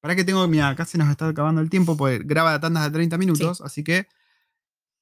Para 0.00 0.16
que 0.16 0.24
tengo, 0.24 0.46
mira, 0.48 0.68
acá 0.68 0.84
se 0.84 0.98
nos 0.98 1.08
está 1.08 1.28
acabando 1.28 1.60
el 1.60 1.70
tiempo 1.70 1.96
porque 1.96 2.18
graba 2.24 2.58
tandas 2.58 2.82
de 2.82 2.90
30 2.90 3.16
minutos, 3.18 3.60
así 3.60 3.84
que 3.84 4.08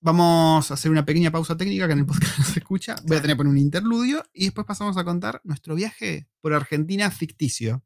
Vamos 0.04 0.68
a 0.68 0.74
hacer 0.74 0.90
una 0.90 1.06
pequeña 1.06 1.30
pausa 1.30 1.56
técnica 1.56 1.86
que 1.86 1.92
en 1.92 2.00
el 2.00 2.06
podcast 2.06 2.36
no 2.38 2.44
se 2.44 2.58
escucha. 2.58 2.96
Voy 3.04 3.16
a 3.16 3.22
tener 3.22 3.36
que 3.36 3.38
poner 3.38 3.52
un 3.52 3.58
interludio 3.58 4.24
y 4.32 4.46
después 4.46 4.66
pasamos 4.66 4.96
a 4.96 5.04
contar 5.04 5.40
nuestro 5.44 5.76
viaje 5.76 6.28
por 6.40 6.52
Argentina 6.52 7.08
ficticio. 7.12 7.84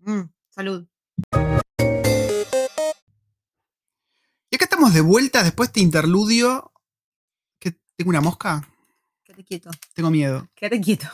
Mm, 0.00 0.22
salud. 0.48 0.88
Y 4.50 4.56
acá 4.56 4.64
estamos 4.64 4.92
de 4.92 5.02
vuelta 5.02 5.44
después 5.44 5.68
de 5.68 5.70
este 5.70 5.80
interludio. 5.82 6.72
¿Qué, 7.60 7.78
¿Tengo 7.94 8.08
una 8.08 8.20
mosca? 8.20 8.68
Quédate 9.22 9.44
quieto. 9.44 9.70
Tengo 9.94 10.10
miedo. 10.10 10.48
Quédate 10.56 10.80
quieto. 10.80 11.06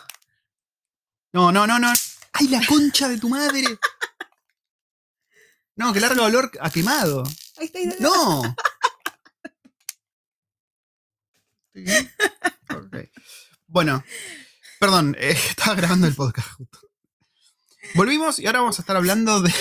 No, 1.37 1.53
no, 1.53 1.67
no, 1.67 1.79
no. 1.79 1.93
¡Ay, 2.33 2.49
la 2.49 2.65
concha 2.67 3.09
de 3.11 3.19
tu 3.19 3.29
madre! 3.29 3.63
No, 5.75 5.93
que 5.93 6.01
largo 6.01 6.25
olor 6.25 6.51
a 6.63 6.71
quemado. 6.71 7.25
Ahí 7.59 7.67
está, 7.67 7.79
ahí 7.79 7.89
está. 7.89 8.03
¡No! 8.03 8.43
¿Estoy 11.75 11.83
bien? 11.83 12.11
Ok. 12.75 12.97
Bueno, 13.67 14.03
perdón, 14.81 15.15
eh, 15.19 15.33
estaba 15.51 15.75
grabando 15.77 16.07
el 16.07 16.15
podcast 16.15 16.49
justo. 16.53 16.79
Volvimos 17.95 18.39
y 18.39 18.47
ahora 18.47 18.61
vamos 18.61 18.79
a 18.79 18.83
estar 18.83 18.97
hablando 18.97 19.43
de. 19.43 19.53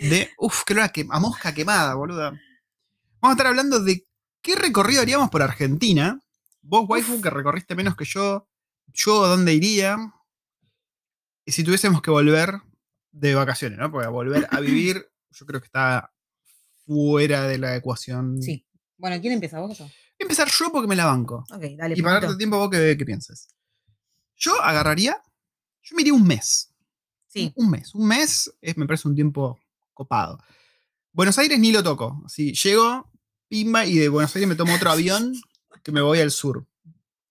de 0.00 0.30
uf, 0.36 0.64
que 0.64 0.74
olor 0.74 0.84
a, 0.84 0.92
quem- 0.92 1.08
a 1.10 1.18
mosca 1.18 1.54
quemada, 1.54 1.94
boluda. 1.94 2.32
Vamos 3.22 3.30
a 3.30 3.32
estar 3.32 3.46
hablando 3.46 3.80
de 3.82 4.06
qué 4.42 4.54
recorrido 4.54 5.00
haríamos 5.00 5.30
por 5.30 5.40
Argentina. 5.40 6.20
Vos, 6.60 6.84
waifu, 6.86 7.22
que 7.22 7.30
recorriste 7.30 7.74
menos 7.74 7.96
que 7.96 8.04
yo. 8.04 8.46
Yo, 8.88 9.24
¿a 9.24 9.28
dónde 9.28 9.54
iría? 9.54 9.96
Y 11.44 11.52
si 11.52 11.64
tuviésemos 11.64 12.02
que 12.02 12.10
volver 12.10 12.60
de 13.10 13.34
vacaciones, 13.34 13.78
¿no? 13.78 13.90
Porque 13.90 14.08
volver 14.08 14.46
a 14.50 14.60
vivir, 14.60 15.06
yo 15.30 15.46
creo 15.46 15.60
que 15.60 15.66
está 15.66 16.12
fuera 16.86 17.46
de 17.46 17.58
la 17.58 17.76
ecuación. 17.76 18.40
Sí. 18.42 18.66
Bueno, 18.96 19.20
¿quién 19.20 19.32
empieza? 19.34 19.58
¿Vos 19.60 19.72
o 19.72 19.74
yo? 19.74 19.84
Voy 19.84 19.92
a 20.20 20.22
empezar 20.24 20.48
yo 20.48 20.70
porque 20.70 20.88
me 20.88 20.96
la 20.96 21.06
banco. 21.06 21.44
Ok, 21.52 21.62
dale. 21.76 21.94
Y 21.96 22.02
para 22.02 22.20
darte 22.20 22.36
tiempo 22.36 22.58
vos 22.58 22.70
que, 22.70 22.96
que 22.96 23.04
pienses. 23.04 23.48
Yo 24.36 24.60
agarraría. 24.62 25.16
Yo 25.82 25.96
me 25.96 26.02
iría 26.02 26.14
un 26.14 26.24
mes. 26.26 26.72
Sí. 27.26 27.52
Un 27.56 27.70
mes. 27.70 27.94
Un 27.94 28.06
mes 28.06 28.52
es, 28.60 28.76
me 28.76 28.86
parece 28.86 29.08
un 29.08 29.14
tiempo 29.16 29.58
copado. 29.94 30.38
Buenos 31.12 31.36
Aires 31.38 31.58
ni 31.58 31.72
lo 31.72 31.82
toco. 31.82 32.22
Así, 32.24 32.52
llego, 32.52 33.10
pimba, 33.48 33.84
y 33.84 33.96
de 33.98 34.08
Buenos 34.08 34.34
Aires 34.36 34.48
me 34.48 34.54
tomo 34.54 34.74
otro 34.74 34.90
avión 34.90 35.34
que 35.82 35.90
me 35.92 36.00
voy 36.00 36.20
al 36.20 36.30
sur. 36.30 36.66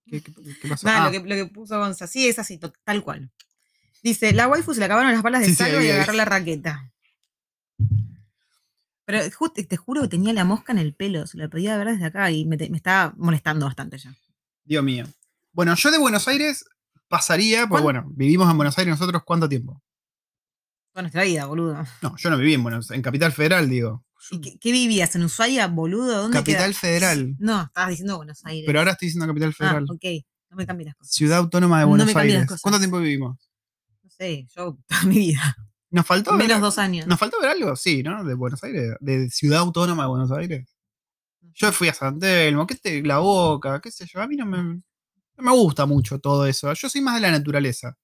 ¿Qué, 0.05 0.21
qué- 0.21 0.33
qué 0.61 0.67
pasó? 0.67 0.85
Nada, 0.85 1.03
Ah, 1.03 1.05
lo, 1.05 1.11
que, 1.11 1.19
lo 1.29 1.35
que 1.35 1.45
puso 1.45 1.77
Gonza. 1.79 2.07
Sí, 2.07 2.27
es 2.27 2.37
así, 2.39 2.59
tal 2.83 3.03
cual. 3.03 3.31
Dice, 4.03 4.33
la 4.33 4.47
waifu 4.47 4.73
se 4.73 4.79
le 4.79 4.85
acabaron 4.85 5.11
las 5.11 5.21
balas 5.21 5.41
de 5.41 5.47
Sí, 5.47 5.51
sí, 5.53 5.57
salva 5.57 5.79
ahí, 5.79 5.87
y 5.87 5.91
agarró 5.91 6.13
la 6.13 6.25
raqueta. 6.25 6.91
Pero 9.05 9.19
te, 9.53 9.77
juro 9.77 10.01
que 10.01 10.07
tenía 10.07 10.33
la 10.33 10.45
mosca 10.45 10.71
en 10.71 10.79
el 10.79 10.93
pelo, 10.93 11.27
se 11.27 11.37
la 11.37 11.49
podía 11.49 11.77
ver 11.77 11.87
desde 11.87 12.05
acá 12.05 12.31
y 12.31 12.45
me, 12.45 12.57
te- 12.57 12.69
me 12.69 12.77
estaba 12.77 13.13
molestando 13.17 13.65
bastante 13.65 13.97
ya. 13.97 14.15
Dios 14.63 14.83
mío. 14.83 15.05
Bueno, 15.51 15.75
yo 15.75 15.91
de 15.91 15.97
Buenos 15.97 16.27
Aires 16.27 16.65
pasaría, 17.07 17.61
porque 17.67 17.69
¿Cuán- 17.71 17.83
bueno, 17.83 18.03
vivimos 18.15 18.49
en 18.49 18.57
Buenos 18.57 18.77
Aires 18.77 18.91
nosotros 18.97 19.23
cuánto 19.25 19.49
tiempo. 19.49 19.81
Toda 20.93 21.03
nuestra 21.03 21.23
vida, 21.23 21.45
boludo. 21.45 21.83
No, 22.01 22.15
yo 22.17 22.29
no 22.29 22.37
viví 22.37 22.53
en 22.53 22.63
Buenos 22.63 22.91
en 22.91 23.01
Capital 23.01 23.31
Federal, 23.33 23.69
digo. 23.69 24.05
¿Y 24.29 24.39
qué, 24.39 24.57
qué 24.59 24.71
vivías? 24.71 25.15
¿En 25.15 25.23
Ushuaia, 25.23 25.67
boludo? 25.67 26.21
¿Dónde 26.23 26.37
Capital 26.37 26.71
queda? 26.71 26.79
Federal. 26.79 27.35
No, 27.39 27.63
estabas 27.63 27.89
diciendo 27.89 28.17
Buenos 28.17 28.45
Aires. 28.45 28.65
Pero 28.67 28.79
ahora 28.79 28.91
estoy 28.91 29.07
diciendo 29.07 29.27
Capital 29.27 29.49
ah, 29.49 29.53
Federal. 29.57 29.83
ok. 29.89 30.05
No 30.51 30.57
me 30.57 30.65
cambies 30.67 30.87
las 30.87 30.95
cosas. 30.95 31.13
Ciudad 31.13 31.37
Autónoma 31.39 31.79
de 31.79 31.85
No 31.85 31.87
me 31.87 31.89
Buenos 31.97 32.07
las 32.07 32.15
Aires. 32.23 32.45
cosas. 32.45 32.61
¿Cuánto 32.61 32.79
tiempo 32.79 32.99
vivimos? 32.99 33.37
Sé, 34.21 34.47
yo 34.55 34.77
toda 34.87 35.03
mi 35.05 35.15
vida. 35.17 35.55
¿Nos 35.89 36.05
faltó? 36.05 36.37
ver- 36.37 36.47
Menos 36.47 36.61
dos 36.61 36.77
años. 36.77 37.07
¿Nos 37.07 37.17
faltó 37.19 37.41
ver 37.41 37.49
algo? 37.49 37.75
Sí, 37.75 38.03
¿no? 38.03 38.23
De 38.23 38.35
Buenos 38.35 38.63
Aires. 38.63 38.93
De 38.99 39.29
Ciudad 39.31 39.61
Autónoma 39.61 40.03
de 40.03 40.09
Buenos 40.09 40.31
Aires. 40.31 40.69
Yo 41.53 41.71
fui 41.71 41.87
a 41.87 41.93
San 41.95 42.19
Telmo, 42.19 42.67
¿qué 42.67 42.75
te, 42.75 43.01
la 43.01 43.17
boca, 43.17 43.81
qué 43.81 43.89
sé 43.91 44.05
yo. 44.05 44.21
A 44.21 44.27
mí 44.27 44.35
no 44.35 44.45
me, 44.45 44.57
no 44.63 44.81
me 45.37 45.51
gusta 45.51 45.87
mucho 45.87 46.19
todo 46.19 46.45
eso. 46.45 46.71
Yo 46.73 46.87
soy 46.87 47.01
más 47.01 47.15
de 47.15 47.21
la 47.21 47.31
naturaleza. 47.31 47.97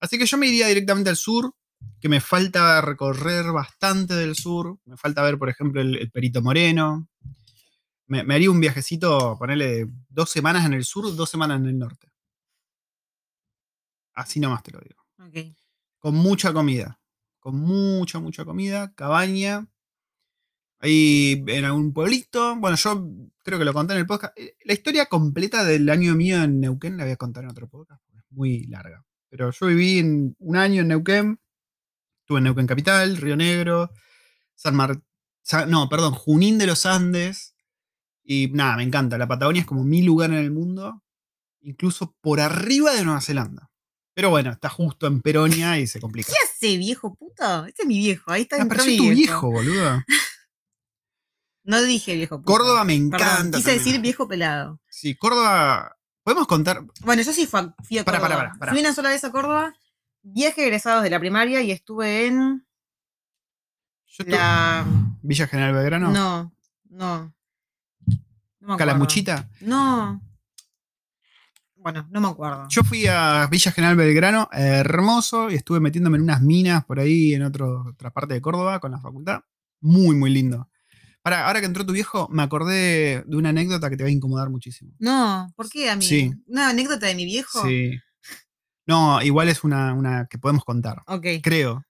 Así 0.00 0.18
que 0.18 0.24
yo 0.26 0.36
me 0.38 0.46
iría 0.48 0.66
directamente 0.68 1.10
al 1.10 1.16
sur, 1.16 1.54
que 2.00 2.08
me 2.08 2.20
falta 2.20 2.80
recorrer 2.80 3.52
bastante 3.52 4.14
del 4.14 4.34
sur. 4.34 4.78
Me 4.86 4.96
falta 4.96 5.22
ver, 5.22 5.38
por 5.38 5.48
ejemplo, 5.50 5.80
el, 5.82 5.96
el 5.98 6.10
Perito 6.10 6.40
Moreno. 6.42 7.08
Me, 8.08 8.24
me 8.24 8.34
haría 8.34 8.50
un 8.50 8.58
viajecito, 8.60 9.36
ponerle 9.38 9.86
dos 10.08 10.30
semanas 10.30 10.64
en 10.64 10.72
el 10.72 10.84
sur, 10.84 11.14
dos 11.14 11.28
semanas 11.28 11.60
en 11.60 11.66
el 11.66 11.78
norte. 11.78 12.08
Así 14.14 14.40
nomás 14.40 14.62
te 14.62 14.72
lo 14.72 14.80
digo. 14.80 15.05
Con 15.98 16.14
mucha 16.14 16.52
comida. 16.52 17.00
Con 17.40 17.56
mucha, 17.56 18.18
mucha 18.18 18.44
comida. 18.44 18.92
Cabaña. 18.94 19.66
Ahí 20.78 21.42
en 21.46 21.64
algún 21.64 21.92
pueblito. 21.92 22.56
Bueno, 22.56 22.76
yo 22.76 23.08
creo 23.42 23.58
que 23.58 23.64
lo 23.64 23.72
conté 23.72 23.94
en 23.94 24.00
el 24.00 24.06
podcast. 24.06 24.38
Eh, 24.38 24.56
La 24.64 24.74
historia 24.74 25.06
completa 25.06 25.64
del 25.64 25.88
año 25.88 26.14
mío 26.14 26.42
en 26.42 26.60
Neuquén 26.60 26.96
la 26.96 27.04
voy 27.04 27.12
a 27.12 27.16
contar 27.16 27.44
en 27.44 27.50
otro 27.50 27.68
podcast. 27.68 28.02
Es 28.14 28.24
muy 28.30 28.66
larga. 28.66 29.04
Pero 29.30 29.50
yo 29.50 29.66
viví 29.66 30.00
un 30.38 30.56
año 30.56 30.82
en 30.82 30.88
Neuquén. 30.88 31.40
Estuve 32.20 32.38
en 32.38 32.44
Neuquén 32.44 32.66
Capital, 32.66 33.16
Río 33.16 33.36
Negro, 33.36 33.90
San 34.54 34.74
Martín. 34.74 35.02
No, 35.68 35.88
perdón, 35.88 36.12
Junín 36.12 36.58
de 36.58 36.66
los 36.66 36.84
Andes. 36.86 37.54
Y 38.24 38.48
nada, 38.52 38.76
me 38.76 38.82
encanta. 38.82 39.16
La 39.18 39.28
Patagonia 39.28 39.60
es 39.60 39.66
como 39.66 39.84
mi 39.84 40.02
lugar 40.02 40.30
en 40.30 40.38
el 40.38 40.50
mundo. 40.50 41.02
Incluso 41.60 42.16
por 42.20 42.40
arriba 42.40 42.92
de 42.92 43.04
Nueva 43.04 43.20
Zelanda. 43.20 43.70
Pero 44.16 44.30
bueno, 44.30 44.50
está 44.50 44.70
justo 44.70 45.06
en 45.06 45.20
Peronia 45.20 45.78
y 45.78 45.86
se 45.86 46.00
complica. 46.00 46.32
¿Qué 46.32 46.38
hace, 46.42 46.78
viejo 46.78 47.14
puto? 47.14 47.66
Este 47.66 47.82
es 47.82 47.88
mi 47.88 47.98
viejo. 47.98 48.30
Ahí 48.32 48.42
está 48.42 48.56
Ah, 48.58 48.64
pero 48.66 48.82
soy 48.82 48.96
tu 48.96 49.10
viejo, 49.10 49.50
boludo. 49.50 50.02
No 51.64 51.82
dije 51.82 52.14
viejo 52.14 52.38
puto. 52.38 52.46
Córdoba 52.50 52.84
me 52.84 52.94
Perdón, 52.94 53.06
encanta. 53.20 53.58
quise 53.58 53.70
también. 53.70 53.84
decir 53.84 54.00
viejo 54.00 54.26
pelado. 54.28 54.80
Sí, 54.88 55.16
Córdoba. 55.16 55.96
Podemos 56.22 56.46
contar. 56.46 56.82
Bueno, 57.00 57.22
yo 57.22 57.32
sí 57.32 57.44
fui 57.46 57.60
a, 57.60 57.74
fui 57.82 57.98
a 57.98 58.04
Córdoba. 58.04 58.22
pará, 58.22 58.36
pará, 58.36 58.52
pará. 58.58 58.72
Fui 58.72 58.80
una 58.80 58.94
sola 58.94 59.10
vez 59.10 59.22
a 59.24 59.32
Córdoba. 59.32 59.74
Viaje 60.22 60.62
egresados 60.62 61.02
de 61.02 61.10
la 61.10 61.18
primaria 61.20 61.60
y 61.62 61.72
estuve 61.72 62.26
en 62.26 62.64
Yo 64.06 64.24
la. 64.28 64.86
Villa 65.22 65.46
General 65.48 65.74
Belgrano. 65.74 66.10
No, 66.10 66.54
no. 66.88 67.34
No. 68.60 68.76
Calamuchita. 68.76 69.50
No. 69.60 70.22
Bueno, 71.86 72.04
no 72.10 72.20
me 72.20 72.26
acuerdo. 72.26 72.66
Yo 72.68 72.82
fui 72.82 73.06
a 73.06 73.46
Villa 73.48 73.70
General 73.70 73.94
Belgrano, 73.94 74.48
hermoso, 74.50 75.48
y 75.50 75.54
estuve 75.54 75.78
metiéndome 75.78 76.16
en 76.16 76.24
unas 76.24 76.42
minas 76.42 76.84
por 76.84 76.98
ahí 76.98 77.32
en 77.32 77.44
otro- 77.44 77.84
otra 77.90 78.10
parte 78.10 78.34
de 78.34 78.40
Córdoba 78.40 78.80
con 78.80 78.90
la 78.90 78.98
facultad. 79.00 79.42
Muy, 79.80 80.16
muy 80.16 80.30
lindo. 80.30 80.68
Ahora 81.22 81.60
que 81.60 81.66
entró 81.66 81.86
tu 81.86 81.92
viejo, 81.92 82.26
me 82.28 82.42
acordé 82.42 83.22
de 83.24 83.36
una 83.36 83.50
anécdota 83.50 83.88
que 83.88 83.96
te 83.96 84.02
va 84.02 84.08
a 84.08 84.12
incomodar 84.12 84.50
muchísimo. 84.50 84.94
No, 84.98 85.52
¿por 85.54 85.68
qué 85.70 85.88
a 85.88 85.94
mí? 85.94 86.04
Sí. 86.04 86.32
¿Una 86.48 86.70
anécdota 86.70 87.06
de 87.06 87.14
mi 87.14 87.24
viejo? 87.24 87.64
Sí. 87.64 87.92
No, 88.88 89.22
igual 89.22 89.48
es 89.48 89.62
una, 89.62 89.94
una 89.94 90.26
que 90.28 90.38
podemos 90.38 90.64
contar. 90.64 91.04
Ok. 91.06 91.24
Creo. 91.40 91.84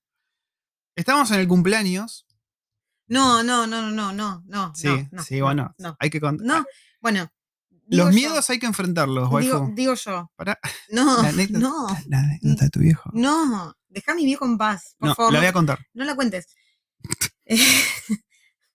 Estábamos 0.95 1.31
en 1.31 1.41
el 1.41 1.49
cumpleaños. 1.49 2.27
No, 3.09 3.43
no, 3.43 3.67
no, 3.67 3.91
no, 3.91 4.13
no, 4.13 4.43
no. 4.47 4.73
Sí, 4.75 4.89
no, 4.89 5.09
no, 5.13 5.23
sí, 5.23 5.39
no, 5.39 5.45
bueno. 5.47 5.75
No, 5.79 5.97
Hay 6.01 6.11
que 6.11 6.21
contar. 6.21 6.47
no. 6.47 6.67
Bueno. 7.01 7.31
Digo 7.87 8.05
Los 8.05 8.15
yo, 8.15 8.21
miedos 8.21 8.51
hay 8.51 8.59
que 8.59 8.67
enfrentarlos, 8.67 9.31
waifu. 9.31 9.71
digo 9.75 9.95
yo. 9.95 10.31
No, 10.91 11.23
la 11.23 11.29
anécdota, 11.29 11.59
no, 11.59 11.87
la 12.09 12.19
anécdota 12.19 12.65
de 12.65 12.71
tu 12.71 12.81
viejo. 12.81 13.11
no. 13.15 13.75
Deja 13.89 14.13
a 14.13 14.15
mi 14.15 14.27
viejo 14.27 14.45
en 14.45 14.59
paz, 14.59 14.95
por 14.99 15.09
No, 15.09 15.15
favor. 15.15 15.33
la 15.33 15.39
voy 15.39 15.49
a 15.49 15.53
contar. 15.55 15.79
No 15.95 16.05
la 16.05 16.15
cuentes. 16.15 16.49
Eh, 17.47 17.57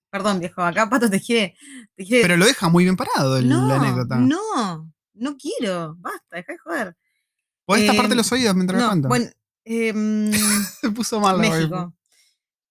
Perdón, 0.09 0.39
viejo, 0.39 0.61
acá 0.63 0.89
Pato 0.89 1.09
te 1.09 1.21
quiere. 1.21 1.55
Te 1.95 2.05
quiere... 2.05 2.23
Pero 2.23 2.37
lo 2.37 2.45
deja 2.45 2.69
muy 2.69 2.85
bien 2.85 2.95
parado 2.95 3.37
el- 3.37 3.47
no, 3.47 3.67
la 3.67 3.75
anécdota. 3.75 4.15
No, 4.17 4.91
no 5.13 5.37
quiero. 5.37 5.95
Basta, 5.99 6.37
deja 6.37 6.53
de 6.53 6.57
joder. 6.59 6.97
Podés 7.65 7.83
Eh, 7.83 7.87
taparte 7.87 8.15
los 8.15 8.31
oídos 8.31 8.55
mientras 8.55 8.81
No, 8.81 8.87
cuento. 8.89 9.07
bueno, 9.09 9.29
em, 9.63 10.31
Se 10.81 10.89
puso 10.91 11.19
mal 11.19 11.37
la 11.39 11.43
waifu. 11.49 11.55
México. 11.59 11.93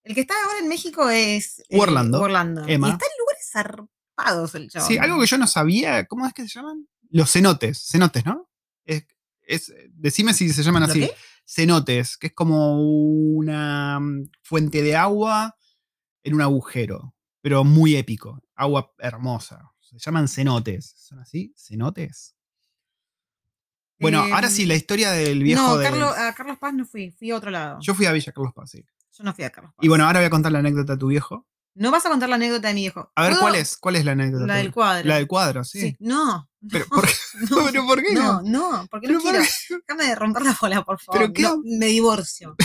El 0.03 0.15
que 0.15 0.21
está 0.23 0.35
ahora 0.45 0.59
en 0.59 0.69
México 0.69 1.09
es. 1.09 1.61
eh, 1.69 1.79
Orlando. 1.79 2.21
Orlando. 2.21 2.65
Emma. 2.67 2.89
Y 2.89 2.91
está 2.91 3.05
en 3.05 3.13
lugares 3.21 3.51
zarpados 4.23 4.55
el 4.55 4.69
chavo. 4.71 4.87
Sí, 4.87 4.99
algo 4.99 5.21
que 5.21 5.27
yo 5.27 5.39
no 5.39 5.47
sabía. 5.47 6.05
¿Cómo 6.07 6.27
es 6.27 6.33
que 6.33 6.43
se 6.43 6.49
llaman? 6.49 6.87
Los 7.11 7.31
cenotes. 7.33 7.87
Cenotes, 7.91 8.25
¿no? 8.25 8.49
Es, 8.85 9.05
es- 9.43 9.73
decime 9.91 10.33
si 10.35 10.51
se 10.53 10.63
llaman 10.63 10.83
¿Lo 10.85 10.89
así. 10.89 11.01
qué? 11.01 11.15
Cenotes, 11.47 12.17
que 12.17 12.29
es 12.29 12.33
como 12.35 12.81
una 12.83 13.99
mm, 14.01 14.31
fuente 14.43 14.83
de 14.83 14.95
agua 14.97 15.57
en 16.23 16.35
un 16.35 16.43
agujero, 16.43 17.15
pero 17.41 17.65
muy 17.65 17.97
épico. 17.97 18.41
Agua 18.55 18.93
hermosa. 18.99 19.73
Se 19.81 19.99
llaman 19.99 20.29
cenotes. 20.29 20.93
¿Son 20.97 21.19
así? 21.19 21.53
¿Cenotes? 21.57 22.37
Bueno, 23.99 24.21
ahora 24.33 24.49
sí, 24.49 24.65
la 24.65 24.75
historia 24.77 25.11
del 25.11 25.43
viejo 25.43 25.61
Em, 25.63 25.69
No, 25.69 25.77
de. 25.77 25.85
Carlos, 25.85 26.17
a 26.17 26.33
Carlos 26.35 26.59
Paz 26.59 26.73
no 26.73 26.87
fui, 26.87 27.11
fui 27.11 27.31
a 27.33 27.37
otro 27.37 27.51
lado. 27.51 27.79
Yo, 27.81 27.93
Yo 27.93 27.95
fui 27.95 28.07
a 28.07 28.13
Villa 28.13 28.33
Carlos 28.33 28.55
Paz, 28.55 28.71
sí. 28.71 28.83
no 29.23 29.35
fui 29.35 29.45
a 29.45 29.51
Carlos 29.51 29.75
Paz. 29.75 29.85
Y 29.85 29.89
bueno, 29.89 30.05
ahora 30.07 30.21
voy 30.21 30.27
a 30.27 30.31
contar 30.31 30.53
la 30.53 30.61
anécdota 30.61 30.95
de 30.95 30.99
tu 30.99 31.09
viejo. 31.09 31.47
No 31.75 31.91
vas 31.91 32.05
a 32.05 32.09
contar 32.11 32.29
la 32.29 32.35
anécdota 32.37 32.69
de 32.69 32.75
mi 32.75 32.81
viejo. 32.83 33.11
A 33.15 33.29
ver. 33.29 33.39
¿cuál 33.39 33.55
es? 33.55 33.77
¿Cuál 33.77 33.97
es 33.97 34.05
la 34.05 34.13
anécdota? 34.13 34.47
La 34.47 34.55
de 34.57 34.63
del 34.63 34.73
cuadro. 34.73 35.09
La 35.09 35.15
del 35.17 35.27
cuadro, 35.27 35.65
sí. 35.65 35.81
Sí. 35.81 35.97
No. 36.01 36.49
Pero, 36.71 36.85
no, 36.91 36.97
¿por 36.97 37.07
qué? 37.07 37.15
no, 37.51 37.67
¿Pero 37.71 37.87
por 37.87 38.03
qué 38.03 38.13
no, 38.15 38.43
no? 38.43 38.73
no, 38.83 38.87
porque 38.91 39.09
no 39.09 39.21
quiero. 39.21 39.39
Déjame 39.41 40.05
de 40.05 40.15
romper 40.15 40.43
la 40.43 40.57
bola, 40.61 40.83
por 40.83 41.01
favor. 41.01 41.21
¿Pero 41.21 41.33
qué? 41.33 41.43
No, 41.43 41.61
me 41.65 41.87
divorcio. 41.87 42.57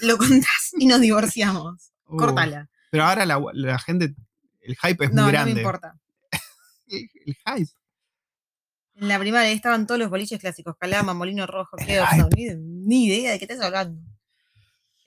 Lo 0.00 0.16
contás 0.18 0.70
y 0.78 0.86
nos 0.86 1.00
divorciamos. 1.00 1.92
Uh, 2.10 2.16
Córtala. 2.16 2.70
Pero 2.90 3.04
ahora 3.04 3.26
la, 3.26 3.38
la 3.52 3.78
gente, 3.78 4.14
el 4.62 4.76
hype 4.78 5.04
es 5.04 5.12
No, 5.12 5.24
muy 5.24 5.24
no 5.24 5.26
me 5.26 5.32
grande. 5.32 5.60
importa. 5.60 5.98
el, 6.88 7.06
el 7.26 7.34
hype. 7.34 7.70
En 8.94 9.08
la 9.08 9.18
primaria 9.18 9.50
estaban 9.52 9.86
todos 9.86 10.00
los 10.00 10.08
boliches 10.08 10.40
clásicos. 10.40 10.74
Calama, 10.80 11.12
Molino 11.12 11.46
Rojo, 11.46 11.76
ni, 12.34 12.46
ni 12.56 13.04
idea 13.08 13.32
de 13.32 13.38
qué 13.38 13.44
estás 13.44 13.60
hablando. 13.60 14.00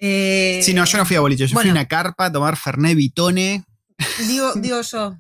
Eh, 0.04 0.62
Sí, 0.64 0.74
no, 0.74 0.84
yo 0.84 0.98
no 0.98 1.06
fui 1.06 1.16
a 1.16 1.20
boliche, 1.22 1.46
yo 1.48 1.58
fui 1.60 1.70
a 1.70 1.72
una 1.72 1.88
carpa 1.88 2.26
a 2.26 2.32
tomar 2.32 2.58
Fernet 2.58 2.96
Vitone. 2.98 3.64
Digo, 4.28 4.52
digo 4.56 4.82
yo, 4.82 5.16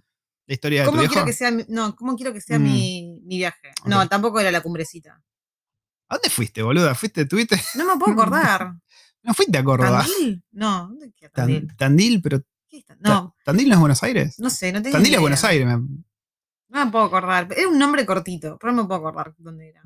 La 0.47 0.53
historia 0.55 0.81
de 0.81 0.85
tu 0.85 0.91
¿cómo 0.91 1.01
viejo. 1.01 1.13
quiero 1.13 1.25
que 1.27 1.33
sea, 1.33 1.51
mi- 1.51 1.65
no, 1.69 1.95
¿cómo 1.95 2.15
quiero 2.15 2.33
que 2.33 2.41
sea 2.41 2.57
Mm. 2.57 2.63
mi, 2.63 3.21
mi 3.23 3.37
viaje? 3.37 3.71
No, 3.85 4.07
tampoco 4.09 4.39
era 4.39 4.49
la 4.51 4.61
cumbrecita. 4.61 5.21
¿A 6.09 6.15
dónde 6.15 6.29
fuiste, 6.29 6.61
boluda? 6.63 6.95
¿Fuiste, 6.95 7.25
tuviste? 7.25 7.61
No 7.75 7.85
me 7.85 7.97
puedo 7.99 8.13
acordar. 8.13 8.73
No 9.23 9.35
fuiste 9.35 9.55
a 9.59 9.63
Córdoba. 9.63 9.99
¿Tandil? 10.03 10.43
No, 10.51 10.87
¿dónde 10.87 11.11
queda 11.13 11.29
Tan- 11.29 11.45
Tandil? 11.45 11.75
Tandil, 11.77 12.21
pero. 12.23 12.41
¿Qué 12.67 12.77
es 12.79 12.85
Tandil? 12.85 13.03
No, 13.03 13.35
¿Tandil 13.45 13.67
no 13.69 13.75
es 13.75 13.79
Buenos 13.79 14.01
Aires? 14.01 14.39
no 14.39 14.49
sé, 14.49 14.71
no 14.71 14.81
tengo 14.81 14.93
Tandil 14.93 15.09
idea. 15.09 15.17
es 15.19 15.21
Buenos 15.21 15.43
Aires. 15.43 15.67
me- 15.67 15.73
No 16.69 16.85
me 16.85 16.91
puedo 16.91 17.05
acordar. 17.05 17.47
Era 17.55 17.67
un 17.69 17.77
nombre 17.77 18.03
cortito, 18.03 18.57
pero 18.59 18.73
no 18.73 18.81
me 18.81 18.87
puedo 18.87 18.99
acordar 19.07 19.35
dónde 19.37 19.69
era. 19.69 19.83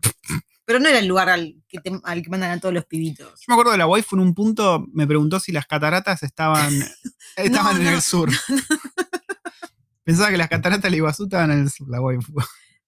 Pero 0.66 0.80
no 0.80 0.90
era 0.90 0.98
el 1.00 1.06
lugar 1.08 1.30
al 1.30 1.56
que, 1.68 1.80
te- 1.80 2.00
al 2.04 2.24
que 2.24 2.30
mandan 2.30 2.52
a 2.52 2.60
todos 2.60 2.74
los 2.74 2.86
pibitos. 2.86 3.40
Yo 3.42 3.46
me 3.50 3.54
acuerdo 3.54 3.72
de 3.72 3.78
la 3.78 3.86
waifu 3.88 4.16
en 4.16 4.22
un 4.22 4.34
punto 4.34 4.86
me 4.94 5.06
preguntó 5.06 5.40
si 5.40 5.52
las 5.52 5.68
cataratas 5.68 6.24
estaban, 6.24 6.74
estaban 7.36 7.78
en 7.78 7.84
no, 7.84 7.90
el 7.92 8.02
sur. 8.02 8.30
Pensaba 10.04 10.30
que 10.30 10.38
las 10.38 10.50
cataratas 10.50 10.90
de 10.92 10.98
Iguazú 10.98 11.24
estaban 11.26 11.52
en 11.52 11.60
el 11.62 11.70
sur, 11.72 11.90
la 11.90 12.00
waifu. 12.02 12.34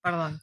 Perdón. 0.02 0.42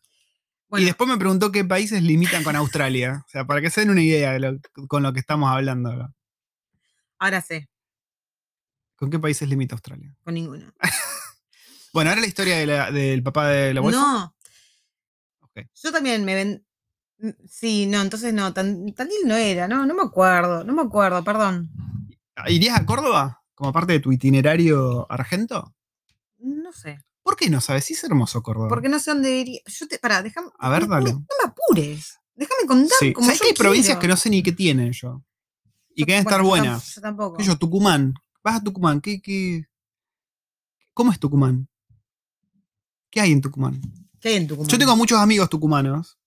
y 0.77 0.85
después 0.85 1.09
me 1.09 1.17
preguntó 1.17 1.53
qué 1.53 1.65
países 1.65 2.03
limitan 2.03 2.43
con 2.43 2.57
Australia. 2.57 3.23
O 3.25 3.29
sea, 3.29 3.45
para 3.47 3.61
que 3.61 3.71
se 3.71 3.81
den 3.81 3.91
una 3.91 4.03
idea 4.03 4.33
de 4.33 4.41
lo- 4.41 4.59
con 4.89 5.03
lo 5.03 5.13
que 5.13 5.21
estamos 5.21 5.51
hablando. 5.51 5.91
ahora. 5.91 6.13
ahora 7.19 7.41
sé, 7.41 7.69
¿Con 8.97 9.11
qué 9.11 9.19
países 9.19 9.49
limita 9.49 9.75
Australia? 9.75 10.15
con 10.23 10.35
ninguno. 10.35 10.73
Bueno, 11.93 12.11
ahora 12.11 12.23
la 12.23 12.27
historia 12.27 12.57
de 12.59 12.67
la- 12.67 12.91
del 12.91 13.23
papá 13.23 13.47
de 13.49 13.73
la 13.73 13.81
waifu. 13.81 14.01
No, 14.01 14.35
Ok. 15.43 15.61
yo 15.81 15.93
también 15.93 16.25
me 16.25 16.35
ven. 16.35 16.64
Sí, 17.49 17.87
no, 17.87 18.01
entonces 18.03 18.33
no, 18.35 18.53
Tan- 18.53 18.93
Tandil 18.95 19.19
no 19.27 19.35
era, 19.37 19.67
no, 19.69 19.87
no 19.87 19.95
me 19.95 20.03
acuerdo, 20.03 20.65
no 20.65 20.73
me 20.73 20.83
acuerdo, 20.83 21.23
perdón. 21.25 21.71
¿Irías 22.49 22.79
a 22.79 22.85
Córdoba 22.87 23.43
como 23.55 23.73
parte 23.73 23.93
de 23.95 24.01
tu 24.01 24.11
itinerario 24.13 25.07
argento? 25.11 25.75
No 26.39 26.73
sé, 26.73 26.99
¿Por 27.23 27.37
qué 27.37 27.49
no 27.49 27.61
sabes? 27.63 27.85
Sí 27.87 27.95
es 27.95 28.05
hermoso 28.05 28.43
Córdoba. 28.43 28.69
porque 28.69 28.89
no 28.91 28.99
sé 28.99 29.11
dónde 29.13 29.39
iría. 29.39 29.61
Yo 29.67 29.89
te, 29.89 29.99
pará, 29.99 30.23
déjame. 30.23 30.49
A 30.59 30.69
ver, 30.69 30.87
dale. 30.87 31.13
No, 31.13 31.21
me 31.21 31.51
apures. 31.51 32.19
Déjame 32.35 32.67
contar 32.67 32.99
Sí. 33.01 33.13
como 33.15 33.27
¿Sabes 33.27 33.39
yo 33.39 33.43
que 33.45 33.49
hay 33.51 33.55
provincias 33.55 33.99
que 33.99 34.09
no 34.09 34.17
sé 34.17 34.29
ni 34.29 34.43
qué 34.43 34.53
tienen 34.53 34.93
yo? 34.93 35.23
Y 35.95 36.01
Yo- 36.03 36.07
que 36.07 36.13
deben 36.13 36.27
estar 36.27 36.43
bueno, 36.43 36.65
buenas. 36.65 36.95
Yo 36.97 37.01
tampoco. 37.01 37.37
¿Qué 37.39 37.45
sé 37.45 37.49
yo, 37.51 37.57
Tucumán. 37.57 38.13
Vas 38.43 38.57
a 38.57 38.63
Tucumán. 38.63 39.01
¿Qué, 39.01 39.23
qué... 39.23 39.65
¿Cómo 40.93 41.13
es 41.13 41.19
Tucumán? 41.19 41.67
¿Qué 43.11 43.21
hay 43.23 43.33
en 43.33 43.41
Tucumán? 43.41 43.81
¿Qué 44.21 44.29
hay 44.29 44.35
en 44.37 44.47
Tucumán? 44.49 44.69
Yo 44.69 44.79
tengo 44.79 44.95
muchos 44.97 45.19
amigos 45.19 45.49
tucumanos, 45.49 46.19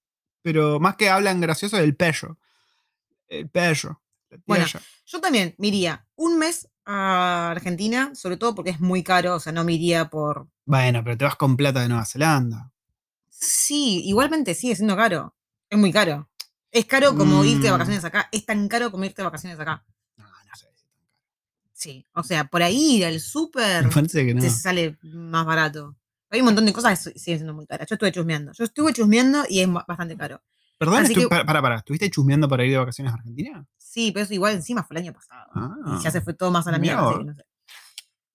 pero 0.47 0.79
más 0.79 0.95
que 0.95 1.09
hablan 1.09 1.41
gracioso 1.41 1.75
del 1.75 1.93
pello. 1.93 2.37
El 3.27 3.49
pello. 3.49 3.99
Bueno. 4.45 4.65
Yo 5.05 5.19
también 5.19 5.53
me 5.57 5.67
iría 5.67 6.07
un 6.15 6.39
mes 6.39 6.69
a 6.85 7.51
Argentina, 7.51 8.15
sobre 8.15 8.37
todo 8.37 8.55
porque 8.55 8.69
es 8.69 8.79
muy 8.79 9.03
caro, 9.03 9.35
o 9.35 9.39
sea, 9.41 9.51
no 9.51 9.65
me 9.65 9.73
iría 9.73 10.09
por... 10.09 10.47
Bueno, 10.63 11.03
pero 11.03 11.17
te 11.17 11.25
vas 11.25 11.35
con 11.35 11.57
plata 11.57 11.81
de 11.81 11.89
Nueva 11.89 12.05
Zelanda. 12.05 12.71
Sí, 13.29 14.03
igualmente 14.05 14.53
sigue 14.55 14.73
siendo 14.77 14.95
caro. 14.95 15.35
Es 15.69 15.77
muy 15.77 15.91
caro. 15.91 16.29
Es 16.71 16.85
caro 16.85 17.13
como 17.13 17.43
irte 17.43 17.63
de 17.63 17.69
Mm. 17.71 17.73
vacaciones 17.73 18.05
acá. 18.05 18.29
Es 18.31 18.45
tan 18.45 18.69
caro 18.69 18.89
como 18.89 19.03
irte 19.03 19.21
de 19.21 19.25
vacaciones 19.25 19.59
acá. 19.59 19.83
No, 20.15 20.23
no 20.23 20.55
sé. 20.55 20.67
Sí. 21.73 22.05
O 22.13 22.23
sea, 22.23 22.45
por 22.45 22.63
ahí 22.63 22.95
ir 22.99 23.05
al 23.05 23.19
súper 23.19 23.83
no. 23.83 24.41
te 24.41 24.49
sale 24.49 24.97
más 25.01 25.45
barato. 25.45 25.97
Hay 26.29 26.39
un 26.41 26.45
montón 26.45 26.65
de 26.65 26.73
cosas 26.73 27.03
que 27.05 27.17
siguen 27.19 27.39
siendo 27.39 27.53
muy 27.53 27.65
caras. 27.65 27.87
Yo 27.89 27.95
estuve 27.95 28.11
chusmeando. 28.11 28.51
Yo 28.53 28.63
estuve 28.65 28.93
chusmeando 28.93 29.43
y 29.49 29.61
es 29.61 29.71
ba- 29.71 29.85
bastante 29.87 30.17
caro. 30.17 30.41
Perdón, 30.77 31.03
así 31.05 31.13
estu- 31.13 31.21
que- 31.23 31.27
para, 31.29 31.45
para, 31.45 31.61
para, 31.61 31.75
¿estuviste 31.77 32.09
chusmeando 32.11 32.47
para 32.49 32.63
ir 32.65 32.71
de 32.71 32.77
vacaciones 32.77 33.11
a 33.13 33.15
Argentina? 33.15 33.65
Sí, 33.77 34.11
pero 34.11 34.25
eso 34.25 34.33
igual 34.33 34.53
encima 34.53 34.83
fue 34.83 34.95
el 34.97 35.03
año 35.03 35.13
pasado. 35.13 35.49
Ah. 35.55 35.97
y 35.99 36.03
ya 36.03 36.11
se 36.11 36.21
fue 36.21 36.33
todo 36.33 36.51
más 36.51 36.67
a 36.67 36.71
la 36.71 36.77
mierda. 36.79 37.07
así 37.09 37.17
que 37.19 37.23
no 37.25 37.33
sé. 37.33 37.43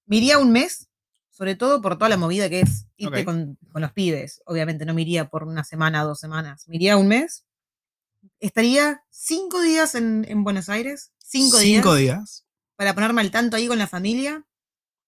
Me 0.07 0.17
iría 0.17 0.39
un 0.39 0.51
mes, 0.51 0.89
sobre 1.31 1.55
todo 1.55 1.81
por 1.81 1.97
toda 1.97 2.09
la 2.09 2.17
movida 2.17 2.49
que 2.51 2.61
es 2.61 2.87
irte 2.97 3.25
con, 3.25 3.59
con 3.71 3.83
los 3.83 3.93
pibes. 3.93 4.43
Obviamente 4.47 4.85
no 4.85 4.95
me 4.95 5.03
iría 5.03 5.29
por 5.29 5.45
una 5.45 5.63
semana, 5.63 6.03
dos 6.03 6.19
semanas. 6.19 6.67
Me 6.69 6.77
iría 6.77 6.97
un 6.97 7.09
mes. 7.09 7.45
Estaría 8.41 9.03
cinco 9.11 9.61
días 9.61 9.95
en, 9.95 10.25
en 10.29 10.43
Buenos 10.45 10.69
Aires. 10.69 11.13
Cinco, 11.19 11.59
Cinco 11.59 11.95
días, 11.95 12.17
días. 12.19 12.47
Para 12.77 12.95
ponerme 12.95 13.21
al 13.21 13.31
tanto 13.31 13.57
ahí 13.57 13.69
con 13.69 13.79
la 13.79 13.87
familia. 13.87 14.45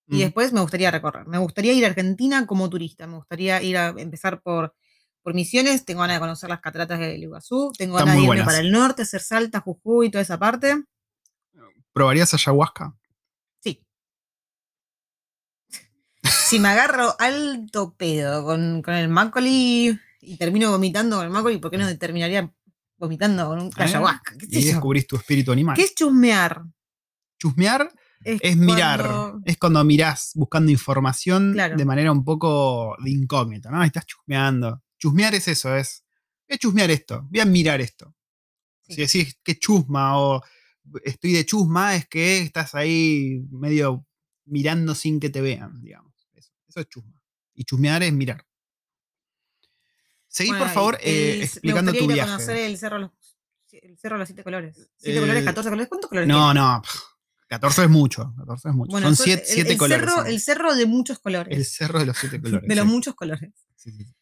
Y 0.08 0.16
Mm. 0.16 0.18
después 0.18 0.52
me 0.52 0.60
gustaría 0.60 0.90
recorrer. 0.90 1.26
Me 1.26 1.38
gustaría 1.38 1.72
ir 1.72 1.84
a 1.84 1.88
Argentina 1.88 2.46
como 2.46 2.68
turista. 2.68 3.06
Me 3.06 3.16
gustaría 3.16 3.62
ir 3.62 3.76
a 3.78 3.88
empezar 3.96 4.42
por, 4.42 4.74
por 5.22 5.34
Misiones. 5.34 5.84
Tengo 5.84 6.02
ganas 6.02 6.16
de 6.16 6.20
conocer 6.20 6.50
las 6.50 6.60
cataratas 6.60 6.98
del 7.00 7.22
Iguazú. 7.22 7.72
Tengo 7.78 7.98
Están 7.98 8.14
ganas 8.16 8.22
de 8.22 8.28
irme 8.34 8.44
para 8.44 8.58
el 8.58 8.70
norte, 8.70 9.02
hacer 9.02 9.22
Salta, 9.22 9.60
Jujuy, 9.60 10.10
toda 10.10 10.22
esa 10.22 10.38
parte. 10.38 10.82
¿Probarías 11.92 12.34
ayahuasca? 12.34 12.94
Sí. 13.60 13.80
Si 16.22 16.58
me 16.58 16.68
agarro 16.68 17.14
alto 17.18 17.94
pedo 17.96 18.44
con, 18.44 18.82
con 18.82 18.94
el 18.94 19.08
Macaulay 19.08 19.98
y 20.20 20.36
termino 20.36 20.70
vomitando 20.70 21.16
con 21.16 21.24
el 21.26 21.30
Macaulay, 21.30 21.58
¿por 21.58 21.70
qué 21.70 21.78
no 21.78 21.98
terminaría 21.98 22.52
vomitando 22.96 23.46
con 23.46 23.60
un 23.60 23.66
¿Eh? 23.68 23.72
ayahuasca? 23.76 24.34
¿Qué, 24.38 24.46
sé 24.46 24.60
Y 24.60 24.64
descubrís 24.64 25.06
tu 25.06 25.16
espíritu 25.16 25.52
animal. 25.52 25.76
¿Qué 25.76 25.82
es 25.84 25.94
chusmear? 25.94 26.62
Chusmear 27.38 27.90
es 28.24 28.56
mirar. 28.56 29.00
cuando- 29.00 29.40
Es 29.44 29.56
cuando 29.58 29.84
mirás 29.84 30.32
buscando 30.34 30.70
información 30.72 31.52
Claro. 31.52 31.76
de 31.76 31.84
manera 31.84 32.10
un 32.12 32.24
poco 32.24 32.96
de 33.02 33.10
incógnita, 33.10 33.70
¿no? 33.70 33.82
Estás 33.84 34.06
chusmeando. 34.06 34.82
Chusmear 34.98 35.34
es 35.34 35.48
eso, 35.48 35.74
es. 35.76 36.04
Voy 36.48 36.54
a 36.56 36.58
chusmear 36.58 36.90
esto, 36.90 37.22
voy 37.30 37.40
a 37.40 37.44
mirar 37.44 37.80
esto. 37.80 38.14
Sí. 38.82 38.94
Si 38.94 39.18
decís 39.18 39.38
que 39.42 39.58
chusma 39.58 40.18
o 40.18 40.42
estoy 41.04 41.32
de 41.32 41.46
chusma, 41.46 41.96
es 41.96 42.06
que 42.08 42.38
estás 42.38 42.74
ahí 42.74 43.42
medio 43.50 44.06
mirando 44.46 44.94
sin 44.94 45.18
que 45.20 45.30
te 45.30 45.40
vean, 45.40 45.80
digamos. 45.80 46.12
Eso, 46.34 46.52
eso 46.68 46.80
es 46.80 46.88
chusma. 46.88 47.14
Y 47.54 47.64
chusmear 47.64 48.02
es 48.02 48.12
mirar. 48.12 48.44
Seguí, 50.28 50.50
Bueno, 50.50 50.64
por 50.66 50.74
favor, 50.74 50.98
eh, 51.00 51.40
explicando 51.44 51.92
me 51.92 51.98
tu 51.98 52.04
ir 52.04 52.10
a 52.10 52.14
viaje. 52.14 52.30
conocer 52.32 52.56
el 52.56 52.76
cerro, 52.76 53.12
el 53.70 53.98
cerro 53.98 54.16
de 54.16 54.18
los 54.18 54.28
siete 54.28 54.42
colores. 54.44 54.76
¿Siete 54.96 55.18
Eh, 55.18 55.20
colores? 55.20 55.44
¿14 55.44 55.64
colores? 55.70 55.88
¿Cuántos 55.88 56.08
colores 56.10 56.28
No, 56.28 56.52
tiene? 56.52 56.60
no. 56.60 56.82
pff, 56.82 57.00
14 57.54 57.84
es 57.84 57.90
mucho. 57.90 58.34
14 58.36 58.68
es 58.68 58.74
mucho. 58.74 58.90
Bueno, 58.90 59.14
Son 59.14 59.28
eso- 59.28 59.42
7 59.44 59.60
el- 59.62 59.66
el 59.72 59.78
colores. 59.78 60.04
Cerro, 60.10 60.24
el 60.26 60.40
cerro 60.40 60.74
de 60.74 60.86
muchos 60.86 61.18
colores. 61.18 61.56
El 61.56 61.64
cerro 61.64 61.98
de 62.00 62.06
los 62.06 62.16
siete 62.18 62.40
colores. 62.42 62.68
de 62.68 62.74
los 62.74 62.84
sí. 62.84 62.90
muchos 62.90 63.14
colores. 63.14 63.50
Sí, 63.76 63.90
sí, 63.92 64.04
sí. 64.04 64.14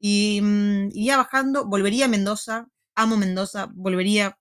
Y 0.00 0.40
mm, 0.42 0.88
iría 0.92 1.16
bajando, 1.16 1.66
volvería 1.66 2.04
a 2.04 2.08
Mendoza, 2.08 2.68
amo 2.94 3.16
Mendoza, 3.16 3.68
volvería 3.74 4.38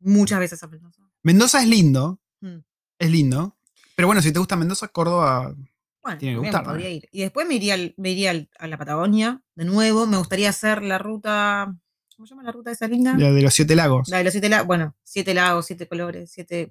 muchas 0.00 0.38
veces 0.38 0.62
a 0.62 0.68
Mendoza. 0.68 1.02
Mendoza 1.22 1.62
es 1.62 1.68
lindo. 1.68 2.20
Mm. 2.40 2.58
Es 2.98 3.10
lindo. 3.10 3.56
Pero 3.96 4.06
bueno, 4.08 4.22
si 4.22 4.32
te 4.32 4.38
gusta 4.38 4.56
Mendoza, 4.56 4.88
Córdoba. 4.88 5.54
Bueno, 6.02 6.18
Tiene 6.18 6.36
que 6.36 6.40
gustar, 6.40 6.64
podría 6.64 6.90
ir. 6.90 7.08
Y 7.12 7.20
después 7.22 7.46
me 7.48 7.54
iría, 7.54 7.74
al- 7.74 7.94
me 7.96 8.10
iría 8.10 8.30
al- 8.30 8.50
a 8.58 8.66
la 8.68 8.78
Patagonia 8.78 9.42
de 9.56 9.64
nuevo. 9.64 10.06
Me 10.06 10.16
gustaría 10.16 10.48
hacer 10.50 10.82
la 10.82 10.98
ruta. 10.98 11.74
¿Cómo 12.16 12.26
se 12.26 12.30
llama 12.30 12.42
la 12.44 12.52
ruta 12.52 12.70
de 12.70 12.74
esa 12.74 12.88
linda? 12.88 13.14
La 13.16 13.30
de 13.30 13.42
los 13.42 13.54
siete 13.54 13.76
lagos. 13.76 14.08
La 14.08 14.18
de 14.18 14.24
los 14.24 14.32
siete 14.32 14.48
lagos. 14.48 14.66
Bueno, 14.66 14.96
siete 15.02 15.34
lagos, 15.34 15.66
siete 15.66 15.86
colores, 15.88 16.30
siete. 16.32 16.68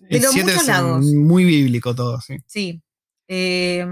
De 0.00 0.16
El 0.18 0.22
siete 0.24 0.44
muchos 0.52 0.62
es 0.62 0.66
lagos. 0.68 1.04
muy 1.06 1.44
bíblico 1.44 1.94
todo, 1.94 2.20
sí. 2.20 2.36
Sí. 2.46 2.82
Eh, 3.28 3.84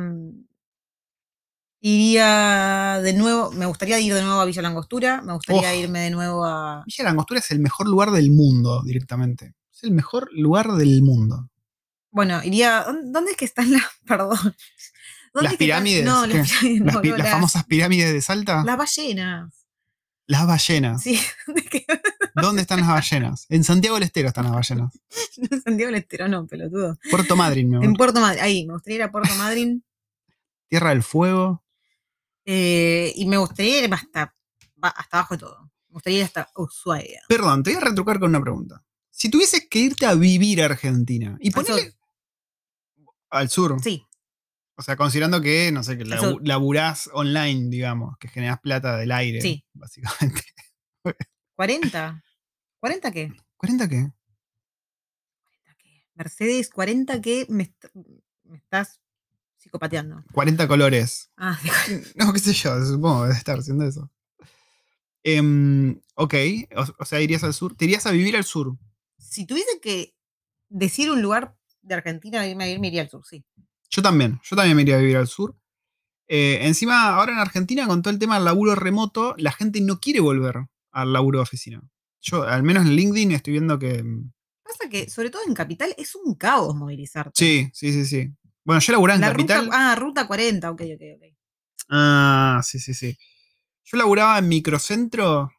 iría 1.81 3.01
de 3.03 3.13
nuevo. 3.15 3.51
Me 3.53 3.67
gustaría 3.67 3.99
ir 4.01 4.15
de 4.15 4.23
nuevo 4.23 4.41
a 4.41 4.45
Villa 4.45 4.63
Langostura. 4.63 5.23
Me 5.23 5.33
gustaría 5.35 5.71
Oh. 5.71 5.75
irme 5.75 6.01
de 6.01 6.11
nuevo 6.11 6.45
a. 6.45 6.83
Villa 6.87 7.05
Langostura 7.05 7.41
es 7.41 7.51
el 7.51 7.61
mejor 7.61 7.89
lugar 7.89 8.11
del 8.11 8.31
mundo, 8.31 8.83
directamente. 8.85 9.55
Es 9.73 9.85
el 9.85 9.91
mejor 9.93 10.29
lugar 10.33 10.73
del 10.73 11.03
mundo. 11.03 11.51
Bueno, 12.11 12.43
iría. 12.45 12.85
¿dó- 12.85 12.95
¿Dónde 13.13 13.33
es 13.33 13.37
que 13.37 13.45
están 13.45 13.73
las. 13.73 13.83
Perdón. 14.07 14.39
¿Dónde 15.33 15.43
¿Las 15.43 15.53
es 15.55 15.59
que 15.59 15.65
están- 15.65 15.83
pirámides? 15.85 16.05
No, 16.05 16.27
las 16.27 16.49
pirámides. 16.51 16.81
Las, 16.87 16.95
no, 16.95 17.01
pi- 17.03 17.09
no, 17.09 17.17
las 17.17 17.25
las- 17.25 17.33
famosas 17.35 17.65
pirámides 17.65 18.13
de 18.13 18.21
Salta. 18.21 18.63
Las 18.65 18.77
ballenas. 18.77 19.67
Las 20.27 20.47
ballenas. 20.47 21.03
Sí, 21.03 21.21
¿dónde 22.35 22.62
están 22.62 22.80
las 22.80 22.89
ballenas? 22.89 23.47
En 23.49 23.64
Santiago 23.64 23.97
del 23.97 24.05
Estero 24.05 24.28
están 24.28 24.45
las 24.45 24.53
ballenas. 24.55 24.93
No, 25.39 25.49
en 25.51 25.62
Santiago 25.62 25.93
del 25.93 26.01
Estero, 26.01 26.28
no, 26.28 26.47
pelotudo. 26.47 26.99
Puerto 27.11 27.37
Madryn, 27.37 27.74
amor. 27.74 27.85
En 27.85 27.95
Puerto 27.95 28.20
Madryn, 28.20 28.43
ahí, 28.43 28.66
me 28.66 28.72
gustaría 28.74 28.97
ir 28.97 29.03
a 29.05 29.11
Puerto 29.12 29.35
Madryn. 29.37 29.85
Tierra 30.68 30.91
del 30.91 31.03
Fuego. 31.03 31.64
eh, 32.45 33.12
y 33.16 33.26
me 33.26 33.37
gustaría 33.39 33.85
ir 33.85 33.95
hasta, 33.95 34.35
hasta 34.82 35.16
abajo 35.18 35.35
de 35.35 35.39
todo. 35.41 35.62
Me 35.89 35.95
gustaría 35.95 36.18
ir 36.18 36.24
hasta 36.24 36.51
Ushuaia. 36.57 37.22
Perdón, 37.28 37.62
te 37.62 37.70
voy 37.72 37.80
a 37.82 37.85
retrucar 37.87 38.18
con 38.18 38.30
una 38.30 38.41
pregunta. 38.41 38.82
Si 39.11 39.28
tuvieses 39.30 39.68
que 39.70 39.78
irte 39.78 40.07
a 40.07 40.14
vivir 40.14 40.61
a 40.61 40.64
Argentina 40.66 41.37
y 41.41 41.51
ponerle 41.53 41.95
al 43.30 43.49
sur, 43.49 43.80
Sí, 43.82 44.05
o 44.76 44.82
sea, 44.82 44.97
considerando 44.97 45.41
que, 45.41 45.70
no 45.70 45.85
sé, 45.85 45.97
que 45.97 46.05
labu- 46.05 46.41
laburás 46.43 47.09
online, 47.12 47.68
digamos, 47.70 48.16
que 48.18 48.26
generás 48.26 48.59
plata 48.61 48.97
del 48.97 49.12
aire, 49.12 49.41
Sí. 49.41 49.64
básicamente. 49.72 50.43
40. 51.55 52.24
¿40 52.85 53.11
qué? 53.12 53.32
¿40 53.57 53.89
qué? 53.89 54.12
40 55.47 55.76
qué? 55.78 56.07
Mercedes, 56.14 56.68
40 56.68 57.22
qué 57.22 57.47
me, 57.49 57.62
est- 57.62 57.87
me 58.45 58.59
estás 58.59 59.01
psicopateando. 59.57 60.22
40 60.32 60.68
colores. 60.68 61.30
Ah, 61.39 61.59
No, 62.14 62.30
qué 62.35 62.39
sé 62.41 62.53
yo, 62.53 62.78
supongo 62.85 63.22
que 63.22 63.28
debe 63.28 63.39
estar 63.39 63.59
haciendo 63.59 63.87
eso. 63.87 64.11
Em, 65.22 65.99
ok, 66.16 66.35
o, 66.76 66.85
o 66.99 67.05
sea, 67.07 67.22
irías 67.22 67.43
al 67.45 67.55
sur. 67.55 67.74
¿Te 67.74 67.87
irías 67.87 68.05
a 68.05 68.11
vivir 68.11 68.37
al 68.37 68.45
sur? 68.45 68.76
si 69.16 69.47
tuviese 69.47 69.80
que 69.80 70.14
decir 70.68 71.11
un 71.11 71.22
lugar 71.22 71.57
de 71.80 71.95
Argentina 71.95 72.47
irme 72.47 72.64
a 72.64 72.68
ir, 72.68 72.80
me 72.80 72.89
iría 72.89 73.01
al 73.01 73.09
sur, 73.09 73.24
sí. 73.24 73.43
Yo 73.89 74.03
también, 74.03 74.39
yo 74.45 74.55
también 74.57 74.76
me 74.76 74.82
iría 74.82 74.97
a 74.97 74.99
vivir 75.01 75.16
al 75.16 75.26
sur. 75.26 75.57
Eh, 76.28 76.59
encima, 76.66 77.14
ahora 77.14 77.32
en 77.32 77.39
Argentina, 77.39 77.87
con 77.87 78.03
todo 78.03 78.12
el 78.12 78.18
tema 78.20 78.35
del 78.35 78.45
laburo 78.45 78.74
remoto, 78.74 79.35
la 79.39 79.53
gente 79.53 79.80
no 79.80 80.01
quiere 80.01 80.20
volver 80.20 80.66
al 80.91 81.12
laburo 81.14 81.39
de 81.39 81.43
oficina. 81.45 81.82
Yo, 82.27 82.43
al 82.43 82.62
menos 82.62 82.85
en 82.87 82.97
LinkedIn, 82.97 83.33
estoy 83.33 83.53
viendo 83.53 83.79
que. 83.79 84.03
mm, 84.03 84.33
Pasa 84.64 84.89
que, 84.89 85.11
sobre 85.11 85.29
todo 85.29 85.43
en 85.47 85.53
Capital, 85.55 85.95
es 85.99 86.14
un 86.14 86.35
caos 86.37 86.75
movilizarte. 86.75 87.33
Sí, 87.35 87.70
sí, 87.75 87.93
sí, 87.93 88.07
sí. 88.07 88.31
Bueno, 88.64 88.81
yo 88.81 88.93
laburaba 88.95 89.16
en 89.16 89.20
La 89.20 89.31
Capital. 89.31 89.64
ruta, 89.66 89.93
ah, 89.93 89.95
ruta 89.95 90.27
40, 90.27 90.70
ok, 90.70 90.81
ok, 90.81 91.03
ok. 91.16 91.37
Ah, 91.91 92.62
sí, 92.64 92.79
sí, 92.79 92.95
sí. 92.95 93.18
Yo 93.85 93.99
laburaba 93.99 94.39
en 94.39 94.49
microcentro. 94.49 95.53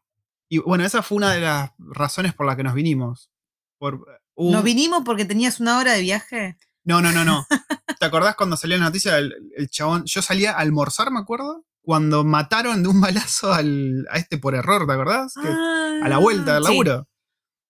Y 0.50 0.58
bueno, 0.58 0.84
esa 0.84 1.04
fue 1.04 1.18
una 1.18 1.32
de 1.34 1.42
las 1.42 1.70
razones 1.78 2.34
por 2.34 2.48
las 2.48 2.56
que 2.56 2.64
nos 2.64 2.74
vinimos. 2.74 3.30
Por, 3.78 4.04
hubo 4.34 4.52
¿Nos 4.52 4.64
vinimos 4.64 5.04
porque 5.06 5.26
tenías 5.26 5.60
una 5.60 5.78
hora 5.78 5.94
de 5.94 6.02
viaje? 6.02 6.58
No, 6.84 7.00
no, 7.00 7.12
no, 7.12 7.24
no. 7.24 7.46
¿Te 8.00 8.06
acordás 8.06 8.36
cuando 8.36 8.58
salió 8.58 8.76
la 8.78 8.86
noticia 8.86 9.18
el 9.20 9.70
chabón? 9.70 10.04
Yo 10.06 10.24
salía 10.24 10.54
a 10.54 10.58
almorzar, 10.60 11.12
me 11.12 11.20
acuerdo, 11.20 11.64
cuando 11.86 12.24
mataron 12.24 12.82
de 12.84 12.90
un 12.90 13.00
balazo 13.02 13.54
al, 13.54 14.06
a 14.12 14.18
este 14.18 14.38
por 14.38 14.56
error, 14.56 14.86
¿te 14.88 14.94
acordás? 14.94 15.34
Que 15.42 15.48
a 15.48 16.10
la 16.10 16.18
vuelta 16.18 16.56
del 16.56 16.64
Ah, 16.64 16.68
sí. 16.68 16.72
laburo. 16.74 17.08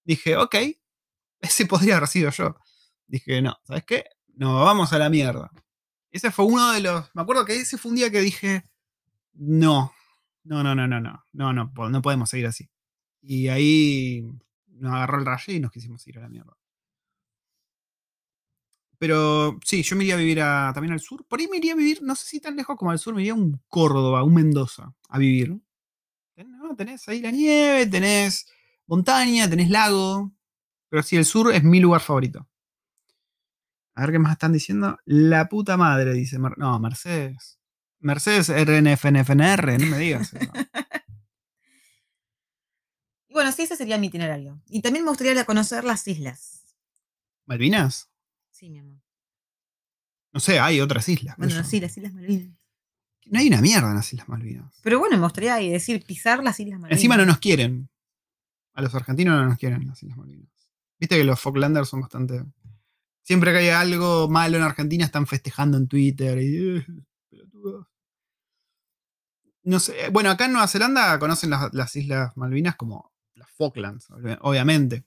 Dije, 0.04 0.38
ok, 0.38 0.56
ese 1.42 1.66
podría 1.66 1.98
haber 1.98 2.08
sido 2.10 2.32
yo. 2.32 2.56
Dije, 3.08 3.42
no, 3.42 3.58
¿sabes 3.64 3.84
qué? 3.86 4.06
No, 4.36 4.64
vamos 4.64 4.94
a 4.94 4.98
la 5.00 5.10
mierda. 5.10 5.52
Ese 6.12 6.32
fue 6.32 6.46
uno 6.46 6.72
de 6.72 6.82
los. 6.82 7.10
Me 7.14 7.22
acuerdo 7.22 7.46
que 7.46 7.56
ese 7.60 7.78
fue 7.78 7.90
un 7.92 7.98
día 7.98 8.10
que 8.10 8.22
dije, 8.22 8.64
no, 9.34 9.94
no, 10.44 10.64
no, 10.64 10.76
no, 10.76 10.88
no, 10.88 11.00
no, 11.02 11.26
no, 11.34 11.54
no, 11.54 11.90
no 11.90 12.02
podemos 12.02 12.30
seguir 12.30 12.48
así. 12.48 12.70
Y 13.22 13.48
ahí 13.50 14.24
nos 14.68 14.94
agarró 14.94 15.20
el 15.20 15.26
rayo 15.26 15.54
y 15.54 15.60
nos 15.60 15.72
quisimos 15.72 16.06
ir 16.08 16.18
a 16.20 16.22
la 16.22 16.30
mierda. 16.30 16.54
Pero 18.98 19.60
sí, 19.64 19.84
yo 19.84 19.96
me 19.96 20.04
iría 20.04 20.16
a 20.16 20.18
vivir 20.18 20.42
a- 20.42 20.72
también 20.74 20.94
al 20.94 21.00
sur. 21.00 21.26
Por 21.26 21.40
ahí 21.40 21.48
me 21.48 21.58
iría 21.58 21.74
a 21.74 21.76
vivir, 21.76 22.02
no 22.02 22.16
sé 22.16 22.26
si 22.28 22.40
tan 22.40 22.56
lejos 22.56 22.76
como 22.78 22.92
al 22.92 23.00
sur, 23.00 23.14
me 23.16 23.22
iría 23.22 23.34
a 23.34 23.36
un 23.36 23.62
Córdoba, 23.68 24.24
un 24.24 24.34
Mendoza, 24.34 24.94
a 25.10 25.18
vivir. 25.20 25.58
No, 26.38 26.76
tenés 26.76 27.08
ahí 27.08 27.22
la 27.22 27.32
nieve, 27.32 27.86
tenés 27.88 28.48
montaña, 28.88 29.50
tenés 29.50 29.70
lago. 29.70 30.32
Pero 30.90 31.04
sí, 31.04 31.16
el 31.16 31.26
sur 31.26 31.54
es 31.54 31.64
mi 31.64 31.80
lugar 31.80 32.02
favorito. 32.02 32.48
A 33.96 34.02
ver 34.02 34.12
qué 34.12 34.20
más 34.20 34.34
están 34.34 34.52
diciendo. 34.54 34.98
La 35.06 35.48
puta 35.48 35.78
madre, 35.78 36.14
dice. 36.14 36.38
Mer- 36.38 36.58
no, 36.58 36.78
Mercedes. 36.80 37.58
Mercedes 38.00 38.50
RNFNFNR, 38.50 39.78
no 39.80 39.86
me 39.88 39.98
digas 39.98 40.34
eso. 40.34 40.52
Y 43.28 43.34
bueno, 43.34 43.52
sí, 43.52 43.64
ese 43.64 43.76
sería 43.76 43.98
mi 43.98 44.08
itinerario. 44.08 44.62
Y 44.70 44.82
también 44.82 45.04
me 45.04 45.10
gustaría 45.12 45.44
conocer 45.46 45.84
las 45.84 46.08
islas. 46.08 46.64
¿Malvinas? 47.46 48.10
Sí, 48.56 48.70
mi 48.70 48.80
amor. 48.80 49.02
No 50.32 50.40
sé, 50.40 50.60
hay 50.62 50.80
otras 50.80 51.10
islas. 51.10 51.36
Bueno, 51.38 51.62
sí, 51.66 51.82
las 51.82 51.98
Islas 51.98 52.14
Malvinas. 52.14 52.58
No 53.26 53.40
hay 53.40 53.48
una 53.48 53.60
mierda 53.62 53.90
en 53.90 53.96
las 53.96 54.14
Islas 54.14 54.30
Malvinas. 54.30 54.80
Pero 54.82 54.98
bueno, 55.00 55.18
me 55.18 55.24
gustaría 55.24 55.62
ir, 55.62 55.74
decir 55.74 56.06
pisar 56.06 56.42
las 56.42 56.58
Islas 56.58 56.80
Malvinas. 56.80 56.98
Encima 56.98 57.18
no 57.18 57.26
nos 57.26 57.40
quieren. 57.40 57.90
A 58.74 58.82
los 58.82 58.96
argentinos 58.96 59.36
no 59.36 59.46
nos 59.50 59.58
quieren 59.58 59.86
las 59.86 60.02
Islas 60.02 60.18
Malvinas. 60.18 60.50
Viste 60.98 61.18
que 61.18 61.24
los 61.26 61.40
Falklanders 61.42 61.90
son 61.90 62.00
bastante. 62.00 62.46
Siempre 63.24 63.52
que 63.52 63.58
hay 63.58 63.70
algo 63.70 64.30
malo 64.30 64.56
en 64.56 64.64
Argentina 64.64 65.04
están 65.04 65.28
festejando 65.28 65.78
en 65.78 65.88
Twitter 65.90 66.38
y. 66.42 66.78
"Eh, 66.78 66.86
pelotudos". 67.30 67.88
No 69.64 69.80
sé. 69.82 70.10
Bueno, 70.12 70.30
acá 70.30 70.46
en 70.46 70.54
Nueva 70.54 70.68
Zelanda 70.70 71.20
conocen 71.20 71.50
las, 71.50 71.74
las 71.74 71.94
Islas 71.98 72.38
Malvinas 72.38 72.78
como 72.78 73.12
las 73.34 73.50
Falklands, 73.52 74.10
obvi- 74.12 74.38
obviamente. 74.42 75.04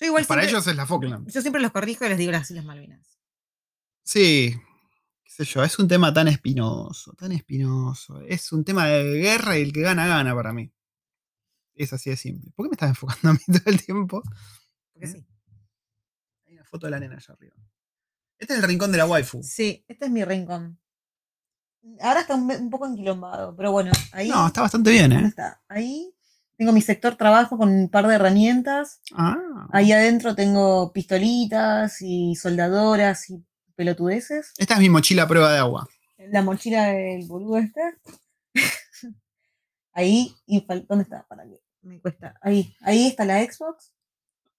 Yo 0.00 0.06
igual 0.06 0.24
Para 0.26 0.42
siempre- 0.42 0.58
ellos 0.58 0.66
es 0.66 0.76
la 0.76 0.86
Falkland. 0.86 1.30
Yo 1.30 1.40
siempre 1.40 1.60
los 1.62 1.72
corrijo 1.72 2.04
y 2.04 2.08
les 2.08 2.18
digo 2.18 2.32
las 2.32 2.50
Islas 2.50 2.64
Malvinas. 2.64 3.18
Sí. 4.04 4.54
Qué 5.24 5.30
sé 5.30 5.44
yo, 5.44 5.62
es 5.64 5.78
un 5.78 5.88
tema 5.88 6.12
tan 6.14 6.28
espinoso, 6.28 7.12
tan 7.14 7.32
espinoso. 7.32 8.20
Es 8.22 8.52
un 8.52 8.64
tema 8.64 8.86
de 8.86 9.18
guerra 9.18 9.58
y 9.58 9.62
el 9.62 9.72
que 9.72 9.82
gana, 9.82 10.06
gana 10.06 10.34
para 10.34 10.52
mí. 10.52 10.72
Es 11.74 11.92
así 11.92 12.10
de 12.10 12.16
simple. 12.16 12.50
¿Por 12.56 12.66
qué 12.66 12.70
me 12.70 12.74
estás 12.74 12.88
enfocando 12.90 13.30
a 13.30 13.32
mí 13.34 13.40
todo 13.46 13.62
el 13.72 13.84
tiempo? 13.84 14.22
Porque 14.92 15.06
¿Eh? 15.08 15.12
sí. 15.12 15.26
Hay 16.46 16.54
una 16.54 16.64
foto 16.64 16.86
de 16.86 16.90
la 16.92 17.00
nena 17.00 17.16
allá 17.16 17.34
arriba. 17.34 17.56
Este 18.38 18.54
es 18.54 18.60
el 18.60 18.66
rincón 18.68 18.92
de 18.92 18.98
la 18.98 19.06
waifu. 19.06 19.42
Sí, 19.42 19.84
este 19.88 20.04
es 20.06 20.10
mi 20.10 20.24
rincón. 20.24 20.78
Ahora 22.00 22.20
está 22.20 22.34
un, 22.34 22.50
un 22.50 22.70
poco 22.70 22.86
enquilombado, 22.86 23.54
pero 23.56 23.72
bueno, 23.72 23.90
ahí. 24.12 24.28
No, 24.28 24.46
está 24.46 24.60
bastante 24.62 24.90
bien, 24.90 25.10
¿dónde 25.10 25.26
¿eh? 25.26 25.28
está? 25.28 25.62
Ahí 25.68 26.12
tengo 26.58 26.72
mi 26.72 26.82
sector 26.82 27.16
trabajo 27.16 27.56
con 27.56 27.68
un 27.70 27.88
par 27.88 28.06
de 28.08 28.16
herramientas. 28.16 29.00
Ah. 29.14 29.36
Ahí 29.72 29.92
adentro 29.92 30.34
tengo 30.34 30.92
pistolitas 30.92 32.02
y 32.02 32.34
soldadoras 32.34 33.30
y 33.30 33.42
pelotudeces. 33.76 34.52
Esta 34.58 34.74
es 34.74 34.80
mi 34.80 34.90
mochila 34.90 35.22
a 35.22 35.28
prueba 35.28 35.52
de 35.52 35.58
agua. 35.58 35.88
La 36.18 36.42
mochila 36.42 36.86
del 36.88 37.26
boludo 37.26 37.58
este. 37.58 37.80
Ahí, 39.92 40.34
¿dónde 40.88 41.02
está? 41.04 41.24
Para 41.28 41.44
que 41.44 41.60
me 41.82 42.00
cuesta. 42.00 42.34
Ahí, 42.42 42.76
ahí 42.82 43.06
está 43.06 43.24
la 43.24 43.40
Xbox. 43.42 43.92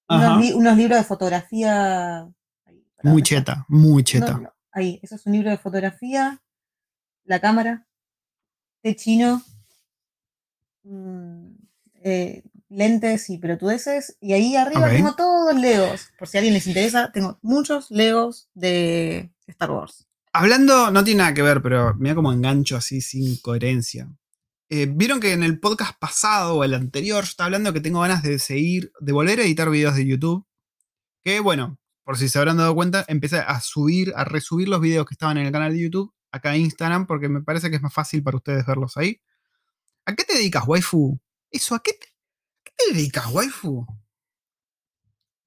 Unos, 0.10 0.42
li- 0.42 0.54
unos 0.54 0.76
libros 0.78 0.98
de 0.98 1.04
fotografía. 1.06 2.22
ahí, 2.66 2.86
Muy 3.04 3.22
¿dónde 3.22 3.22
está? 3.22 3.36
cheta, 3.54 3.66
muy 3.70 4.02
No, 4.02 4.06
cheta. 4.06 4.38
no, 4.38 4.54
ahí, 4.72 5.00
eso 5.04 5.16
es 5.16 5.26
un 5.26 5.34
libro 5.34 5.50
de 5.52 5.58
fotografía. 5.58 6.42
La 7.26 7.40
cámara. 7.40 7.86
Té 8.82 8.96
chino. 8.96 9.42
mm, 10.84 11.49
eh, 12.10 12.44
lentes 12.70 13.30
y 13.30 13.38
pelotudeces. 13.38 14.18
Y 14.22 14.34
ahí 14.34 14.56
arriba 14.56 14.90
tengo 14.90 15.16
todos 15.16 15.56
Legos. 15.56 16.12
Por 16.18 16.28
si 16.28 16.38
a 16.38 16.40
alguien 16.40 16.54
les 16.54 16.68
interesa, 16.68 17.12
tengo 17.12 17.40
muchos 17.42 17.92
Legos 17.92 18.50
de 18.54 19.32
Star 19.48 19.72
Wars. 19.72 20.08
Hablando, 20.32 20.92
no 20.92 21.04
tiene 21.04 21.20
nada 21.20 21.34
que 21.34 21.42
ver, 21.42 21.62
pero 21.62 21.96
mira 21.96 22.16
como 22.16 22.32
engancho 22.32 22.78
así 22.78 23.02
sin 23.02 23.38
coherencia. 23.38 24.10
Eh, 24.70 24.86
Vieron 24.86 25.20
que 25.20 25.34
en 25.34 25.42
el 25.42 25.60
podcast 25.60 25.98
pasado 25.98 26.58
o 26.58 26.64
el 26.64 26.76
anterior 26.76 27.24
yo 27.24 27.30
estaba 27.30 27.46
hablando 27.46 27.74
que 27.74 27.82
tengo 27.82 28.02
ganas 28.02 28.22
de 28.22 28.38
seguir, 28.38 28.92
de 29.00 29.12
volver 29.12 29.40
a 29.40 29.44
editar 29.44 29.70
videos 29.70 29.96
de 29.96 30.06
YouTube. 30.06 30.46
Que 31.24 31.40
bueno, 31.40 31.80
por 32.04 32.18
si 32.18 32.30
se 32.30 32.38
habrán 32.38 32.58
dado 32.58 32.76
cuenta, 32.76 33.04
empecé 33.08 33.40
a 33.40 33.60
subir, 33.62 34.14
a 34.16 34.24
resubir 34.24 34.70
los 34.70 34.80
videos 34.80 35.08
que 35.08 35.16
estaban 35.16 35.38
en 35.38 35.48
el 35.48 35.52
canal 35.52 35.74
de 35.74 35.82
YouTube 35.82 36.14
acá 36.32 36.52
a 36.52 36.58
Instagram 36.58 37.08
porque 37.08 37.30
me 37.30 37.42
parece 37.42 37.70
que 37.70 37.78
es 37.78 37.82
más 37.82 37.94
fácil 37.94 38.24
para 38.24 38.38
ustedes 38.38 38.66
verlos 38.66 38.98
ahí. 38.98 39.22
¿A 40.06 40.16
qué 40.16 40.24
te 40.24 40.34
dedicas, 40.34 40.64
waifu? 40.68 41.20
Eso, 41.52 41.76
¿a 41.76 41.82
qué 41.84 41.94
te, 41.94 42.06
a 42.08 42.64
qué 42.64 42.72
te 42.78 42.94
dedicas, 42.94 43.28
waifu? 43.32 43.86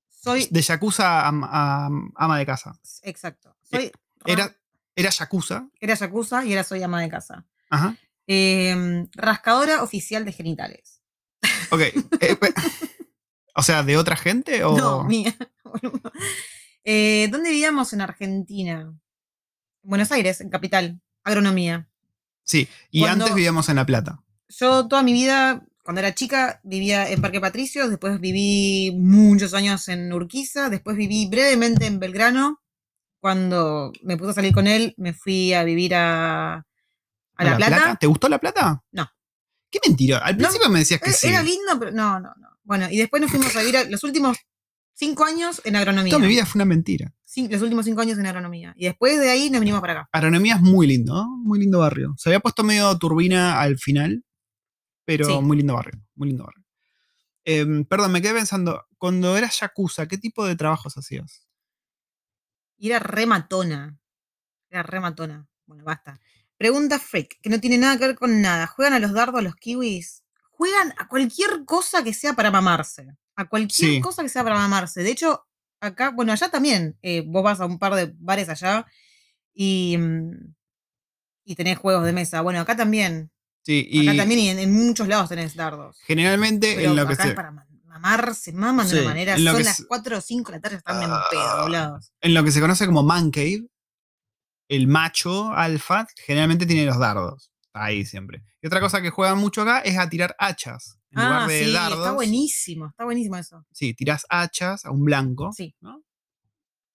Soy. 0.09 0.47
De 0.51 0.63
Yakuza 0.63 1.27
a, 1.27 1.29
a- 1.31 1.91
ama 2.15 2.39
de 2.39 2.47
casa. 2.47 2.79
Exacto. 3.03 3.57
Soy. 3.63 3.91
Era, 4.25 4.55
era 4.95 5.11
Yakuza. 5.11 5.69
Era 5.81 5.95
Yakuza 5.95 6.45
y 6.45 6.51
ahora 6.53 6.65
soy 6.65 6.83
ama 6.83 7.01
de 7.01 7.09
casa. 7.09 7.45
Ajá. 7.71 7.97
Em, 8.27 9.09
rascadora 9.15 9.83
oficial 9.83 10.25
de 10.25 10.33
genitales. 10.33 11.03
Ok. 11.71 11.81
eh, 12.21 12.39
o 13.57 13.63
sea, 13.63 13.83
¿de 13.83 13.97
otra 13.97 14.17
gente? 14.17 14.63
O... 14.65 14.77
No, 14.77 15.05
mía. 15.05 15.35
Eh, 16.85 17.29
¿Dónde 17.31 17.51
vivíamos 17.51 17.93
en 17.93 18.01
Argentina? 18.01 18.93
Buenos 19.85 20.11
Aires, 20.11 20.41
en 20.41 20.51
capital. 20.51 21.01
Agronomía. 21.23 21.89
Sí, 22.43 22.69
y 22.91 23.03
Cuando- 23.03 23.25
antes 23.27 23.37
vivíamos 23.37 23.69
en 23.69 23.77
La 23.77 23.87
Plata. 23.87 24.21
Yo 24.49 24.89
toda 24.89 25.05
mi 25.05 25.13
vida, 25.13 25.65
cuando 25.83 26.01
era 26.01 26.15
chica, 26.15 26.61
vivía 26.63 27.11
en 27.11 27.21
Parque 27.21 27.41
Patricios, 27.41 27.91
después 27.91 28.21
viví 28.21 28.93
muchos 28.97 29.53
años 29.55 29.89
en 29.89 30.13
Urquiza, 30.13 30.69
después 30.71 30.97
viví 30.97 31.27
brevemente 31.29 31.87
en 31.87 31.99
Belgrano. 31.99 32.61
Cuando 33.21 33.93
me 34.03 34.17
puse 34.17 34.31
a 34.33 34.35
salir 34.35 34.53
con 34.53 34.67
él, 34.67 34.95
me 34.97 35.13
fui 35.13 35.53
a 35.55 35.63
vivir 35.63 35.95
a, 35.95 36.55
a 37.37 37.45
La, 37.45 37.57
Plata. 37.57 37.97
¿Te 38.01 38.07
gustó 38.09 38.29
La 38.29 38.39
Plata? 38.39 38.83
No. 38.91 39.09
Qué 39.71 39.79
mentira. 39.87 40.19
Al 40.19 40.37
No, 40.37 40.43
principio 40.49 40.69
me 40.69 40.81
decías 40.81 41.01
que 41.01 41.11
Eh, 41.11 41.15
sí. 41.15 41.29
Era 41.29 41.43
lindo, 41.43 41.79
pero 41.79 41.93
no, 41.93 42.19
no, 42.21 42.33
no. 42.37 42.49
Bueno, 42.65 42.89
y 42.91 42.97
después 42.99 43.23
nos 43.23 43.31
fuimos 43.31 43.55
a 43.57 43.61
vivir 43.61 43.77
a- 43.77 43.85
los 43.85 44.03
últimos 44.05 44.39
cinco 44.93 45.25
años 45.25 45.61
en 45.65 45.77
agronomía. 45.77 46.11
Toda 46.11 46.23
mi 46.23 46.29
vida 46.29 46.45
fue 46.47 46.59
una 46.59 46.65
mentira. 46.65 47.13
Sí, 47.25 47.49
los 47.49 47.63
últimos 47.63 47.85
cinco 47.85 48.01
años 48.03 48.19
en 48.19 48.27
agronomía. 48.27 48.75
Y 48.77 48.85
después 48.87 49.19
de 49.21 49.31
ahí 49.31 49.51
nos 49.51 49.61
vinimos 49.61 49.81
para 49.81 49.93
acá. 49.95 50.09
Agronomía 50.13 50.57
es 50.57 50.61
muy 50.61 50.87
lindo, 50.87 51.15
¿no? 51.15 51.29
Muy 51.39 51.61
lindo 51.61 51.79
barrio. 51.79 52.15
Se 52.19 52.29
había 52.29 52.41
puesto 52.41 52.63
medio 52.65 52.97
turbina 52.99 53.61
al 53.61 53.79
final, 53.79 54.25
pero 55.05 55.27
Sí. 55.27 55.39
muy 55.41 55.57
lindo 55.59 55.75
barrio. 55.75 56.01
Muy 56.15 56.29
lindo 56.29 56.45
barrio. 56.45 56.65
Em, 57.45 57.85
perdón, 57.85 58.13
me 58.13 58.23
quedé 58.23 58.35
pensando, 58.35 58.87
cuando 58.99 59.37
eras 59.37 59.59
Yakuza, 59.61 60.07
¿qué 60.09 60.19
tipo 60.19 60.47
de 60.47 60.57
trabajos 60.57 60.97
hacías? 60.99 61.47
Y 62.79 62.89
era 62.91 62.99
re 62.99 63.27
matona. 63.27 63.97
Era 64.71 64.83
re 64.83 65.01
matona. 65.01 65.47
Bueno, 65.67 65.85
basta. 65.85 66.21
Pregunta 66.59 66.99
freak, 66.99 67.41
que 67.43 67.51
no 67.51 67.61
tiene 67.61 67.79
nada 67.79 67.99
que 67.99 68.07
ver 68.09 68.17
con 68.17 68.41
nada. 68.43 68.67
¿Juegan 68.67 68.95
a 68.95 68.99
los 69.01 69.13
dardos 69.13 69.43
los 69.43 69.57
kiwis? 69.57 70.25
Juegan 70.51 70.93
a 70.99 71.09
cualquier 71.09 71.65
cosa 71.67 72.05
que 72.05 72.15
sea 72.15 72.35
para 72.35 72.51
mamarse. 72.51 73.09
A 73.37 73.49
cualquier 73.49 73.91
Sí. 73.95 74.01
cosa 74.01 74.23
que 74.23 74.29
sea 74.29 74.45
para 74.45 74.57
mamarse. 74.57 75.03
De 75.03 75.11
hecho, 75.11 75.47
acá, 75.81 76.11
bueno, 76.11 76.33
allá 76.33 76.51
también. 76.51 76.99
eh, 77.03 77.25
vos 77.27 77.43
vas 77.43 77.61
a 77.61 77.67
un 77.67 77.79
par 77.79 77.95
de 77.95 78.13
bares 78.19 78.49
allá 78.49 78.87
Y, 79.55 79.97
mm, 79.99 80.55
y 81.45 81.55
tenés 81.57 81.79
juegos 81.79 82.05
de 82.05 82.13
mesa. 82.13 82.41
Bueno, 82.43 82.61
acá 82.61 82.77
también. 82.77 83.31
Sí, 83.65 83.87
y 83.91 84.09
Acá 84.09 84.19
también 84.19 84.41
y 84.41 84.49
en, 84.49 84.59
en 84.59 84.73
muchos 84.73 85.07
lados 85.09 85.29
tenés 85.29 85.55
dardos. 85.55 85.99
generalmente 86.05 86.75
Pero 86.77 86.91
en 86.91 86.97
lo 86.97 87.07
que 87.07 87.15
acá 87.15 87.23
se, 87.23 87.29
es 87.31 87.35
para 87.37 87.51
ma- 87.53 87.67
mamar, 87.87 88.35
se 88.35 88.53
maman 88.53 88.89
de 88.89 89.01
una 89.01 89.09
manera. 89.11 89.37
Son 89.39 89.57
que 89.57 89.65
las 89.65 89.77
se- 89.77 89.87
4 89.87 90.19
o 90.19 90.21
5 90.21 90.51
de 90.53 90.59
la 90.59 90.63
tarde, 90.63 90.77
están 90.79 91.03
en 91.03 91.11
Ah. 91.13 91.25
pedo, 91.31 91.57
doblados. 91.59 92.13
en 92.21 92.35
lo 92.35 92.43
que 92.45 92.51
se 92.53 92.61
conoce 92.61 92.87
como 92.87 93.03
man 93.05 93.31
cave, 93.31 93.63
el 94.69 94.87
macho 94.89 95.53
alfa 95.53 96.07
generalmente 96.27 96.67
tiene 96.67 96.87
los 96.87 96.99
dardos. 96.99 97.51
Ahí 97.75 98.05
siempre. 98.05 98.43
Y 98.61 98.67
otra 98.67 98.81
cosa 98.81 99.01
que 99.01 99.11
juegan 99.11 99.39
mucho 99.39 99.63
acá 99.63 99.81
es 99.81 99.97
a 99.99 100.09
tirar 100.09 100.35
hachas. 100.39 100.99
En 101.11 101.23
lugar 101.23 101.43
Ah, 101.43 101.47
de 101.47 101.65
sí, 101.65 101.73
dardos. 101.73 101.99
está 102.01 102.13
buenísimo, 102.13 102.87
está 102.89 103.05
buenísimo 103.05 103.37
eso. 103.37 103.65
Sí, 103.73 103.95
tirás 103.95 104.27
hachas 104.29 104.85
a 104.85 104.91
un 104.91 105.05
blanco. 105.05 105.53
Sí, 105.53 105.75
¿no? 105.81 106.03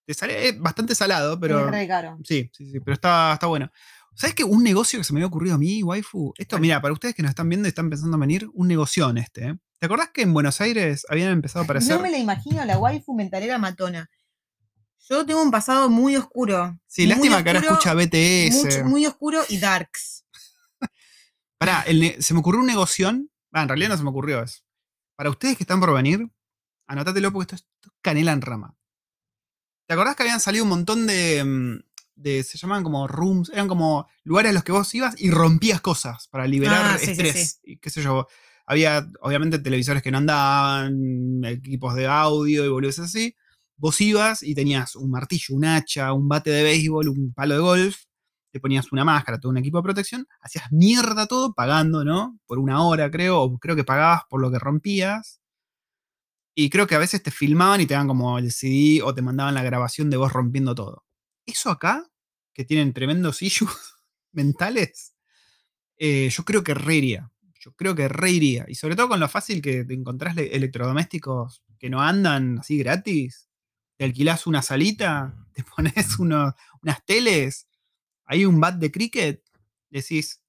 Te 0.05 0.13
sale 0.13 0.47
es 0.49 0.59
bastante 0.59 0.95
salado, 0.95 1.39
pero. 1.39 1.65
es 1.65 1.72
re 1.72 1.88
caro. 1.88 2.18
Sí, 2.24 2.49
sí, 2.53 2.70
sí, 2.72 2.80
pero 2.80 2.93
está, 2.93 3.34
está 3.34 3.47
bueno. 3.47 3.72
¿Sabes 4.18 4.34
qué? 4.36 4.43
Un 4.43 4.63
negocio 4.63 4.99
que 4.99 5.03
se 5.03 5.13
me 5.13 5.20
había 5.20 5.28
ocurrido 5.28 5.55
a 5.55 5.57
mí, 5.59 5.84
waifu. 5.84 6.34
Esto, 6.38 6.57
mira, 6.57 6.82
para 6.82 6.91
ustedes 6.93 7.13
que 7.13 7.22
nos 7.22 7.30
están 7.30 7.47
viendo 7.49 7.68
y 7.68 7.70
están 7.70 7.88
pensando 7.89 8.15
en 8.15 8.22
venir, 8.22 8.49
un 8.53 8.68
negocio 8.68 9.07
este. 9.15 9.49
¿eh? 9.49 9.57
¿Te 9.80 9.86
acordás 9.86 10.09
que 10.09 10.24
en 10.24 10.34
Buenos 10.34 10.59
Aires 10.59 11.05
habían 11.07 11.30
empezado 11.32 11.61
a 11.61 11.63
aparecer? 11.65 11.95
No 11.95 12.01
me 12.01 12.09
la 12.09 12.18
imagino 12.18 12.65
la 12.65 12.80
waifu 12.80 13.13
mentalera 13.13 13.59
matona. 13.59 14.09
Yo 15.07 15.24
tengo 15.26 15.41
un 15.43 15.51
pasado 15.51 15.89
muy 15.89 16.15
oscuro. 16.15 16.80
Sí, 16.88 17.03
muy 17.03 17.09
lástima 17.09 17.43
que 17.43 17.49
ahora 17.51 17.59
escucha 17.59 17.93
BTS. 17.93 18.51
mucho- 18.63 18.86
muy 18.86 19.05
oscuro 19.05 19.41
y 19.49 19.59
darks. 19.59 20.26
Pará, 21.59 21.82
el 21.84 22.22
se 22.22 22.34
me 22.34 22.39
ocurrió 22.39 22.61
un 22.61 22.68
negoción. 22.68 23.30
Ah, 23.53 23.61
en 23.61 23.70
realidad 23.70 23.89
no 23.89 23.97
se 23.97 24.03
me 24.03 24.09
ocurrió 24.09 24.41
eso. 24.41 24.61
Para 25.15 25.30
ustedes 25.30 25.57
que 25.57 25.63
están 25.63 25.80
por 25.80 25.93
venir, 25.93 26.28
anótatelo 26.88 27.32
porque 27.32 27.43
esto 27.43 27.55
es 27.55 27.61
esto 27.76 27.89
es 27.89 27.97
canela 28.01 28.32
en 28.32 28.41
rama. 28.41 28.76
¿Te 29.88 29.93
acordás 29.93 30.15
que 30.15 30.24
habían 30.24 30.39
salido 30.41 30.63
un 30.63 30.70
montón 30.70 31.07
de, 31.07 31.43
mm, 31.43 31.86
de- 32.18 32.43
se 32.43 32.57
llamaban 32.57 32.84
como 32.84 33.07
rooms, 33.07 33.49
eran 33.49 33.68
como 33.68 34.07
lugares 34.24 34.49
a 34.51 34.53
los 34.53 34.63
que 34.63 34.72
vos 34.74 34.93
ibas 34.95 35.15
y 35.20 35.32
rompías 35.32 35.80
cosas 35.82 36.28
para 36.30 36.45
liberar 36.47 36.86
Ah, 36.86 36.97
sí, 36.97 37.05
sí, 37.05 37.11
estrés? 37.11 37.59
Y 37.63 37.78
qué 37.78 37.89
sé 37.89 38.01
yo. 38.01 38.28
Había, 38.65 39.07
obviamente, 39.22 39.59
televisores 39.59 40.03
que 40.03 40.11
no 40.11 40.18
andaban, 40.18 41.41
equipos 41.45 41.95
de 41.95 42.07
audio 42.07 42.65
y 42.65 42.70
boludeces 42.70 43.05
así. 43.05 43.36
Vos 43.78 44.01
ibas 44.01 44.43
y 44.43 44.55
tenías 44.55 44.95
un 44.95 45.09
martillo, 45.11 45.55
un 45.55 45.63
hacha, 45.65 46.11
un 46.11 46.28
bate 46.28 46.49
de 46.49 46.63
béisbol, 46.63 47.07
un 47.09 47.34
palo 47.34 47.53
de 47.53 47.61
golf, 47.61 47.97
te 48.51 48.59
ponías 48.59 48.91
una 48.91 49.05
máscara, 49.05 49.39
todo 49.39 49.51
un 49.51 49.57
equipo 49.57 49.78
de 49.78 49.84
protección, 49.84 50.28
hacías 50.41 50.65
mierda 50.72 51.28
todo 51.28 51.53
pagando, 51.53 52.03
¿no? 52.03 52.39
Por 52.47 52.59
una 52.59 52.84
hora, 52.86 53.09
creo, 53.11 53.39
o 53.41 53.57
creo 53.59 53.76
que 53.76 53.84
pagabas 53.86 54.24
por 54.30 54.41
lo 54.41 54.51
que 54.51 54.59
rompías. 54.59 55.39
Y 56.55 56.70
creo 56.70 56.88
que 56.88 56.95
a 56.95 56.99
veces 56.99 57.22
te 57.22 57.30
filmaban 57.32 57.82
y 57.82 57.86
te 57.86 57.93
daban 57.93 58.07
como 58.07 58.39
el 58.39 58.51
CD 58.51 59.01
o 59.03 59.13
te 59.13 59.22
mandaban 59.22 59.53
la 59.53 59.63
grabación 59.63 60.09
de 60.09 60.18
vos 60.18 60.34
rompiendo 60.34 60.74
todo. 60.74 61.03
Eso 61.47 61.71
acá, 61.71 62.05
que 62.53 62.63
tienen 62.65 62.93
tremendos 62.93 63.41
issues 63.41 63.71
mentales, 64.31 65.15
eh, 65.97 66.29
yo 66.29 66.43
creo 66.45 66.63
que 66.63 66.73
re 66.75 66.95
iría. 66.95 67.31
Yo 67.59 67.73
creo 67.73 67.95
que 67.95 68.07
re 68.07 68.31
iría. 68.31 68.65
Y 68.67 68.75
sobre 68.75 68.95
todo 68.95 69.09
con 69.09 69.19
lo 69.19 69.27
fácil 69.27 69.61
que 69.61 69.83
te 69.83 69.93
encontrás 69.95 70.35
le- 70.35 70.55
electrodomésticos 70.55 71.63
que 71.79 71.89
no 71.89 72.01
andan 72.01 72.59
así 72.59 72.77
gratis. 72.77 73.49
Te 73.97 74.05
alquilás 74.05 74.45
una 74.45 74.61
salita, 74.61 75.35
te 75.53 75.63
pones 75.75 76.19
unas 76.19 76.53
teles, 77.05 77.67
hay 78.25 78.45
un 78.45 78.59
bat 78.59 78.75
de 78.75 78.91
cricket, 78.91 79.43
decís 79.89 80.43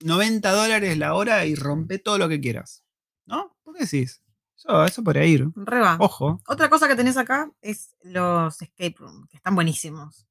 90 0.00 0.52
dólares 0.52 0.98
la 0.98 1.14
hora 1.14 1.46
y 1.46 1.54
rompe 1.54 1.98
todo 1.98 2.18
lo 2.18 2.28
que 2.28 2.40
quieras. 2.40 2.84
¿No? 3.26 3.56
¿Por 3.62 3.74
qué 3.76 3.84
decís? 3.84 4.22
Eso, 4.56 4.84
eso 4.84 5.02
podría 5.04 5.24
ir. 5.24 5.46
Re 5.54 5.80
va. 5.80 5.96
Ojo. 6.00 6.42
Otra 6.46 6.68
cosa 6.68 6.88
que 6.88 6.96
tenés 6.96 7.16
acá 7.16 7.50
es 7.62 7.94
los 8.02 8.60
escape 8.60 8.96
room, 8.98 9.26
que 9.28 9.36
están 9.38 9.54
buenísimos. 9.54 10.26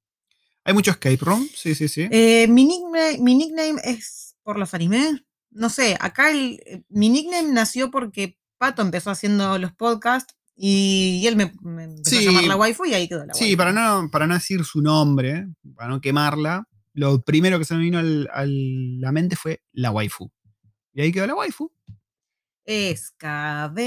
Hay 0.66 0.74
mucho 0.74 0.92
escape 0.92 1.18
room, 1.22 1.48
sí, 1.56 1.74
sí, 1.76 1.88
sí. 1.88 2.08
Eh, 2.12 2.48
mi, 2.48 2.66
nickname, 2.66 3.18
mi 3.20 3.36
nickname 3.36 3.80
es 3.84 4.36
por 4.44 4.60
los 4.60 4.74
animes. 4.74 5.22
No 5.52 5.70
sé, 5.70 5.98
acá 6.00 6.32
el, 6.32 6.60
eh, 6.66 6.84
mi 6.90 7.10
nickname 7.10 7.52
nació 7.52 7.90
porque 7.92 8.38
Pato 8.58 8.82
empezó 8.82 9.10
haciendo 9.10 9.58
los 9.58 9.74
podcasts 9.74 10.36
y, 10.56 11.24
él 11.26 11.36
me, 11.38 11.52
me 11.62 11.86
empezó 11.86 12.18
Sí. 12.18 12.28
a 12.28 12.32
llamar 12.32 12.44
la 12.44 12.56
waifu 12.58 12.86
y 12.86 12.94
ahí 12.94 13.08
quedó 13.08 13.26
la 13.26 13.34
Sí, 13.34 13.46
waifu. 13.46 13.58
para 13.58 13.72
no, 13.72 14.10
para 14.12 14.28
no 14.28 14.34
decir 14.36 14.64
su 14.66 14.82
nombre, 14.82 15.48
para 15.76 15.90
no 15.90 16.02
quemarla, 16.02 16.68
lo 16.94 17.22
primero 17.22 17.58
que 17.58 17.66
se 17.66 17.74
me 17.76 17.82
vino 17.82 18.00
a 18.00 18.44
la 18.46 19.12
mente 19.12 19.36
fue 19.38 19.64
la 19.72 19.92
waifu. 19.92 20.30
Y 20.94 21.02
ahí 21.02 21.12
quedó 21.12 21.26
la 21.28 21.36
waifu. 21.36 21.72
Excavator. 22.66 23.78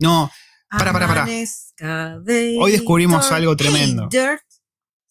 No, 0.00 0.30
Para, 0.70 0.92
para, 0.92 1.08
para. 1.08 1.26
Hoy 2.60 2.72
descubrimos 2.72 3.30
algo 3.32 3.56
tremendo. 3.56 4.06
Dirt. 4.10 4.42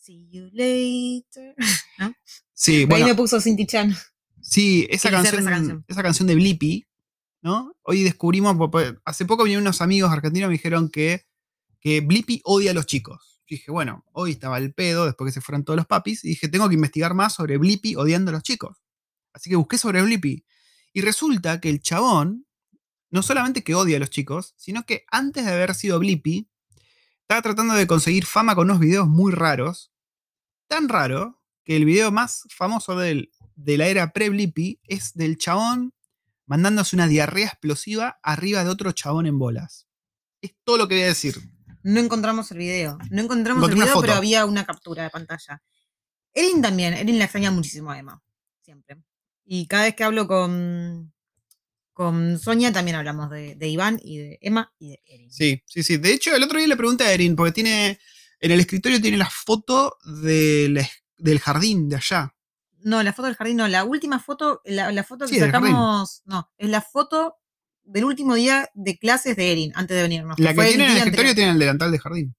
See 0.07 0.29
you 0.31 0.49
later. 0.53 1.53
sí, 2.53 2.87
Ahí 2.89 3.03
me 3.03 3.13
puso 3.13 3.41
Cinti 3.41 3.65
Chan. 3.65 3.93
sí, 4.39 4.87
esa 4.89 5.11
canción, 5.11 5.41
esa 5.41 5.49
canción. 5.49 5.85
esa 5.85 6.01
canción 6.01 6.29
de 6.29 6.35
Blippi, 6.35 6.87
¿no? 7.41 7.75
Hoy 7.81 8.03
descubrimos, 8.03 8.55
hace 9.03 9.25
poco 9.25 9.43
vinieron 9.43 9.63
unos 9.63 9.81
amigos 9.81 10.09
argentinos 10.09 10.47
y 10.47 10.51
me 10.51 10.53
dijeron 10.53 10.87
que, 10.87 11.27
que 11.81 11.99
Blippi 11.99 12.39
odia 12.45 12.71
a 12.71 12.73
los 12.73 12.85
chicos. 12.85 13.41
Yo 13.47 13.55
dije, 13.55 13.69
bueno, 13.69 14.05
hoy 14.13 14.31
estaba 14.31 14.59
el 14.59 14.73
pedo 14.73 15.05
después 15.07 15.27
que 15.27 15.33
se 15.33 15.41
fueron 15.41 15.65
todos 15.65 15.75
los 15.75 15.87
papis 15.87 16.23
y 16.23 16.29
dije, 16.29 16.47
tengo 16.47 16.69
que 16.69 16.75
investigar 16.75 17.13
más 17.13 17.33
sobre 17.33 17.57
Blippi 17.57 17.95
odiando 17.97 18.29
a 18.29 18.35
los 18.35 18.43
chicos. 18.43 18.77
Así 19.33 19.49
que 19.49 19.57
busqué 19.57 19.77
sobre 19.77 20.01
Blippi. 20.01 20.45
Y 20.93 21.01
resulta 21.01 21.59
que 21.59 21.69
el 21.69 21.81
chabón, 21.81 22.47
no 23.11 23.21
solamente 23.23 23.61
que 23.61 23.75
odia 23.75 23.97
a 23.97 23.99
los 23.99 24.09
chicos, 24.09 24.53
sino 24.55 24.85
que 24.85 25.03
antes 25.11 25.43
de 25.43 25.51
haber 25.51 25.75
sido 25.75 25.99
Blippi, 25.99 26.49
estaba 27.23 27.41
tratando 27.41 27.73
de 27.73 27.87
conseguir 27.87 28.25
fama 28.25 28.55
con 28.55 28.69
unos 28.69 28.79
videos 28.79 29.05
muy 29.05 29.33
raros. 29.33 29.91
Tan 30.67 30.89
raro 30.89 31.41
que 31.63 31.75
el 31.75 31.85
video 31.85 32.11
más 32.11 32.43
famoso 32.49 32.95
de 32.95 33.11
él, 33.11 33.31
de 33.55 33.77
la 33.77 33.87
era 33.87 34.13
pre-Blippi, 34.13 34.79
es 34.83 35.13
del 35.13 35.37
chabón 35.37 35.93
mandándose 36.45 36.95
una 36.95 37.07
diarrea 37.07 37.47
explosiva 37.47 38.19
arriba 38.23 38.63
de 38.63 38.69
otro 38.69 38.91
chabón 38.93 39.27
en 39.27 39.37
bolas. 39.37 39.87
Es 40.41 40.53
todo 40.63 40.77
lo 40.77 40.87
que 40.87 40.95
voy 40.95 41.03
a 41.03 41.07
decir. 41.07 41.37
No 41.83 41.99
encontramos 41.99 42.51
el 42.51 42.57
video. 42.57 42.97
No 43.11 43.21
encontramos 43.21 43.63
Encontré 43.63 43.79
el 43.79 43.85
video, 43.85 44.01
pero 44.01 44.13
había 44.13 44.45
una 44.45 44.65
captura 44.65 45.03
de 45.03 45.09
pantalla. 45.09 45.61
Erin 46.33 46.61
también. 46.61 46.93
Erin 46.93 47.17
la 47.17 47.25
extraña 47.25 47.51
muchísimo 47.51 47.91
a 47.91 47.99
Emma. 47.99 48.21
Siempre. 48.61 48.97
Y 49.45 49.67
cada 49.67 49.83
vez 49.83 49.95
que 49.95 50.03
hablo 50.03 50.27
con, 50.27 51.13
con 51.93 52.39
Sonia 52.39 52.71
también 52.71 52.97
hablamos 52.97 53.29
de, 53.29 53.55
de 53.55 53.67
Iván 53.67 53.99
y 54.03 54.17
de 54.17 54.39
Emma 54.41 54.73
y 54.79 54.89
de 54.89 55.03
Erin. 55.05 55.31
Sí, 55.31 55.63
sí, 55.65 55.83
sí. 55.83 55.97
De 55.97 56.11
hecho, 56.11 56.35
el 56.35 56.43
otro 56.43 56.59
día 56.59 56.67
le 56.67 56.77
pregunté 56.77 57.05
a 57.05 57.13
Erin, 57.13 57.35
porque 57.35 57.53
tiene. 57.53 57.99
En 58.39 58.51
el 58.51 58.59
escritorio 58.59 59.01
tiene 59.01 59.17
la 59.17 59.29
foto 59.29 59.97
de 60.05 60.69
la 60.69 60.87
del 61.17 61.39
jardín 61.39 61.89
de 61.89 61.95
allá. 61.95 62.33
No, 62.79 63.01
la 63.01 63.11
foto 63.11 63.27
del 63.27 63.35
jardín 63.35 63.57
no. 63.57 63.67
La 63.67 63.83
última 63.83 64.19
foto, 64.19 64.61
la, 64.65 64.91
la 64.91 65.03
foto 65.03 65.25
que 65.25 65.33
Sí, 65.33 65.39
sacamos. 65.39 66.21
No, 66.25 66.51
es 66.57 66.69
la 66.69 66.81
foto 66.81 67.35
del 67.83 68.05
último 68.05 68.35
día 68.35 68.69
de 68.75 68.97
clases 68.97 69.35
de 69.35 69.51
Erin 69.51 69.71
antes 69.75 69.95
de 69.97 70.03
venirnos. 70.03 70.39
La 70.39 70.53
que 70.53 70.61
tiene 70.61 70.85
en 70.85 70.91
el 70.91 70.97
escritorio 70.97 71.29
anterior. 71.31 71.35
tiene 71.35 71.51
el 71.51 71.59
delantal 71.59 71.91
de 71.91 71.99
jardín. 71.99 72.35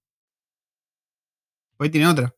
Hoy 1.78 1.90
tiene 1.90 2.06
otra. 2.06 2.34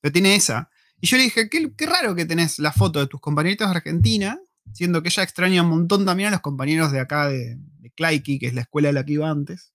Pero 0.00 0.12
tiene 0.12 0.34
esa. 0.34 0.70
Y 1.00 1.06
yo 1.06 1.16
le 1.16 1.24
dije, 1.24 1.48
qué, 1.48 1.72
qué 1.74 1.86
raro 1.86 2.14
que 2.14 2.26
tenés 2.26 2.58
la 2.58 2.72
foto 2.72 3.00
de 3.00 3.06
tus 3.06 3.20
compañeritos 3.20 3.68
de 3.70 3.76
Argentina, 3.76 4.38
siendo 4.72 5.02
que 5.02 5.08
ella 5.08 5.22
extraña 5.22 5.62
un 5.62 5.70
montón 5.70 6.04
también 6.04 6.28
a 6.28 6.32
los 6.32 6.40
compañeros 6.40 6.92
de 6.92 7.00
acá 7.00 7.28
de, 7.28 7.56
de 7.56 8.22
que 8.22 8.38
es 8.46 8.54
la 8.54 8.62
escuela 8.62 8.88
de 8.88 8.94
la 8.94 9.04
que 9.04 9.12
iba 9.14 9.30
antes. 9.30 9.72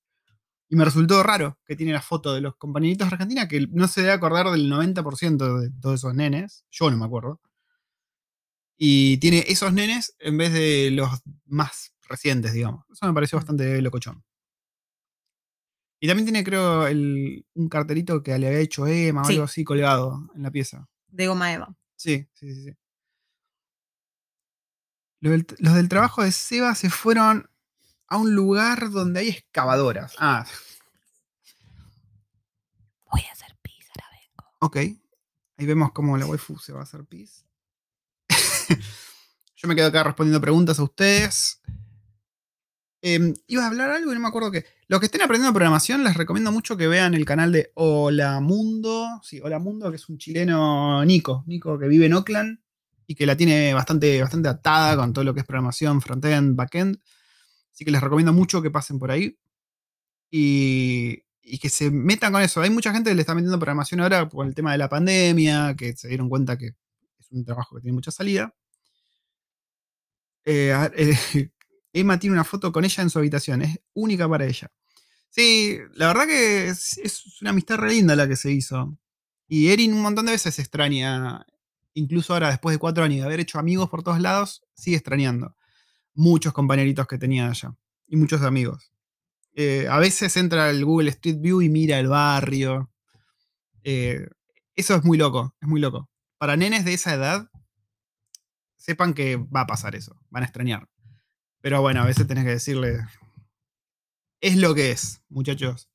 Y 0.76 0.78
me 0.78 0.84
resultó 0.84 1.24
raro 1.24 1.58
que 1.66 1.78
tiene 1.78 1.94
la 1.94 2.02
foto 2.02 2.34
de 2.34 2.42
los 2.42 2.58
compañeritos 2.58 3.08
de 3.08 3.14
Argentina, 3.14 3.48
que 3.48 3.66
no 3.72 3.88
se 3.88 4.02
debe 4.02 4.12
acordar 4.12 4.50
del 4.52 4.70
90% 4.70 5.62
de 5.62 5.72
todos 5.80 6.02
esos 6.02 6.14
nenes. 6.14 6.66
Yo 6.70 6.92
no 6.92 6.98
me 6.98 7.06
acuerdo. 7.06 7.40
Y 8.78 9.16
tiene 9.20 9.46
esos 9.48 9.72
nenes 9.72 10.18
en 10.20 10.38
vez 10.38 10.52
de 10.52 10.90
los 10.92 11.10
más 11.46 11.94
recientes, 12.10 12.52
digamos. 12.52 12.84
Eso 12.92 13.06
me 13.08 13.14
pareció 13.14 13.38
bastante 13.38 13.82
locochón. 13.82 14.22
Y 16.02 16.08
también 16.08 16.26
tiene, 16.26 16.44
creo, 16.44 16.88
el- 16.88 17.46
un 17.54 17.70
cartelito 17.70 18.22
que 18.22 18.38
le 18.38 18.48
había 18.48 18.60
hecho 18.60 18.86
Emma 18.86 19.22
o 19.22 19.28
algo 19.28 19.44
así 19.46 19.64
colgado 19.64 20.28
en 20.36 20.44
la 20.44 20.52
pieza. 20.52 20.90
De 21.08 21.28
Goma 21.28 21.54
Eva. 21.54 21.74
Sí, 21.96 22.28
sí, 22.34 22.54
sí. 22.54 22.64
sí. 22.66 22.72
Los 25.22 25.32
del, 25.32 25.48
los 25.60 25.74
del 25.76 25.88
trabajo 25.88 26.22
de 26.22 26.34
Seba 26.34 26.76
se 26.76 26.90
fueron 26.90 27.50
a 28.08 28.18
un 28.18 28.34
lugar 28.36 28.92
donde 28.92 29.22
hay 29.22 29.30
excavadoras. 29.30 30.14
Ah, 30.20 30.46
Voy 33.12 33.22
a 33.22 33.32
hacer 33.32 33.56
pizza, 33.62 33.92
ahora 33.96 34.08
vengo. 34.12 34.54
ok. 34.60 34.76
Ahí 35.58 35.66
vemos 35.66 35.92
cómo 35.94 36.18
la 36.18 36.26
waifu 36.26 36.58
se 36.60 36.74
va 36.74 36.82
a 36.82 36.84
hacer 36.84 37.06
pis. 37.06 37.46
Yo 39.56 39.68
me 39.68 39.76
quedo 39.76 39.88
acá 39.88 40.04
respondiendo 40.04 40.42
preguntas 40.42 40.80
a 40.80 40.84
ustedes. 40.84 41.62
Em, 43.02 43.34
Ibas 43.48 43.66
a 43.66 43.68
hablar 43.68 43.90
algo 43.92 44.12
y 44.12 44.16
no 44.16 44.20
me 44.20 44.28
acuerdo 44.28 44.52
qué. 44.52 44.66
Los 44.88 45.00
que 45.00 45.06
estén 45.06 45.22
aprendiendo 45.22 45.54
programación, 45.54 46.04
les 46.04 46.16
recomiendo 46.18 46.52
mucho 46.52 46.76
que 46.76 46.88
vean 46.88 47.14
el 47.14 47.24
canal 47.26 47.52
de 47.52 47.72
Hola 47.76 48.40
Mundo. 48.42 49.22
Sí, 49.24 49.40
Hola 49.44 49.60
Mundo, 49.60 49.90
que 49.92 49.96
es 49.98 50.10
un 50.10 50.18
chileno, 50.18 51.06
Nico. 51.06 51.44
Nico 51.48 51.78
que 51.80 51.88
vive 51.88 52.08
en 52.08 52.14
Oakland 52.14 52.60
y 53.08 53.16
que 53.16 53.26
la 53.26 53.38
tiene 53.38 53.74
bastante, 53.74 54.22
bastante 54.22 54.50
atada 54.50 54.98
con 54.98 55.14
todo 55.14 55.24
lo 55.24 55.34
que 55.34 55.42
es 55.42 55.46
programación, 55.46 56.02
frontend, 56.02 56.56
backend. 56.56 57.00
Así 57.76 57.84
que 57.84 57.92
les 57.92 58.02
recomiendo 58.02 58.32
mucho 58.32 58.62
que 58.62 58.72
pasen 58.72 59.00
por 59.00 59.12
ahí. 59.12 59.38
Y, 60.32 61.24
que 61.62 61.70
se 61.70 61.92
metan 61.92 62.32
con 62.32 62.42
eso. 62.42 62.62
Hay 62.62 62.70
mucha 62.70 62.94
gente 62.94 63.10
que 63.10 63.16
le 63.16 63.22
está 63.22 63.36
metiendo 63.36 63.60
programación 63.60 64.00
ahora 64.00 64.30
por 64.30 64.48
el 64.48 64.56
tema 64.56 64.72
de 64.72 64.78
la 64.78 64.90
pandemia, 64.90 65.76
que 65.78 65.94
se 65.96 66.08
dieron 66.08 66.30
cuenta 66.30 66.58
que 66.58 66.68
es 67.20 67.32
un 67.32 67.44
trabajo 67.44 67.76
que 67.76 67.82
tiene 67.82 67.96
mucha 67.96 68.12
salida. 68.12 68.56
Eh, 70.46 70.74
eh, 70.96 71.50
Emma 71.94 72.18
tiene 72.18 72.34
una 72.34 72.44
foto 72.46 72.72
con 72.72 72.86
ella 72.86 73.04
en 73.04 73.10
su 73.10 73.20
habitación, 73.20 73.62
es 73.62 73.80
única 73.94 74.28
para 74.30 74.46
ella. 74.46 74.72
Sí, 75.30 75.78
la 75.96 76.08
verdad 76.08 76.28
que 76.28 76.70
es, 76.70 76.98
es 76.98 77.42
una 77.42 77.50
amistad 77.52 77.78
re 77.78 77.90
linda 77.90 78.16
la 78.16 78.28
que 78.28 78.38
se 78.38 78.52
hizo. 78.52 78.98
Y 79.48 79.68
Erin 79.70 79.94
un 79.94 80.02
montón 80.02 80.26
de 80.26 80.32
veces 80.32 80.60
extraña, 80.60 81.46
incluso 81.94 82.34
ahora 82.34 82.50
después 82.50 82.74
de 82.74 82.80
cuatro 82.80 83.04
años 83.04 83.20
de 83.20 83.26
haber 83.26 83.42
hecho 83.42 83.60
amigos 83.60 83.90
por 83.90 84.02
todos 84.02 84.22
lados, 84.22 84.64
sigue 84.76 84.98
extrañando. 84.98 85.56
Muchos 86.16 86.54
compañeritos 86.54 87.08
que 87.08 87.18
tenía 87.18 87.50
allá 87.50 87.76
y 88.08 88.16
muchos 88.16 88.42
amigos. 88.42 88.92
Eh, 89.54 89.88
a 89.90 90.00
veces 90.00 90.36
entra 90.38 90.68
al 90.68 90.84
Google 90.84 91.10
Street 91.12 91.38
View 91.40 91.62
y 91.62 91.70
mira 91.70 92.00
el 92.00 92.08
barrio. 92.08 92.92
Eh, 93.84 94.28
eso 94.76 94.96
es 94.96 95.04
muy 95.04 95.18
loco, 95.18 95.56
es 95.62 95.68
muy 95.68 95.80
loco. 95.80 96.10
Para 96.38 96.58
nenes 96.58 96.84
de 96.84 96.94
esa 96.94 97.14
edad, 97.14 97.50
sepan 98.76 99.14
que 99.14 99.38
va 99.38 99.62
a 99.62 99.68
pasar 99.68 99.96
eso, 99.96 100.20
van 100.30 100.44
a 100.44 100.46
extrañar. 100.46 100.90
Pero 101.62 101.82
bueno, 101.82 102.02
a 102.02 102.06
veces 102.06 102.28
tenés 102.28 102.44
que 102.44 102.52
decirle, 102.52 103.06
es 104.42 104.58
lo 104.58 104.76
que 104.76 104.92
es, 104.92 105.22
muchachos. 105.30 105.90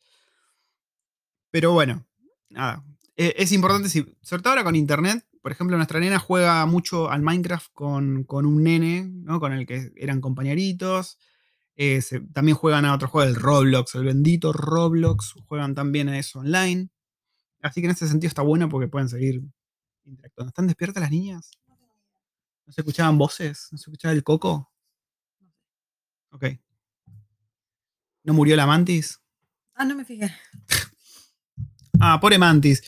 Pero 1.50 1.72
bueno, 1.72 2.06
nada. 2.48 2.84
E- 3.20 3.34
Es 3.36 3.52
importante, 3.52 3.88
si, 3.88 4.06
sobre 4.22 4.42
todo 4.42 4.52
ahora 4.52 4.64
con 4.64 4.76
internet, 4.76 5.26
por 5.42 5.52
ejemplo, 5.52 5.76
nuestra 5.76 6.00
nena 6.00 6.18
juega 6.18 6.64
mucho 6.66 7.10
al 7.10 7.22
Minecraft 7.22 7.68
con, 7.72 8.24
con 8.24 8.46
un 8.46 8.62
nene, 8.62 9.08
¿no? 9.10 9.40
Con 9.40 9.52
el 9.52 9.66
que 9.66 9.92
eran 9.96 10.20
compañeritos. 10.20 11.18
Eh, 11.76 12.02
también 12.32 12.56
juegan 12.56 12.84
a 12.84 12.94
otro 12.94 13.08
juego, 13.08 13.28
el 13.28 13.36
Roblox, 13.36 13.94
el 13.94 14.04
bendito 14.04 14.52
Roblox. 14.52 15.34
Juegan 15.46 15.74
también 15.74 16.08
a 16.08 16.18
eso 16.18 16.40
online. 16.40 16.90
Así 17.62 17.80
que 17.80 17.86
en 17.86 17.92
ese 17.92 18.08
sentido 18.08 18.28
está 18.28 18.42
bueno 18.42 18.68
porque 18.68 18.88
pueden 18.88 19.08
seguir 19.08 19.42
interactuando. 20.04 20.50
¿Están 20.50 20.66
despiertas 20.66 21.00
las 21.02 21.10
niñas? 21.10 21.50
¿No 22.66 22.72
se 22.72 22.82
escuchaban 22.82 23.18
voces? 23.18 23.68
¿No 23.72 23.78
se 23.78 23.90
escuchaba 23.90 24.12
el 24.12 24.22
coco? 24.24 24.70
Ok. 26.30 26.44
¿No 28.24 28.34
murió 28.34 28.56
la 28.56 28.66
mantis? 28.66 29.20
Ah, 29.74 29.84
no 29.84 29.94
me 29.94 30.04
fijé. 30.04 30.30
Ah, 32.02 32.18
pobre 32.18 32.38
mantis. 32.38 32.82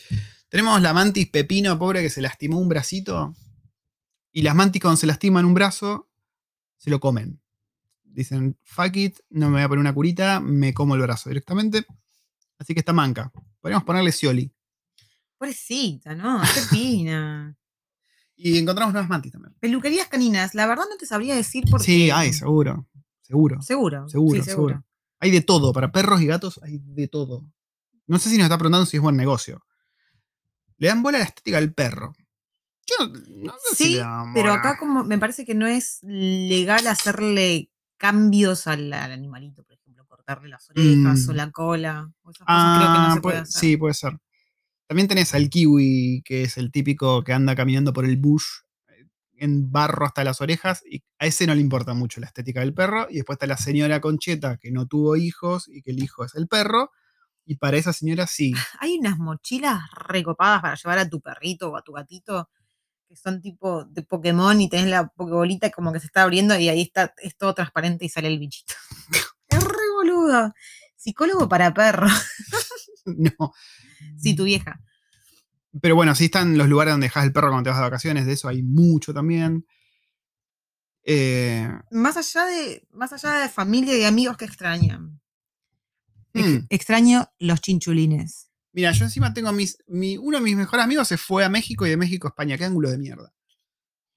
Tenemos 0.49 0.81
la 0.81 0.91
mantis 0.91 1.29
pepino, 1.29 1.77
pobre, 1.77 2.01
que 2.01 2.09
se 2.09 2.19
lastimó 2.19 2.57
un 2.57 2.67
bracito. 2.67 3.35
Y 4.31 4.41
las 4.41 4.55
mantis 4.55 4.81
cuando 4.81 4.97
se 4.97 5.05
lastiman 5.05 5.45
un 5.45 5.53
brazo, 5.53 6.09
se 6.77 6.89
lo 6.89 6.99
comen. 6.99 7.39
Dicen, 8.03 8.57
fuck 8.63 8.95
it, 8.95 9.19
no 9.29 9.49
me 9.49 9.57
voy 9.57 9.61
a 9.61 9.67
poner 9.67 9.81
una 9.81 9.93
curita, 9.93 10.39
me 10.39 10.73
como 10.73 10.95
el 10.95 11.01
brazo 11.01 11.29
directamente. 11.29 11.85
Así 12.57 12.73
que 12.73 12.79
está 12.79 12.91
manca. 12.91 13.31
Podríamos 13.61 13.85
ponerle 13.85 14.11
Scioli. 14.11 14.51
Pobrecita, 15.37 16.15
¿no? 16.15 16.41
Qué 16.41 16.61
pina. 16.71 17.55
Y 18.35 18.57
encontramos 18.57 18.93
nuevas 18.93 19.09
mantis 19.09 19.31
también. 19.31 19.53
Peluquerías 19.59 20.07
caninas, 20.07 20.55
la 20.55 20.65
verdad 20.65 20.85
no 20.89 20.97
te 20.97 21.05
sabría 21.05 21.35
decir 21.35 21.65
porque. 21.69 21.85
Sí, 21.85 22.09
hay, 22.09 22.33
seguro. 22.33 22.87
Seguro. 23.21 23.61
Seguro. 23.61 24.09
Seguro, 24.09 24.43
sí, 24.43 24.49
seguro. 24.49 24.83
Hay 25.19 25.29
de 25.29 25.41
todo. 25.41 25.71
Para 25.71 25.91
perros 25.91 26.19
y 26.21 26.25
gatos 26.25 26.59
hay 26.63 26.79
de 26.79 27.07
todo. 27.07 27.45
No 28.07 28.19
sé 28.19 28.29
si 28.29 28.37
nos 28.37 28.45
está 28.45 28.57
preguntando 28.57 28.85
si 28.85 28.97
es 28.97 29.03
buen 29.03 29.15
negocio. 29.17 29.63
Le 30.77 30.87
dan 30.87 31.01
bola 31.03 31.17
a 31.17 31.21
la 31.21 31.25
estética 31.27 31.59
del 31.59 31.73
perro. 31.73 32.13
Yo 32.85 33.07
no, 33.07 33.53
sé 33.69 33.75
si 33.75 33.83
Sí, 33.85 33.93
le 33.93 33.99
dan 33.99 34.33
pero 34.33 34.51
acá 34.51 34.77
como 34.77 35.03
me 35.05 35.17
parece 35.17 35.45
que 35.45 35.55
no 35.55 35.67
es 35.67 35.99
legal 36.03 36.85
hacerle 36.87 37.69
cambios 37.97 38.67
al, 38.67 38.91
al 38.91 39.11
animalito, 39.13 39.63
por 39.63 39.75
ejemplo, 39.77 40.05
cortarle 40.05 40.49
las 40.49 40.69
orejas 40.69 41.25
Mm. 41.25 41.29
o 41.29 41.33
la 41.33 41.51
cola. 41.51 42.11
O 42.23 42.31
esas 42.31 42.45
cosas 42.45 42.77
creo 42.79 42.91
que 42.91 42.97
no 42.99 43.05
Ah, 43.05 43.13
se 43.15 43.21
puede 43.21 43.35
puede- 43.35 43.41
hacer. 43.43 43.59
sí, 43.61 43.77
puede 43.77 43.93
ser. 43.93 44.17
También 44.87 45.07
tenés 45.07 45.33
al 45.33 45.49
kiwi, 45.49 46.21
que 46.25 46.43
es 46.43 46.57
el 46.57 46.71
típico 46.71 47.23
que 47.23 47.31
anda 47.31 47.55
caminando 47.55 47.93
por 47.93 48.03
el 48.03 48.17
bush 48.17 48.43
eh, 48.89 49.07
en 49.37 49.71
barro 49.71 50.05
hasta 50.05 50.25
las 50.25 50.41
orejas, 50.41 50.83
y 50.85 51.01
a 51.19 51.25
ese 51.25 51.47
no 51.47 51.55
le 51.55 51.61
importa 51.61 51.93
mucho 51.93 52.19
la 52.19 52.27
estética 52.27 52.59
del 52.59 52.73
perro. 52.73 53.07
Y 53.09 53.15
después 53.15 53.35
está 53.37 53.47
la 53.47 53.55
señora 53.57 54.01
Concheta, 54.01 54.57
que 54.57 54.71
no 54.71 54.85
tuvo 54.87 55.15
hijos 55.15 55.69
y 55.69 55.81
que 55.81 55.91
el 55.91 56.03
hijo 56.03 56.25
es 56.25 56.35
el 56.35 56.49
perro. 56.49 56.91
Y 57.45 57.57
para 57.57 57.77
esa 57.77 57.93
señora 57.93 58.27
sí. 58.27 58.53
Hay 58.79 58.97
unas 58.97 59.17
mochilas 59.17 59.81
recopadas 59.91 60.61
para 60.61 60.75
llevar 60.75 60.99
a 60.99 61.09
tu 61.09 61.21
perrito 61.21 61.71
o 61.71 61.77
a 61.77 61.81
tu 61.81 61.93
gatito 61.93 62.49
que 63.07 63.15
son 63.15 63.41
tipo 63.41 63.85
de 63.85 64.01
Pokémon 64.03 64.59
y 64.59 64.69
tenés 64.69 64.87
la 64.87 65.07
Pokébolita 65.07 65.69
como 65.69 65.91
que 65.91 65.99
se 65.99 66.07
está 66.07 66.23
abriendo 66.23 66.57
y 66.57 66.69
ahí 66.69 66.81
está, 66.81 67.13
es 67.17 67.37
todo 67.37 67.53
transparente 67.53 68.05
y 68.05 68.09
sale 68.09 68.27
el 68.27 68.39
bichito. 68.39 68.73
es 69.49 69.63
re 69.63 69.89
boludo. 69.95 70.53
Psicólogo 70.95 71.49
para 71.49 71.73
perros. 71.73 72.11
no. 73.05 73.53
Sí, 74.17 74.35
tu 74.35 74.45
vieja. 74.45 74.79
Pero 75.81 75.95
bueno, 75.95 76.15
sí 76.15 76.25
están 76.25 76.57
los 76.57 76.69
lugares 76.69 76.93
donde 76.93 77.07
dejas 77.07 77.25
el 77.25 77.33
perro 77.33 77.49
cuando 77.49 77.63
te 77.63 77.69
vas 77.71 77.79
de 77.79 77.83
vacaciones, 77.83 78.25
de 78.25 78.33
eso 78.33 78.47
hay 78.47 78.63
mucho 78.63 79.13
también. 79.13 79.65
Eh, 81.03 81.67
Más 81.91 82.15
allá 82.15 82.45
de, 82.45 82.87
más 82.91 83.11
allá 83.11 83.39
de 83.39 83.49
familia 83.49 83.97
y 83.97 84.03
amigos 84.03 84.37
que 84.37 84.45
extrañan. 84.45 85.19
Mm, 86.33 86.65
extraño 86.69 87.29
los 87.39 87.61
chinchulines. 87.61 88.49
Mira, 88.71 88.91
yo 88.91 89.05
encima 89.05 89.33
tengo 89.33 89.51
mis. 89.51 89.77
mi- 89.87 90.17
uno 90.17 90.37
de 90.39 90.43
mis 90.43 90.55
mejores 90.55 90.83
amigos 90.83 91.07
se 91.07 91.17
fue 91.17 91.43
a 91.45 91.49
México 91.49 91.85
y 91.85 91.89
de 91.91 91.97
México 91.97 92.27
a 92.27 92.29
España. 92.31 92.57
Qué 92.57 92.65
ángulo 92.65 92.89
de 92.89 92.97
mierda. 92.97 93.33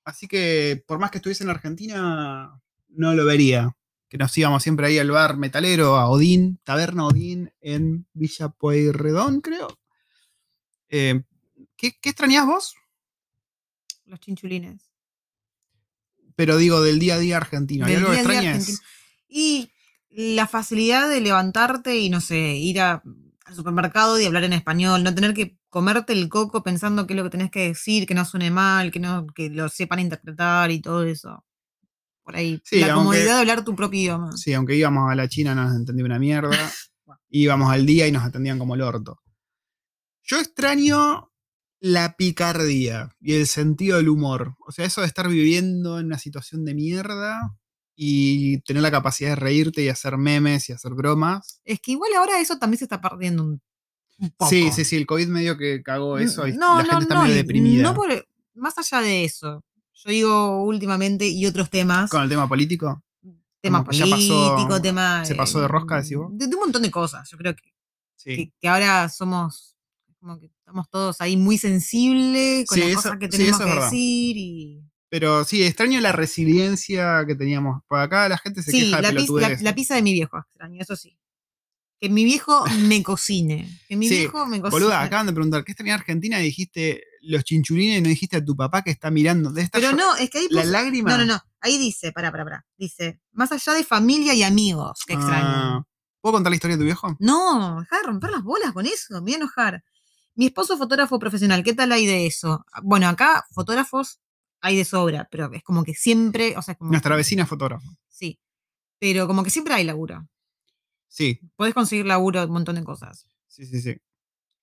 Así 0.05 0.27
que, 0.29 0.83
por 0.87 0.99
más 0.99 1.11
que 1.11 1.19
estuviese 1.19 1.45
en 1.45 1.51
Argentina, 1.51 2.59
no 2.89 3.15
lo 3.15 3.25
vería. 3.27 3.77
Que 4.09 4.19
nos 4.19 4.37
íbamos 4.39 4.63
siempre 4.63 4.87
ahí 4.87 4.99
al 4.99 5.11
bar 5.11 5.37
metalero, 5.37 5.97
a 5.97 6.09
Odín, 6.09 6.59
Taberna 6.63 7.07
Odín, 7.07 7.53
en 7.61 8.07
Villa 8.15 8.49
Pueyrredón, 8.51 9.41
creo. 9.41 9.67
Eh, 10.89 11.23
¿qué, 11.77 11.99
qué 12.01 12.11
extrañás 12.11 12.47
vos? 12.47 12.77
Los 14.05 14.21
chinchulines. 14.21 14.81
Pero 16.37 16.57
digo, 16.57 16.81
del 16.83 16.99
día 17.01 17.17
a 17.17 17.19
día 17.19 17.37
argentino. 17.39 17.85
¿Hay 17.87 17.95
algo 17.97 18.11
que 18.11 18.17
extrañas? 18.17 18.81
Y 19.29 19.73
la 20.17 20.47
facilidad 20.47 21.09
de 21.09 21.21
levantarte 21.21 21.99
y, 21.99 22.09
no 22.11 22.21
sé, 22.21 22.39
ir 22.57 22.81
a- 22.81 23.03
al 23.45 23.55
supermercado 23.55 24.19
y 24.19 24.25
hablar 24.25 24.45
en 24.45 24.55
español, 24.55 25.05
no 25.05 25.15
tener 25.15 25.35
que 25.35 25.57
comerte 25.69 26.13
el 26.15 26.29
coco 26.29 26.63
pensando 26.63 27.07
qué 27.07 27.13
es 27.13 27.17
lo 27.19 27.25
que 27.25 27.31
tenés 27.31 27.51
que 27.51 27.69
decir, 27.69 28.07
que 28.07 28.15
no 28.15 28.25
suene 28.25 28.51
mal, 28.51 28.91
que 28.91 28.99
no 28.99 29.27
que 29.29 29.51
lo 29.51 29.69
sepan 29.69 30.01
interpretar 30.01 30.71
y 30.71 30.81
todo 30.81 31.05
eso. 31.05 31.45
Por 32.25 32.35
ahí. 32.37 32.61
Sí, 32.65 32.81
la 32.81 32.95
aunque- 32.95 32.99
comodidad 33.11 33.35
de 33.35 33.41
hablar 33.41 33.65
tu 33.65 33.77
propio 33.77 34.01
idioma. 34.01 34.33
Sí, 34.37 34.53
aunque 34.55 34.75
íbamos 34.75 35.11
a 35.13 35.15
la 35.15 35.29
China 35.29 35.55
no 35.55 35.65
nos 35.65 35.77
entendía 35.77 36.05
una 36.07 36.19
mierda. 36.19 36.51
íbamos 37.29 37.71
al 37.71 37.85
día 37.87 38.09
y 38.09 38.13
nos 38.13 38.25
atendían 38.25 38.59
como 38.59 38.75
el 38.75 38.83
orto. 38.83 39.21
Yo 40.25 40.39
extraño 40.41 41.31
la 41.79 42.17
picardía 42.17 43.11
y 43.21 43.35
el 43.35 43.47
sentido 43.47 43.99
del 43.99 44.09
humor. 44.09 44.57
O 44.67 44.73
sea, 44.73 44.87
eso 44.87 45.03
de 45.03 45.07
estar 45.07 45.29
viviendo 45.29 46.01
en 46.01 46.07
una 46.07 46.19
situación 46.19 46.65
de 46.65 46.75
mierda 46.75 47.55
y 47.99 48.61
tener 48.61 48.83
la 48.83 48.91
capacidad 48.91 49.31
de 49.31 49.37
reírte 49.37 49.83
y 49.83 49.89
hacer 49.89 50.19
memes 50.19 50.69
y 50.69 50.73
hacer 50.73 50.93
bromas. 50.93 51.61
Es 51.65 51.81
que 51.81 51.93
igual 51.93 52.13
ahora 52.15 52.39
eso 52.41 52.59
también 52.59 52.79
se 52.79 52.85
está 52.85 53.01
perdiendo 53.01 53.43
un, 53.43 53.61
un 54.19 54.31
poco. 54.37 54.51
Sí, 54.51 54.71
sí, 54.71 54.85
sí, 54.85 54.97
el 54.97 55.07
COVID 55.07 55.29
medio 55.29 55.57
que 55.57 55.83
cagó 55.83 56.19
eso 56.19 56.47
y 56.47 56.53
no, 56.53 56.77
la 56.79 56.83
no, 56.83 56.89
gente 56.91 57.03
está 57.05 57.15
no, 57.15 57.23
medio 57.23 57.35
deprimida. 57.37 57.83
no 57.83 57.95
por- 57.95 58.29
más 58.55 58.77
allá 58.79 59.01
de 59.01 59.25
eso. 59.25 59.65
Yo 59.95 60.11
digo 60.11 60.63
últimamente 60.65 61.27
y 61.27 61.47
otros 61.47 61.71
temas. 61.71 62.11
Con 62.11 62.23
el 62.23 62.29
tema 62.29 62.47
político. 62.47 63.03
tema 63.63 63.79
como 63.79 63.87
político, 63.87 64.57
pasó- 64.67 64.83
tema. 64.83 65.25
se 65.25 65.35
pasó 65.35 65.61
de 65.61 65.69
rosca, 65.69 66.01
decís 66.03 66.17
vos. 66.19 66.29
De, 66.33 66.47
de 66.47 66.55
un 66.55 66.61
montón 66.61 66.83
de 66.83 66.91
cosas. 66.91 67.29
Yo 67.31 67.39
creo 67.39 67.55
que, 67.57 67.73
Sí. 68.17 68.37
que, 68.37 68.53
que 68.61 68.69
ahora 68.69 69.09
somos. 69.09 69.75
Como 70.21 70.39
que 70.39 70.47
estamos 70.47 70.89
todos 70.91 71.21
ahí 71.21 71.37
muy 71.37 71.57
sensibles 71.59 72.67
con 72.67 72.77
Sí, 72.77 72.81
las 72.81 72.91
eso- 72.91 72.97
cosas 73.03 73.19
que 73.19 73.29
tenemos 73.29 73.59
es 73.61 73.67
que 73.67 73.73
verdad. 73.73 73.85
decir. 73.91 74.37
Y... 74.37 74.83
Pero 75.09 75.45
sí, 75.45 75.63
extraño 75.63 76.01
la 76.01 76.13
resiliencia 76.13 77.25
que 77.27 77.35
teníamos. 77.35 77.83
Por 77.89 78.01
acá 78.01 78.29
la 78.29 78.39
gente 78.39 78.63
se 78.63 78.71
Sí, 78.71 78.81
queja 78.81 78.97
de 78.97 79.03
la, 79.03 79.11
la, 79.61 79.75
pizza 79.75 79.95
de 79.95 80.03
mi 80.03 80.13
viejo, 80.13 80.39
extraño, 80.39 80.81
eso 80.83 80.97
sí. 80.97 81.17
Que 82.01 82.11
mi 82.11 82.25
viejo 82.25 82.65
me 82.81 83.03
cocine. 83.03 83.69
Que 83.89 83.97
mi 83.97 84.09
Sí, 84.09 84.19
viejo 84.19 84.47
me 84.47 84.61
cocine. 84.61 84.71
Boluda, 84.81 85.01
acaban 85.03 85.27
de 85.27 85.33
preguntar, 85.33 85.65
¿qué 85.65 85.73
extrañas 85.73 86.01
Argentina? 86.01 86.41
Y 86.41 86.45
dijiste 86.45 87.05
los 87.23 87.45
chinchulines 87.45 87.99
y 87.99 88.03
no 88.03 88.09
dijiste 88.09 88.37
a 88.37 88.45
tu 88.45 88.55
papá 88.57 88.83
que 88.83 88.91
está 88.91 89.11
mirando. 89.11 89.51
Debe 89.51 89.63
estar 89.65 89.81
Pero 89.81 89.93
no, 89.97 90.15
es 90.17 90.29
que 90.29 90.39
ahí 90.39 90.49
la 90.51 90.63
puso- 90.63 90.73
lágrima. 90.73 91.11
No, 91.11 91.19
no, 91.19 91.25
no. 91.25 91.41
Ahí 91.61 91.79
dice, 91.79 92.13
pará, 92.13 92.31
pará, 92.31 92.45
pará. 92.45 92.67
Dice, 92.77 93.21
más 93.33 93.51
allá 93.53 93.73
de 93.73 93.85
familia 93.85 94.35
y 94.35 94.43
amigos 94.43 95.01
que 95.07 95.15
extrañan. 95.15 95.45
Ah, 95.47 95.85
¿Puedo 96.21 96.35
contar 96.35 96.51
la 96.51 96.57
historia 96.57 96.77
de 96.77 96.81
tu 96.81 96.85
viejo? 96.85 97.17
No, 97.21 97.81
deja 97.81 97.97
de 97.99 98.03
romper 98.03 98.31
las 98.31 98.43
bolas 98.43 98.73
con 98.73 98.85
eso, 98.87 99.15
me 99.15 99.21
voy 99.21 99.33
a 99.35 99.37
enojar. 99.37 99.85
Mi 100.35 100.47
esposo 100.47 100.75
es 100.75 100.79
fotógrafo 100.79 101.19
profesional, 101.19 101.63
¿qué 101.65 101.73
tal 101.73 101.93
hay 101.93 102.05
de 102.07 102.27
eso? 102.27 102.65
Bueno, 102.83 103.09
acá 103.09 103.47
fotógrafos 103.53 104.21
hay 104.61 104.77
de 104.77 104.85
sobra, 104.85 105.29
pero 105.31 105.53
es 105.53 105.63
como 105.63 105.85
que 105.85 105.95
siempre, 105.95 106.57
o 106.57 106.63
sea, 106.63 106.75
como 106.75 106.91
Nuestra 106.91 107.17
vecina 107.17 107.43
es 107.45 107.49
fotógrafa. 107.49 107.87
Sí, 108.09 108.39
pero 108.99 109.27
como 109.27 109.43
que 109.45 109.51
siempre 109.51 109.75
hay 109.75 109.85
laburo. 109.85 110.29
Sí, 111.09 111.41
Podés 111.57 111.75
conseguir 111.75 112.07
laburo 112.07 112.41
de 112.41 112.47
un 112.47 112.53
montón 112.53 112.75
de 112.77 112.85
cosas. 112.85 113.27
sí, 113.47 113.65
sí, 113.67 113.81
sí. 113.81 113.97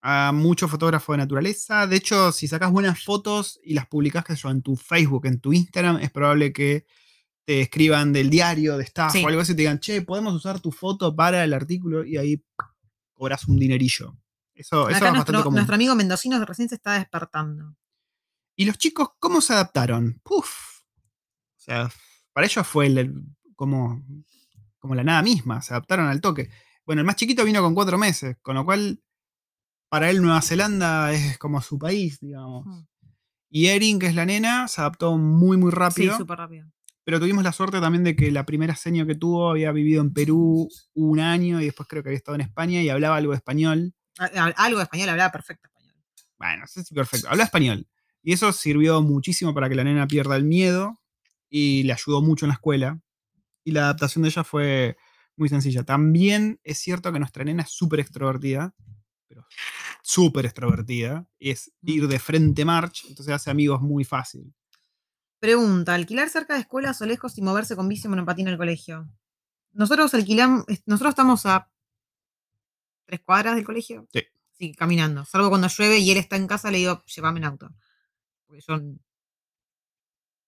A 0.05 0.33
mucho 0.33 0.67
fotógrafo 0.67 1.13
de 1.13 1.19
naturaleza. 1.19 1.87
De 1.87 1.95
hecho, 1.95 2.33
si 2.33 2.47
sacas 2.49 2.71
buenas 2.71 3.01
fotos 3.01 3.59
y 3.63 3.73
las 3.73 3.87
publicas 3.87 4.25
que 4.25 4.33
en 4.49 4.61
tu 4.61 4.75
Facebook, 4.75 5.25
en 5.25 5.39
tu 5.39 5.53
Instagram, 5.53 5.97
es 6.01 6.11
probable 6.11 6.51
que 6.51 6.85
te 7.45 7.61
escriban 7.61 8.11
del 8.11 8.29
diario, 8.29 8.77
de 8.77 8.83
staff 8.83 9.13
Sí. 9.13 9.23
o 9.23 9.27
algo 9.29 9.39
así 9.41 9.53
y 9.53 9.55
te 9.55 9.61
digan, 9.61 9.79
che, 9.79 10.01
podemos 10.01 10.33
usar 10.33 10.59
tu 10.59 10.71
foto 10.71 11.15
para 11.15 11.43
el 11.43 11.53
artículo 11.53 12.03
y 12.03 12.17
ahí 12.17 12.43
cobras 13.13 13.47
un 13.47 13.57
dinerillo. 13.57 14.17
Eso, 14.53 14.89
eso 14.89 14.97
es 14.97 15.01
bastante 15.13 15.41
común. 15.41 15.55
nuestro 15.55 15.75
amigo 15.75 15.95
mendocino 15.95 16.43
recién 16.45 16.67
se 16.69 16.75
está 16.75 16.93
despertando. 16.93 17.75
¿Y 18.55 18.65
los 18.65 18.77
chicos 18.77 19.09
cómo 19.19 19.41
se 19.41 19.53
adaptaron? 19.53 20.19
Puf. 20.23 20.49
O 21.57 21.59
sea, 21.59 21.91
para 22.33 22.45
ellos 22.47 22.65
fue 22.67 22.87
el- 22.87 22.97
el- 22.97 23.23
como, 23.55 24.03
como 24.79 24.95
la 24.95 25.03
nada 25.03 25.21
misma, 25.21 25.61
se 25.61 25.73
adaptaron 25.73 26.07
al 26.07 26.21
toque. 26.21 26.49
Bueno, 26.85 27.01
el 27.01 27.05
más 27.05 27.15
chiquito 27.15 27.45
vino 27.45 27.61
con 27.61 27.73
cuatro 27.73 27.97
meses, 27.97 28.37
con 28.41 28.55
lo 28.55 28.65
cual 28.65 29.01
para 29.89 30.09
él 30.09 30.21
Nueva 30.21 30.41
Zelanda 30.41 31.11
es 31.13 31.37
como 31.37 31.61
su 31.61 31.77
país, 31.79 32.19
digamos. 32.19 32.65
Mm. 32.65 32.85
Y 33.49 33.67
Erin, 33.67 33.99
que 33.99 34.07
es 34.07 34.15
la 34.15 34.25
nena, 34.25 34.67
se 34.67 34.81
adaptó 34.81 35.17
muy, 35.17 35.57
muy 35.57 35.71
rápido. 35.71 36.13
Sí, 36.13 36.17
súper 36.17 36.37
rápido. 36.39 36.67
pero 37.05 37.19
tuvimos 37.19 37.43
la 37.43 37.51
suerte 37.51 37.81
también 37.81 38.03
de 38.05 38.15
que 38.15 38.31
la 38.31 38.45
primera 38.45 38.75
seño 38.77 39.05
que 39.05 39.15
tuvo 39.15 39.49
había 39.51 39.71
vivido 39.73 40.01
en 40.01 40.13
Perú 40.13 40.69
un 40.93 41.19
año 41.19 41.59
y 41.61 41.65
después 41.65 41.87
creo 41.89 42.01
que 42.01 42.09
había 42.09 42.17
estado 42.17 42.35
en 42.35 42.41
España 42.41 42.81
y 42.81 42.87
hablaba 42.89 43.17
algo 43.17 43.33
de 43.33 43.37
español. 43.37 43.93
A- 44.19 44.25
a- 44.25 44.53
Algo 44.65 44.77
de 44.79 44.83
español, 44.85 45.09
hablaba 45.09 45.29
perfecto 45.31 45.67
español. 45.67 45.95
Bueno, 46.39 46.57
no 46.61 46.67
sé 46.67 46.83
si 46.83 46.95
perfecto. 46.95 47.27
Habla 47.29 47.43
español. 47.43 47.85
Y 48.23 48.33
eso 48.33 48.51
sirvió 48.53 49.01
muchísimo 49.01 49.53
para 49.53 49.69
que 49.69 49.75
la 49.75 49.83
nena 49.83 50.07
pierda 50.07 50.37
el 50.37 50.45
miedo 50.45 50.99
y 51.49 51.83
le 51.83 51.93
ayudó 51.93 52.21
mucho 52.21 52.45
en 52.45 52.49
la 52.49 52.55
escuela. 52.55 53.01
Y 53.65 53.71
la 53.71 53.81
adaptación 53.81 54.23
de 54.23 54.29
ella 54.29 54.43
fue 54.43 54.97
muy 55.35 55.49
sencilla. 55.49 55.83
También 55.83 56.59
es 56.63 56.79
cierto 56.79 57.11
que 57.11 57.19
nuestra 57.19 57.43
nena 57.43 57.63
es 57.63 57.71
súper 57.71 57.99
extrovertida, 57.99 58.73
pero 59.27 59.45
súper 60.01 60.45
extrovertida. 60.45 61.27
Y 61.37 61.51
es 61.51 61.71
ir 61.81 62.07
de 62.07 62.19
frente 62.19 62.65
march, 62.65 63.05
entonces 63.09 63.33
hace 63.33 63.51
amigos 63.51 63.81
muy 63.81 64.05
fácil. 64.05 64.53
Pregunta, 65.39 65.93
¿alquilar 65.93 66.29
cerca 66.29 66.53
de 66.53 66.61
escuelas 66.61 67.01
o 67.01 67.05
lejos 67.05 67.37
y 67.37 67.41
moverse 67.41 67.75
con 67.75 67.89
bici 67.89 68.07
o 68.07 68.09
monopatín 68.09 68.47
al 68.47 68.57
colegio? 68.57 69.09
Nosotros 69.73 70.13
alquilamos, 70.13 70.65
nosotros 70.85 71.09
estamos 71.09 71.45
a 71.45 71.69
tres 73.05 73.19
cuadras 73.19 73.55
del 73.55 73.65
colegio. 73.65 74.07
Sí. 74.13 74.21
Sí, 74.51 74.73
caminando. 74.73 75.25
Salvo 75.25 75.49
cuando 75.49 75.67
llueve 75.67 75.97
y 75.99 76.11
él 76.11 76.17
está 76.17 76.37
en 76.37 76.47
casa, 76.47 76.71
le 76.71 76.77
digo, 76.77 77.03
llévame 77.05 77.39
en 77.39 77.45
auto. 77.45 77.69
Porque 78.53 78.65
yo 78.67 78.77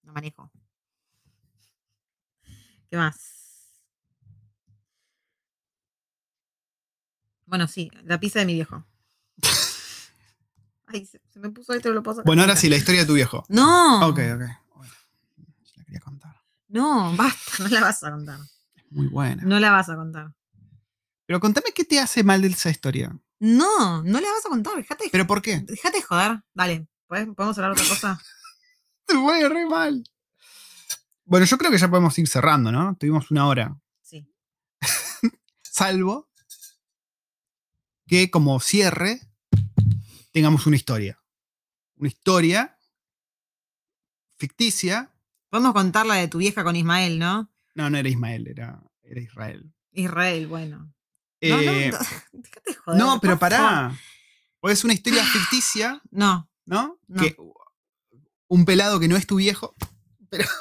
no 0.04 0.14
manejo. 0.14 0.52
¿Qué 2.88 2.98
más? 2.98 3.74
Bueno, 7.48 7.68
sí, 7.68 7.90
la 8.04 8.20
pizza 8.20 8.38
de 8.38 8.46
mi 8.46 8.54
viejo. 8.54 8.86
Ay, 10.86 11.08
se, 11.08 11.20
se 11.32 11.40
me 11.40 11.50
puso 11.50 11.74
esto, 11.74 11.90
lo 11.90 12.04
sacar. 12.04 12.26
Bueno, 12.26 12.44
ahora 12.44 12.56
sí, 12.56 12.70
la 12.70 12.76
historia 12.76 13.02
de 13.02 13.08
tu 13.08 13.16
viejo. 13.16 13.44
No. 13.50 14.08
Ok, 14.08 14.20
ok. 14.20 14.42
Bueno, 14.76 14.94
la 15.78 15.84
quería 15.86 16.00
contar. 16.00 16.36
No, 16.68 17.16
basta, 17.18 17.54
no 17.64 17.70
la 17.70 17.82
vas 17.82 18.04
a 18.04 18.12
contar. 18.12 18.40
Muy 18.92 19.08
buena. 19.08 19.42
No 19.44 19.60
la 19.60 19.72
vas 19.72 19.90
a 19.90 19.96
contar. 19.96 20.32
Pero 21.26 21.40
contame 21.40 21.72
qué 21.74 21.86
te 21.86 22.00
hace 22.00 22.24
mal 22.24 22.44
de 22.44 22.50
esa 22.50 22.70
historia. 22.70 23.20
No, 23.40 24.04
no 24.04 24.22
la 24.22 24.30
vas 24.32 24.46
a 24.46 24.50
contar. 24.50 24.76
Dejate, 24.76 25.10
¿Pero 25.12 25.26
por 25.26 25.42
qué? 25.42 25.62
dejate 25.62 25.98
de 25.98 26.04
joder. 26.04 26.44
Dale, 26.54 26.82
¿podés- 26.84 26.95
¿podemos 27.08 27.58
hablar 27.58 27.76
de 27.76 27.82
otra 27.82 27.90
cosa? 27.90 28.22
Te 29.06 29.14
fue 29.16 29.48
re 29.50 29.66
mal. 29.68 30.04
Bueno, 31.26 31.46
yo 31.46 31.58
creo 31.58 31.72
que 31.72 31.78
ya 31.78 31.90
podemos 31.90 32.18
ir 32.20 32.28
cerrando, 32.28 32.72
¿no? 32.72 32.96
Tuvimos 33.00 33.32
una 33.32 33.48
hora. 33.48 33.80
Sí. 34.02 34.28
Salvo 35.62 36.30
que 38.08 38.30
como 38.30 38.60
cierre 38.60 39.20
tengamos 40.32 40.68
una 40.68 40.76
historia. 40.76 41.20
Una 41.98 42.10
historia 42.10 42.78
ficticia. 44.38 45.12
Podemos 45.50 45.74
contar 45.74 46.06
la 46.06 46.16
de 46.16 46.28
tu 46.28 46.38
vieja 46.40 46.64
con 46.64 46.76
Ismael, 46.76 47.18
¿no? 47.20 47.50
No, 47.74 47.90
no 47.90 47.98
era 47.98 48.08
Ismael, 48.10 48.48
era, 48.48 48.82
era 49.04 49.22
Israel. 49.22 49.74
Israel, 49.92 50.48
bueno. 50.48 50.94
No, 51.42 51.60
Eh, 51.60 51.92
no, 51.92 51.98
joder. 52.86 53.00
no, 53.00 53.20
pero 53.22 53.40
pará. 53.40 53.98
O 54.60 54.70
es 54.70 54.84
una 54.84 54.94
historia 54.94 55.24
ficticia, 55.34 56.02
No, 56.12 56.50
¿no? 56.66 57.00
No. 57.08 57.22
Que 57.22 57.36
un 58.48 58.66
pelado 58.66 59.00
que 59.00 59.08
no 59.08 59.16
es 59.16 59.28
tu 59.28 59.38
viejo. 59.38 59.76
Pero. 60.30 60.46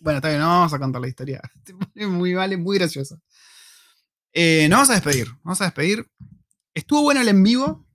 Bueno, 0.00 0.16
está 0.16 0.30
bien, 0.30 0.40
no 0.40 0.48
vamos 0.48 0.72
a 0.72 0.80
contar 0.80 1.00
la 1.00 1.06
historia. 1.06 1.40
Pone 1.94 2.08
muy 2.08 2.34
mal, 2.34 2.52
es 2.52 2.58
muy 2.58 2.76
gracioso. 2.76 3.22
Eh, 4.32 4.66
nos 4.68 4.78
vamos 4.78 4.90
a 4.90 4.94
despedir. 4.94 5.28
Vamos 5.44 5.60
a 5.60 5.64
despedir. 5.66 6.10
Estuvo 6.74 7.02
bueno 7.02 7.20
el 7.20 7.28
en 7.28 7.40
vivo. 7.40 7.86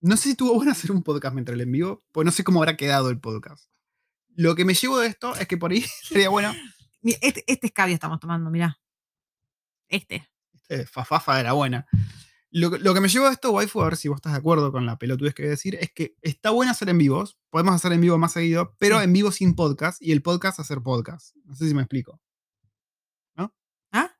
No 0.00 0.16
sé 0.16 0.22
si 0.22 0.30
estuvo 0.30 0.54
bueno 0.54 0.70
hacer 0.72 0.92
un 0.92 1.02
podcast 1.02 1.34
mientras 1.34 1.54
el 1.54 1.62
en 1.62 1.72
vivo, 1.72 2.04
pues 2.12 2.24
no 2.24 2.30
sé 2.30 2.44
cómo 2.44 2.60
habrá 2.60 2.76
quedado 2.76 3.10
el 3.10 3.18
podcast. 3.18 3.68
Lo 4.36 4.54
que 4.54 4.64
me 4.64 4.74
llevo 4.74 5.00
de 5.00 5.08
esto 5.08 5.34
es 5.34 5.48
que 5.48 5.56
por 5.56 5.72
ahí 5.72 5.84
sería 6.04 6.28
bueno. 6.28 6.54
Este, 7.02 7.42
este 7.48 7.66
escabio 7.66 7.94
estamos 7.94 8.20
tomando, 8.20 8.48
mirá. 8.48 8.78
Este. 9.88 10.28
Este, 10.52 10.86
Fafafa 10.86 11.40
era 11.40 11.52
buena. 11.52 11.88
Lo, 12.50 12.70
que- 12.70 12.78
lo 12.78 12.94
que 12.94 13.00
me 13.00 13.08
llevo 13.08 13.26
de 13.26 13.32
esto, 13.32 13.50
waifu, 13.52 13.82
a 13.82 13.84
ver 13.86 13.96
si 13.96 14.08
vos 14.08 14.16
estás 14.16 14.32
de 14.32 14.38
acuerdo 14.38 14.72
con 14.72 14.86
la 14.86 14.96
pelotudez 14.98 15.34
que 15.34 15.42
voy 15.42 15.48
a 15.48 15.50
decir, 15.50 15.74
es 15.80 15.92
que 15.92 16.14
está 16.22 16.50
bueno 16.50 16.72
hacer 16.72 16.88
en 16.88 16.96
vivos. 16.98 17.38
Podemos 17.50 17.74
hacer 17.74 17.92
en 17.92 18.00
vivo 18.00 18.16
más 18.18 18.32
seguido, 18.32 18.74
pero 18.78 18.98
Sí. 18.98 19.04
en 19.04 19.12
vivo 19.12 19.30
sin 19.32 19.54
podcast 19.54 20.00
y 20.00 20.12
el 20.12 20.22
podcast 20.22 20.58
hacer 20.60 20.80
podcast. 20.82 21.36
No 21.44 21.54
sé 21.54 21.68
si 21.68 21.74
me 21.74 21.82
explico. 21.82 22.20
¿Ah? 23.92 24.10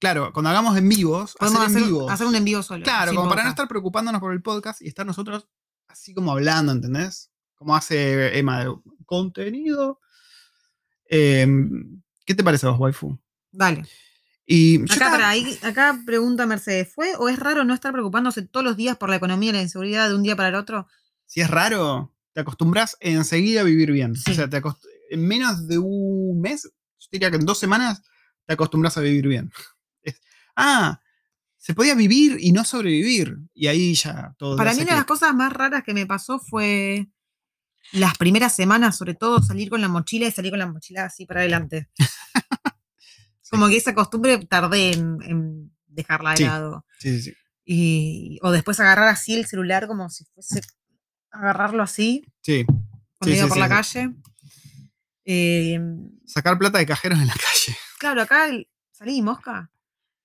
Claro, 0.00 0.32
cuando 0.32 0.50
hagamos 0.50 0.76
en 0.76 0.88
vivos, 0.88 1.36
Podemos 1.38 1.60
hacer, 1.60 1.70
hacer, 1.76 1.82
en 1.82 1.88
vivos. 1.88 2.10
hacer 2.10 2.26
un 2.26 2.34
en 2.34 2.44
vivo 2.44 2.62
solo. 2.62 2.82
Claro, 2.84 3.14
como 3.14 3.28
para 3.28 3.44
no 3.44 3.50
estar 3.50 3.68
preocupándonos 3.68 4.20
por 4.20 4.32
el 4.32 4.42
podcast 4.42 4.82
y 4.82 4.88
estar 4.88 5.06
nosotros 5.06 5.48
así 5.88 6.12
como 6.14 6.32
hablando, 6.32 6.72
¿entendés? 6.72 7.30
Como 7.54 7.76
hace 7.76 8.36
Emma 8.38 8.64
de 8.64 8.74
contenido. 9.06 10.00
Em, 11.08 12.02
¿Qué 12.24 12.34
te 12.34 12.42
parece 12.42 12.66
a 12.66 12.70
vos, 12.70 12.80
waifu? 12.80 13.18
Dale. 13.50 13.84
Y 14.54 14.82
Acá, 14.82 14.92
estaba- 14.92 15.10
para 15.12 15.28
ahí, 15.30 15.58
acá 15.62 15.98
pregunta 16.04 16.44
Mercedes, 16.44 16.92
¿fue 16.94 17.14
o 17.16 17.28
es 17.30 17.38
raro 17.38 17.64
no 17.64 17.72
estar 17.72 17.90
preocupándose 17.92 18.42
todos 18.42 18.64
los 18.64 18.76
días 18.76 18.98
por 18.98 19.08
la 19.08 19.16
economía 19.16 19.48
y 19.48 19.52
la 19.54 19.62
inseguridad 19.62 20.08
de 20.10 20.14
un 20.14 20.22
día 20.22 20.36
para 20.36 20.48
el 20.50 20.54
otro? 20.56 20.86
si 21.24 21.40
es 21.40 21.48
raro, 21.48 22.14
te 22.34 22.42
acostumbras 22.42 22.98
enseguida 23.00 23.62
a 23.62 23.64
vivir 23.64 23.90
bien. 23.92 24.14
Sí. 24.14 24.32
O 24.32 24.34
sea, 24.34 24.50
te 24.50 24.60
acost- 24.60 24.84
en 25.10 25.26
menos 25.26 25.66
de 25.66 25.78
un 25.78 26.38
mes, 26.42 26.64
yo 26.64 27.08
diría 27.10 27.30
que 27.30 27.36
en 27.38 27.46
dos 27.46 27.58
semanas, 27.58 28.02
te 28.44 28.52
acostumbras 28.52 28.98
a 28.98 29.00
vivir 29.00 29.26
bien. 29.26 29.50
Es- 30.02 30.20
ah, 30.56 31.00
se 31.56 31.72
podía 31.72 31.94
vivir 31.94 32.36
y 32.38 32.52
no 32.52 32.64
sobrevivir. 32.64 33.38
Y 33.54 33.68
ahí 33.68 33.94
ya 33.94 34.34
todo. 34.36 34.58
Para 34.58 34.74
mí 34.74 34.82
una 34.82 34.90
de 34.90 34.96
las 34.98 35.06
cosas 35.06 35.34
más 35.34 35.50
raras 35.54 35.82
que 35.84 35.94
me 35.94 36.04
pasó 36.06 36.38
fue 36.38 37.08
las 37.92 38.18
primeras 38.18 38.54
semanas, 38.54 38.98
sobre 38.98 39.14
todo 39.14 39.40
salir 39.42 39.70
con 39.70 39.80
la 39.80 39.88
mochila 39.88 40.26
y 40.26 40.32
salir 40.32 40.50
con 40.52 40.58
la 40.58 40.66
mochila 40.66 41.06
así 41.06 41.24
para 41.24 41.40
adelante. 41.40 41.88
Como 43.52 43.68
que 43.68 43.76
esa 43.76 43.94
costumbre 43.94 44.38
tardé 44.46 44.92
en, 44.94 45.18
en 45.22 45.72
dejarla 45.86 46.32
de 46.34 46.44
lado. 46.44 46.84
Sí, 46.98 47.20
sí, 47.20 47.30
sí. 47.30 47.36
Y, 47.64 48.38
o 48.42 48.50
después 48.50 48.80
agarrar 48.80 49.06
así 49.08 49.34
el 49.34 49.46
celular 49.46 49.86
como 49.86 50.08
si 50.10 50.24
fuese 50.24 50.60
agarrarlo 51.30 51.82
así 51.84 52.24
Sí, 52.42 52.64
cuando 53.18 53.36
iba 53.36 53.46
por 53.46 53.58
la 53.58 53.68
calle. 53.68 54.10
Eh, 55.24 55.78
Sacar 56.26 56.58
plata 56.58 56.78
de 56.78 56.86
cajeros 56.86 57.20
en 57.20 57.26
la 57.28 57.34
calle. 57.34 57.76
claro, 57.98 58.22
acá 58.22 58.48
el- 58.48 58.68
salí 58.90 59.22
mosca. 59.22 59.70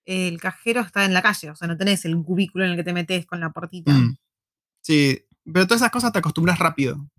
El 0.05 0.39
cajero 0.39 0.82
está 0.82 1.03
en 1.05 1.13
la 1.13 1.21
calle, 1.21 1.51
o 1.51 1.55
sea, 1.55 1.67
no 1.67 1.75
tenés 1.78 2.05
el 2.05 2.15
cubículo 2.23 2.63
en 2.65 2.71
el 2.71 2.78
que 2.78 2.84
te 2.86 2.93
metes 2.93 3.25
con 3.25 3.39
la 3.41 3.49
puertita. 3.51 3.91
Mm. 3.91 4.17
Sí, 4.82 5.21
pero 5.43 5.67
todas 5.67 5.82
esas 5.82 5.91
cosas 5.91 6.13
te 6.13 6.19
acostumbras 6.19 6.57
rápido. 6.59 7.09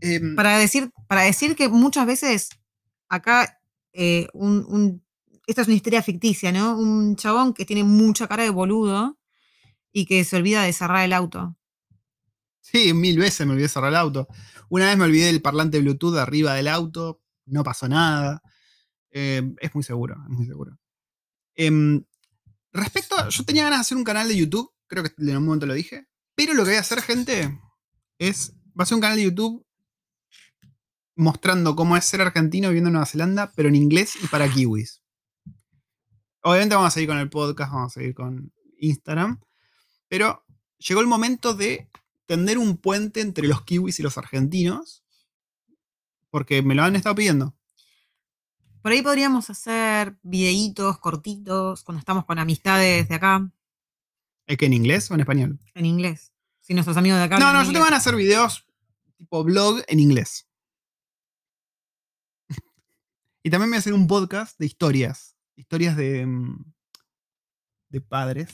Em, 0.00 0.34
Para 0.34 0.56
decir, 0.58 0.90
para 1.08 1.22
decir 1.22 1.54
que 1.54 1.68
muchas 1.68 2.06
veces 2.06 2.48
acá 3.08 3.60
eh, 3.94 4.26
un, 4.34 5.02
esta 5.46 5.62
es 5.62 5.68
una 5.68 5.76
historia 5.76 6.02
ficticia, 6.02 6.52
¿no? 6.52 6.76
Un 6.76 7.16
chabón 7.16 7.54
que 7.54 7.64
tiene 7.64 7.84
mucha 7.84 8.26
cara 8.26 8.42
de 8.42 8.50
boludo 8.50 9.18
y 9.92 10.04
que 10.04 10.24
se 10.24 10.36
olvida 10.36 10.62
de 10.62 10.72
cerrar 10.72 11.04
el 11.04 11.12
auto. 11.12 11.56
Sí, 12.60 12.92
mil 12.92 13.18
veces 13.18 13.46
me 13.46 13.52
olvidé 13.52 13.68
cerrar 13.68 13.90
el 13.90 13.96
auto. 13.96 14.26
Una 14.68 14.86
vez 14.86 14.96
me 14.96 15.04
olvidé 15.04 15.26
del 15.26 15.42
parlante 15.42 15.78
Bluetooth 15.78 16.16
arriba 16.16 16.54
del 16.54 16.68
auto, 16.68 17.22
no 17.46 17.62
pasó 17.62 17.88
nada. 17.88 18.42
Eh, 19.10 19.54
es 19.60 19.74
muy 19.74 19.84
seguro, 19.84 20.16
es 20.28 20.36
muy 20.36 20.46
seguro. 20.46 20.76
Em, 21.54 22.04
respecto, 22.72 23.28
yo 23.28 23.44
tenía 23.44 23.64
ganas 23.64 23.78
de 23.78 23.82
hacer 23.82 23.96
un 23.96 24.04
canal 24.04 24.26
de 24.26 24.36
YouTube, 24.36 24.72
creo 24.88 25.04
que 25.04 25.12
en 25.18 25.36
un 25.36 25.44
momento 25.44 25.66
lo 25.66 25.74
dije, 25.74 26.08
pero 26.34 26.52
lo 26.54 26.64
que 26.64 26.70
voy 26.70 26.78
a 26.78 26.80
hacer, 26.80 27.00
gente, 27.00 27.60
es, 28.18 28.54
va 28.78 28.82
a 28.82 28.86
ser 28.86 28.96
un 28.96 29.02
canal 29.02 29.18
de 29.18 29.24
YouTube 29.24 29.64
mostrando 31.16 31.76
cómo 31.76 31.96
es 31.96 32.04
ser 32.04 32.20
argentino 32.20 32.68
viviendo 32.68 32.88
en 32.88 32.94
Nueva 32.94 33.06
Zelanda, 33.06 33.52
pero 33.54 33.68
en 33.68 33.76
inglés 33.76 34.14
y 34.22 34.26
para 34.26 34.48
kiwis. 34.48 35.02
Obviamente 36.42 36.74
vamos 36.74 36.88
a 36.88 36.90
seguir 36.90 37.08
con 37.08 37.18
el 37.18 37.30
podcast, 37.30 37.72
vamos 37.72 37.92
a 37.92 38.00
seguir 38.00 38.14
con 38.14 38.52
Instagram, 38.78 39.40
pero 40.08 40.44
llegó 40.78 41.00
el 41.00 41.06
momento 41.06 41.54
de 41.54 41.88
tender 42.26 42.58
un 42.58 42.76
puente 42.76 43.20
entre 43.20 43.46
los 43.46 43.62
kiwis 43.62 43.98
y 44.00 44.02
los 44.02 44.18
argentinos, 44.18 45.02
porque 46.30 46.62
me 46.62 46.74
lo 46.74 46.82
han 46.82 46.96
estado 46.96 47.14
pidiendo. 47.14 47.54
Por 48.82 48.92
ahí 48.92 49.00
podríamos 49.00 49.48
hacer 49.48 50.18
videitos 50.22 50.98
cortitos 50.98 51.82
cuando 51.84 52.00
estamos 52.00 52.26
con 52.26 52.38
amistades 52.38 53.08
de 53.08 53.14
acá, 53.14 53.50
¿Es 54.46 54.58
que 54.58 54.66
en 54.66 54.74
inglés 54.74 55.10
o 55.10 55.14
en 55.14 55.20
español? 55.20 55.58
en 55.74 55.86
inglés. 55.86 56.32
Si 56.60 56.74
nuestros 56.74 56.96
amigos 56.98 57.18
de 57.18 57.24
acá. 57.24 57.38
No, 57.38 57.52
no, 57.52 57.62
yo 57.64 57.72
te 57.72 57.78
van 57.78 57.94
a 57.94 57.96
hacer 57.96 58.14
videos 58.14 58.66
tipo 59.16 59.42
blog 59.42 59.82
en 59.86 60.00
inglés. 60.00 60.46
Y 63.44 63.50
también 63.50 63.70
voy 63.70 63.76
a 63.76 63.78
hacer 63.78 63.92
un 63.92 64.06
podcast 64.08 64.58
de 64.58 64.66
historias. 64.66 65.36
Historias 65.54 65.96
de, 65.96 66.26
mm, 66.26 66.64
de 67.90 68.00
padres. 68.00 68.48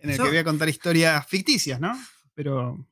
en 0.00 0.10
el 0.10 0.16
Yo- 0.16 0.24
que 0.24 0.30
voy 0.30 0.38
a 0.38 0.44
contar 0.44 0.68
historias 0.68 1.26
ficticias, 1.26 1.78
¿no? 1.80 1.92
Pero 2.34 2.86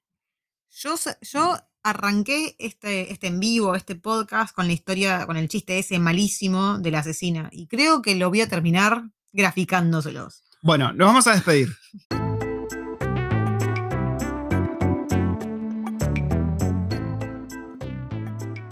Yo, 0.70 0.95
yo 1.22 1.57
arranqué 1.82 2.55
este, 2.59 3.11
este 3.12 3.28
en 3.28 3.41
vivo, 3.41 3.74
este 3.74 3.95
podcast, 3.97 4.55
con 4.55 4.66
la 4.66 4.74
historia, 4.74 5.24
con 5.26 5.36
el 5.39 5.49
chiste 5.49 5.78
ese 5.78 5.99
malísimo 5.99 6.78
de 6.78 6.91
la 6.91 6.99
asesina. 6.99 7.49
Y 7.51 7.66
creo 7.66 8.03
que 8.03 8.14
lo 8.14 8.28
voy 8.28 8.43
a 8.43 8.49
terminar 8.49 9.11
graficándoselos. 9.32 10.43
bueno, 10.62 10.93
nos 10.93 11.09
vamos 11.09 11.26
a 11.26 11.32
despedir. 11.32 11.68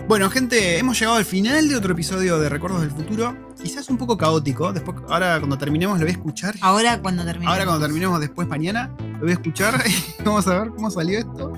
Bueno, 0.09 0.31
gente, 0.31 0.79
hemos 0.79 1.01
llegado 1.01 1.17
al 1.17 1.25
final 1.25 1.69
de 1.69 1.75
otro 1.75 1.93
episodio 1.93 2.39
de 2.39 2.49
Recuerdos 2.49 2.81
del 2.81 2.93
Futuro. 2.93 3.37
Quizás 3.61 3.89
un 3.91 3.99
poco 3.99 4.17
caótico. 4.17 4.73
Después, 4.73 4.99
ahora 5.09 5.37
cuando 5.41 5.59
terminemos 5.59 5.99
lo 5.99 6.05
voy 6.05 6.13
a 6.13 6.17
escuchar. 6.17 6.55
Ahora 6.61 7.03
cuando 7.03 7.25
termine. 7.25 7.51
Ahora 7.51 7.65
cuando 7.65 7.85
terminemos 7.85 8.21
después 8.21 8.47
mañana, 8.47 8.95
lo 9.15 9.23
voy 9.23 9.31
a 9.31 9.33
escuchar 9.33 9.83
y 9.85 10.23
vamos 10.25 10.47
a 10.47 10.61
ver 10.61 10.71
cómo 10.71 10.93
salió 10.93 11.19
esto. 11.19 11.53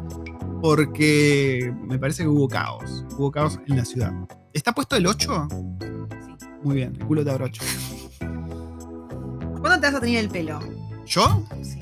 Porque 0.62 1.74
me 1.82 1.98
parece 1.98 2.22
que 2.22 2.28
hubo 2.30 2.48
caos. 2.48 3.04
Hubo 3.18 3.30
caos 3.30 3.60
en 3.66 3.76
la 3.76 3.84
ciudad. 3.84 4.12
¿Está 4.54 4.72
puesto 4.72 4.96
el 4.96 5.06
8? 5.06 5.48
Muy 6.62 6.76
bien, 6.76 6.96
el 6.98 7.06
culo 7.06 7.22
te 7.22 7.30
abrocho. 7.30 7.62
¿Cuándo 9.60 9.78
te 9.78 9.86
vas 9.88 9.94
a 9.94 10.00
tener 10.00 10.24
el 10.24 10.30
pelo? 10.30 10.58
¿Yo? 11.04 11.46
Sí. 11.62 11.78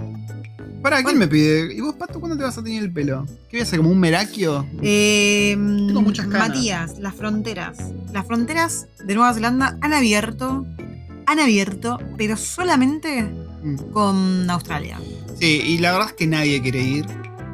¿Para 0.82 1.02
quién 1.02 1.18
me 1.18 1.26
pide? 1.26 1.74
¿Y 1.74 1.80
vos, 1.80 1.94
Pato, 1.96 2.20
cuándo 2.20 2.36
te 2.36 2.44
vas 2.44 2.56
a 2.58 2.62
tener 2.62 2.82
el 2.82 2.92
pelo? 2.92 3.24
¿Qué 3.48 3.56
voy 3.56 3.60
a 3.60 3.62
hacer? 3.64 3.78
¿Como 3.80 3.90
un 3.90 3.98
meraquio? 3.98 4.66
Eh, 4.82 5.52
Tengo 5.56 6.02
muchas 6.02 6.26
canas. 6.26 6.48
Matías, 6.50 6.98
las 6.98 7.14
fronteras. 7.14 7.78
Las 8.12 8.26
fronteras 8.26 8.86
de 9.04 9.14
Nueva 9.14 9.34
Zelanda 9.34 9.76
han 9.80 9.92
abierto, 9.92 10.64
han 11.26 11.40
abierto, 11.40 11.98
pero 12.16 12.36
solamente 12.36 13.22
Mm. 13.62 13.76
con 13.90 14.48
Australia. 14.50 15.00
Sí, 15.40 15.60
y 15.64 15.78
la 15.78 15.90
verdad 15.92 16.08
es 16.10 16.14
que 16.14 16.26
nadie 16.26 16.62
quiere 16.62 16.80
ir. 16.82 17.06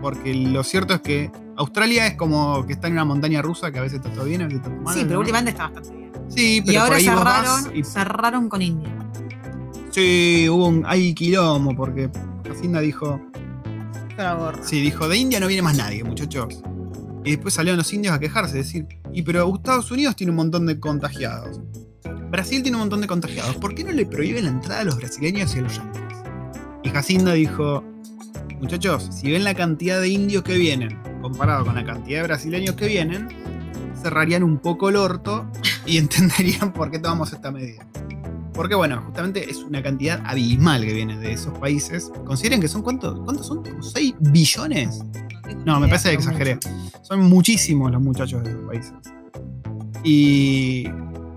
Porque 0.03 0.35
lo 0.35 0.63
cierto 0.65 0.95
es 0.95 1.01
que 1.01 1.31
Australia 1.57 2.07
es 2.09 2.15
como 2.17 2.67
que 2.67 2.73
está 2.75 2.89
en 2.89 2.95
una 2.95 3.05
montaña 3.05 3.41
rusa 3.41 3.71
que 3.71 3.79
a 3.79 3.83
veces 3.83 3.99
está 3.99 4.11
todo 4.13 4.25
bien, 4.25 4.43
a 4.43 4.45
veces 4.45 4.59
está 4.61 4.71
todo 4.71 4.83
mal. 4.83 4.95
sí, 4.95 5.01
pero 5.05 5.15
¿no? 5.15 5.21
últimamente 5.21 5.51
está 5.53 5.65
bastante 5.69 5.97
bien. 5.97 6.13
Sí, 6.29 6.61
pero 6.67 6.73
Y 6.73 6.75
por 6.75 6.83
ahora 6.85 6.97
ahí 6.97 7.07
vos 7.07 7.15
vas 7.25 7.47
cerraron, 7.63 7.77
y- 7.77 7.85
cerraron 7.85 8.49
con 8.49 8.63
India. 8.63 8.91
Sí, 9.91 10.49
hubo 10.51 10.67
un, 10.69 10.85
hay 10.87 11.15
quilombo 11.15 11.75
porque 11.77 12.11
Jacinda 12.53 12.81
dijo, 12.81 13.21
sí, 14.63 14.81
dijo, 14.81 15.09
de 15.09 15.17
India 15.17 15.41
no 15.41 15.47
viene 15.47 15.63
más 15.63 15.77
nadie, 15.77 16.05
muchachos. 16.05 16.63
Y 17.25 17.33
después 17.33 17.55
salieron 17.55 17.79
los 17.79 17.93
indios 17.93 18.15
a 18.15 18.19
quejarse, 18.19 18.59
decir, 18.59 18.87
y 19.13 19.23
pero 19.23 19.55
Estados 19.55 19.91
Unidos 19.91 20.17
tiene 20.17 20.31
un 20.31 20.37
montón 20.37 20.67
de 20.67 20.79
contagiados. 20.79 21.61
Brasil 22.31 22.63
tiene 22.63 22.77
un 22.77 22.83
montón 22.83 23.01
de 23.01 23.07
contagiados. 23.07 23.57
¿Por 23.57 23.75
qué 23.75 23.85
no 23.85 23.93
le 23.93 24.05
prohíben 24.07 24.45
la 24.45 24.51
entrada 24.51 24.81
a 24.81 24.85
los 24.85 24.97
brasileños 24.97 25.55
y 25.55 25.59
a 25.61 25.63
los 25.63 25.77
yankees? 25.77 26.19
Y 26.83 26.91
Jacinda 26.91 27.33
dijo, 27.33 27.85
muchachos, 28.61 29.09
si 29.13 29.31
ven 29.31 29.45
la 29.45 29.55
cantidad 29.55 30.01
de 30.01 30.09
indios 30.09 30.43
que 30.43 30.59
vienen 30.59 30.99
comparado 31.23 31.65
con 31.65 31.75
la 31.75 31.85
cantidad 31.85 32.21
de 32.21 32.27
brasileños 32.27 32.75
que 32.75 32.87
vienen, 32.87 33.29
cerrarían 33.95 34.43
un 34.43 34.59
poco 34.59 34.91
el 34.91 34.97
orto 34.97 35.47
y 35.87 35.97
entenderían 35.99 36.73
por 36.73 36.91
qué 36.91 36.99
tomamos 36.99 37.33
esta 37.33 37.51
medida. 37.51 37.87
Porque 38.55 38.75
bueno, 38.75 39.03
justamente 39.07 39.51
es 39.51 39.59
una 39.59 39.83
cantidad 39.83 40.23
abismal 40.25 40.85
que 40.85 40.93
viene 40.93 41.17
de 41.19 41.33
esos 41.33 41.57
países. 41.59 42.13
Consideren 42.27 42.61
que 42.61 42.69
son 42.69 42.83
cuántos, 42.83 43.19
¿cuántos 43.21 43.47
son? 43.47 43.63
¿Como 43.63 43.83
6 43.83 44.15
billones? 44.21 45.01
No, 45.65 45.81
me 45.81 45.89
parece 45.89 46.11
que 46.11 46.17
exageré. 46.17 46.59
Son 47.03 47.21
muchísimos 47.21 47.91
los 47.91 48.01
muchachos 48.03 48.43
de 48.45 48.51
esos 48.51 48.63
países. 48.67 48.93
Y, 50.05 50.87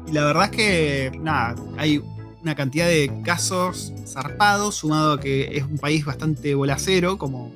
y 0.08 0.12
la 0.12 0.26
verdad 0.26 0.46
es 0.46 0.52
que, 0.52 1.20
nada, 1.22 1.56
hay 1.78 2.02
una 2.42 2.56
cantidad 2.56 2.88
de 2.88 3.12
casos 3.24 3.94
zarpados, 4.06 4.76
sumado 4.76 5.14
a 5.14 5.20
que 5.20 5.58
es 5.58 5.64
un 5.64 5.78
país 5.78 6.06
bastante 6.06 6.54
bolacero, 6.56 7.18
como... 7.18 7.52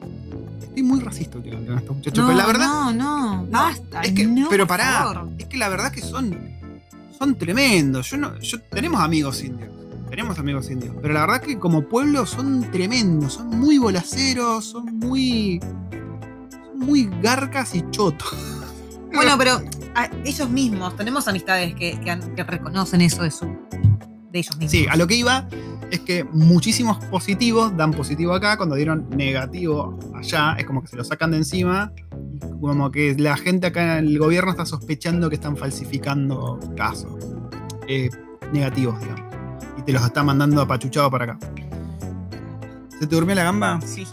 Estoy 0.62 0.84
muy 0.84 1.00
racista 1.00 1.38
últimamente 1.38 1.70
con 1.72 1.80
estos 1.80 1.96
muchachos, 1.96 2.20
No, 2.20 2.28
pero 2.28 2.38
la 2.38 2.46
verdad... 2.48 2.68
no, 2.68 2.94
no, 2.94 3.48
basta. 3.50 4.02
Es 4.02 4.14
que, 4.14 4.26
no, 4.26 4.48
pero 4.50 4.66
por 4.66 4.78
pará, 4.78 5.04
favor. 5.04 5.30
es 5.38 5.46
que 5.46 5.58
la 5.58 5.68
verdad 5.70 5.92
que 5.92 6.02
son, 6.02 6.38
son 7.20 7.38
tremendos. 7.38 8.10
Yo 8.10 8.18
no, 8.18 8.40
yo, 8.40 8.62
tenemos 8.62 9.02
amigos 9.02 9.44
indios, 9.44 9.70
tenemos 10.10 10.40
amigos 10.40 10.72
indios, 10.72 10.96
pero 11.02 11.14
la 11.14 11.22
verdad 11.22 11.42
que 11.42 11.60
como 11.60 11.88
pueblo 11.88 12.26
son 12.26 12.70
tremendos, 12.72 13.34
son 13.34 13.50
muy 13.50 13.78
bolaceros, 13.78 14.66
son 14.66 14.86
muy, 14.98 15.60
son 16.50 16.80
muy 16.80 17.10
garcas 17.22 17.76
y 17.76 17.84
chotos. 17.92 18.34
Bueno, 19.14 19.36
pero 19.38 19.62
ellos 20.24 20.50
mismos, 20.50 20.96
tenemos 20.96 21.28
amistades 21.28 21.76
que, 21.76 22.00
que 22.00 22.44
reconocen 22.44 23.02
eso 23.02 23.24
de, 23.24 23.32
su, 23.32 23.46
de 24.32 24.40
ellos 24.40 24.56
mismos. 24.58 24.72
Sí, 24.72 24.86
a 24.90 24.96
lo 24.96 25.08
que 25.08 25.16
iba 25.16 25.48
es 25.92 26.00
que 26.02 26.24
muchísimos 26.24 27.04
positivos 27.06 27.76
dan 27.76 27.92
positivo 27.92 28.34
acá 28.34 28.58
cuando 28.58 28.76
dieron 28.76 29.10
negativo 29.10 29.98
allá. 30.16 30.56
Es 30.58 30.66
como 30.66 30.82
que 30.82 30.88
se 30.88 30.96
lo 30.96 31.04
sacan 31.04 31.32
de 31.32 31.38
encima. 31.38 31.92
Como 32.62 32.92
que 32.92 33.16
la 33.18 33.38
gente 33.38 33.68
acá, 33.68 34.00
el 34.00 34.18
gobierno 34.20 34.52
está 34.52 34.66
sospechando 34.66 35.30
que 35.30 35.36
están 35.36 35.58
falsificando 35.58 36.60
casos 36.76 37.14
eh, 37.88 38.10
negativos, 38.52 39.00
digamos. 39.00 39.24
Y 39.78 39.82
te 39.82 39.94
los 39.94 40.04
está 40.04 40.24
mandando 40.24 40.62
apachuchados 40.62 41.12
para 41.12 41.26
acá. 41.26 41.40
¿Se 43.00 43.08
te 43.08 43.16
durmió 43.16 43.36
la 43.36 43.44
gamba? 43.44 43.80
Sí. 43.82 44.06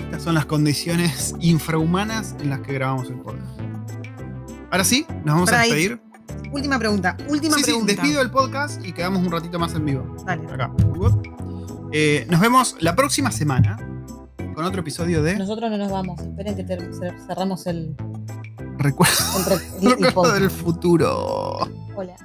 Estas 0.00 0.22
son 0.22 0.34
las 0.34 0.46
condiciones 0.46 1.34
infrahumanas 1.40 2.34
en 2.40 2.50
las 2.50 2.60
que 2.60 2.72
grabamos 2.72 3.08
el 3.08 3.16
podcast. 3.16 3.58
Ahora 4.70 4.84
sí, 4.84 5.06
nos 5.24 5.34
vamos 5.34 5.52
a 5.52 5.60
despedir. 5.60 6.00
Última 6.52 6.78
pregunta, 6.78 7.16
última 7.28 7.56
sí, 7.56 7.64
pregunta. 7.64 7.92
Sí, 7.92 7.96
despido 7.96 8.22
el 8.22 8.30
podcast 8.30 8.84
y 8.84 8.92
quedamos 8.92 9.22
un 9.24 9.30
ratito 9.30 9.58
más 9.58 9.74
en 9.74 9.84
vivo. 9.84 10.16
Dale. 10.24 10.46
Acá. 10.50 10.70
Eh, 11.92 12.26
nos 12.30 12.40
vemos 12.40 12.76
la 12.80 12.94
próxima 12.96 13.30
semana 13.30 13.76
con 14.54 14.64
otro 14.64 14.80
episodio 14.80 15.22
de. 15.22 15.36
Nosotros 15.36 15.70
no 15.70 15.76
nos 15.76 15.90
vamos. 15.90 16.20
Esperen 16.20 16.56
que 16.56 16.64
cerramos 17.26 17.66
el. 17.66 17.94
Recuerdo, 18.78 19.14
el 19.82 19.98
recuerdo 20.02 20.32
del 20.34 20.50
futuro. 20.50 21.68
Hola. 21.94 22.16